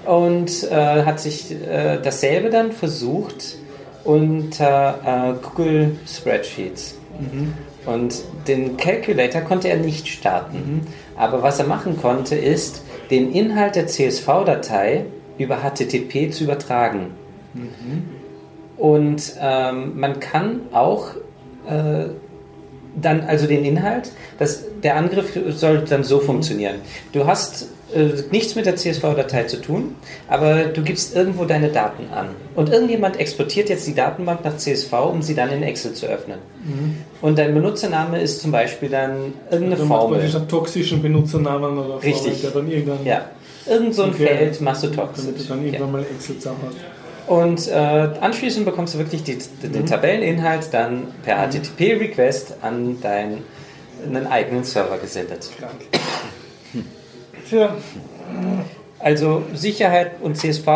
Und 0.05 0.63
äh, 0.71 1.03
hat 1.03 1.19
sich 1.19 1.51
äh, 1.51 1.99
dasselbe 2.01 2.49
dann 2.49 2.71
versucht 2.71 3.57
unter 4.03 5.35
äh, 5.39 5.45
Google 5.45 5.97
Spreadsheets. 6.07 6.97
Und 7.85 8.15
den 8.47 8.77
Calculator 8.77 9.41
konnte 9.41 9.69
er 9.69 9.77
nicht 9.77 10.07
starten. 10.07 10.87
Aber 11.15 11.43
was 11.43 11.59
er 11.59 11.65
machen 11.65 11.97
konnte, 12.01 12.35
ist, 12.35 12.83
den 13.09 13.31
Inhalt 13.31 13.75
der 13.75 13.87
CSV-Datei 13.87 15.05
über 15.37 15.57
HTTP 15.57 16.31
zu 16.31 16.43
übertragen. 16.43 17.11
Und 18.77 19.35
ähm, 19.39 19.99
man 19.99 20.19
kann 20.19 20.61
auch 20.73 21.15
äh, 21.69 22.05
dann 23.01 23.21
also 23.21 23.45
den 23.45 23.65
Inhalt, 23.65 24.11
das, 24.39 24.63
der 24.83 24.95
Angriff 24.95 25.37
soll 25.49 25.79
dann 25.79 26.03
so 26.03 26.19
funktionieren. 26.19 26.75
Du 27.11 27.27
hast 27.27 27.67
äh, 27.93 28.07
nichts 28.31 28.55
mit 28.55 28.65
der 28.65 28.77
CSV-Datei 28.77 29.43
zu 29.43 29.57
tun, 29.61 29.95
aber 30.29 30.63
du 30.65 30.81
gibst 30.81 31.13
irgendwo 31.13 31.43
deine 31.43 31.67
Daten 31.69 32.05
an. 32.13 32.27
Und 32.55 32.69
irgendjemand 32.71 33.19
exportiert 33.19 33.67
jetzt 33.67 33.85
die 33.85 33.93
Datenbank 33.95 34.45
nach 34.45 34.55
CSV, 34.55 34.93
um 35.11 35.21
sie 35.21 35.35
dann 35.35 35.51
in 35.51 35.61
Excel 35.61 35.91
zu 35.93 36.05
öffnen. 36.05 36.37
Und 37.21 37.37
dein 37.37 37.53
Benutzername 37.53 38.21
ist 38.21 38.41
zum 38.41 38.51
Beispiel 38.51 38.87
dann 38.89 39.33
irgendeine 39.51 39.75
dann 39.75 39.87
macht 39.89 39.99
man 39.99 39.99
Formel. 40.09 40.21
diesen 40.21 40.47
toxischen 40.47 41.01
Benutzernamen 41.01 41.77
oder 41.77 41.99
Formel, 41.99 42.01
Richtig. 42.05 42.41
der 42.41 42.51
dann 42.51 42.71
irgendwann, 42.71 43.05
Ja. 43.05 43.25
Irgend 43.67 43.93
so 43.95 44.03
ein 44.03 44.09
Okay. 44.11 44.27
Feld 44.27 44.61
machst 44.61 44.83
du 44.83 44.87
damit 44.87 45.15
toxisch. 45.15 45.33
du 45.37 45.43
dann 45.49 45.59
Ja. 45.61 45.73
irgendwann 45.73 45.91
mal 45.91 46.01
Excel 46.03 46.37
zusammen 46.37 46.59
hast. 46.67 46.77
Und 47.27 47.67
äh, 47.67 47.73
anschließend 47.73 48.65
bekommst 48.65 48.93
du 48.93 48.99
wirklich 48.99 49.23
die, 49.23 49.39
den 49.63 49.85
Tabelleninhalt 49.85 50.69
dann 50.71 51.07
per 51.23 51.37
HTTP-Request 51.37 52.57
an 52.61 53.01
deinen 53.01 53.43
einen 54.05 54.27
eigenen 54.27 54.63
Server 54.63 54.97
gesendet. 54.97 55.49
Krank. 55.57 56.83
Tja, 57.49 57.75
Also 58.99 59.43
Sicherheit 59.53 60.21
und 60.21 60.35
CSV, 60.35 60.67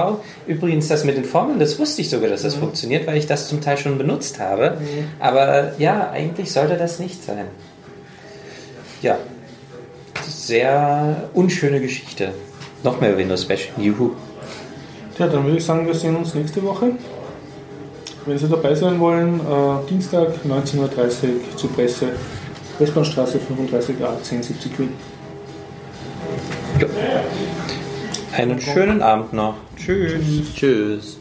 übrigens 0.46 0.88
das 0.88 1.04
mit 1.04 1.18
den 1.18 1.26
Formeln, 1.26 1.60
das 1.60 1.80
wusste 1.80 2.02
ich 2.02 2.10
sogar, 2.10 2.30
dass 2.30 2.44
das 2.44 2.56
funktioniert, 2.56 3.08
weil 3.08 3.18
ich 3.18 3.28
das 3.28 3.48
zum 3.48 3.62
Teil 3.62 3.78
schon 3.78 3.98
benutzt 3.98 4.40
habe. 4.40 4.78
Aber 5.20 5.74
ja, 5.80 6.12
eigentlich 6.12 6.52
sollte 6.52 6.78
das 6.78 7.00
nicht 7.00 7.24
sein. 7.24 7.46
Ja, 9.02 9.18
sehr 10.28 11.30
unschöne 11.34 11.80
Geschichte. 11.80 12.34
Noch 12.84 13.02
mehr 13.02 13.18
Windows 13.18 13.46
Bash. 13.46 13.70
Juhu. 13.78 14.12
Tja, 15.20 15.28
dann 15.28 15.44
würde 15.44 15.58
ich 15.58 15.66
sagen, 15.66 15.86
wir 15.86 15.94
sehen 15.94 16.16
uns 16.16 16.34
nächste 16.34 16.64
Woche. 16.64 16.94
wenn 18.26 18.38
Sie 18.38 18.48
dabei 18.48 18.74
sein 18.74 18.98
wollen, 19.02 19.42
äh, 19.42 19.90
Dienstag 19.90 20.30
19.30 20.48 20.78
Uhr 20.78 21.58
zur 21.58 21.74
Presse, 21.74 22.14
Westbahnstraße 22.78 23.38
35a 23.40 24.16
1070 24.16 24.80
Wien. 24.80 24.94
Einen 28.32 28.62
schönen 28.62 29.02
Abend 29.02 29.34
noch. 29.34 29.56
Tschüss. 29.76 30.54
Tschüss. 30.56 31.19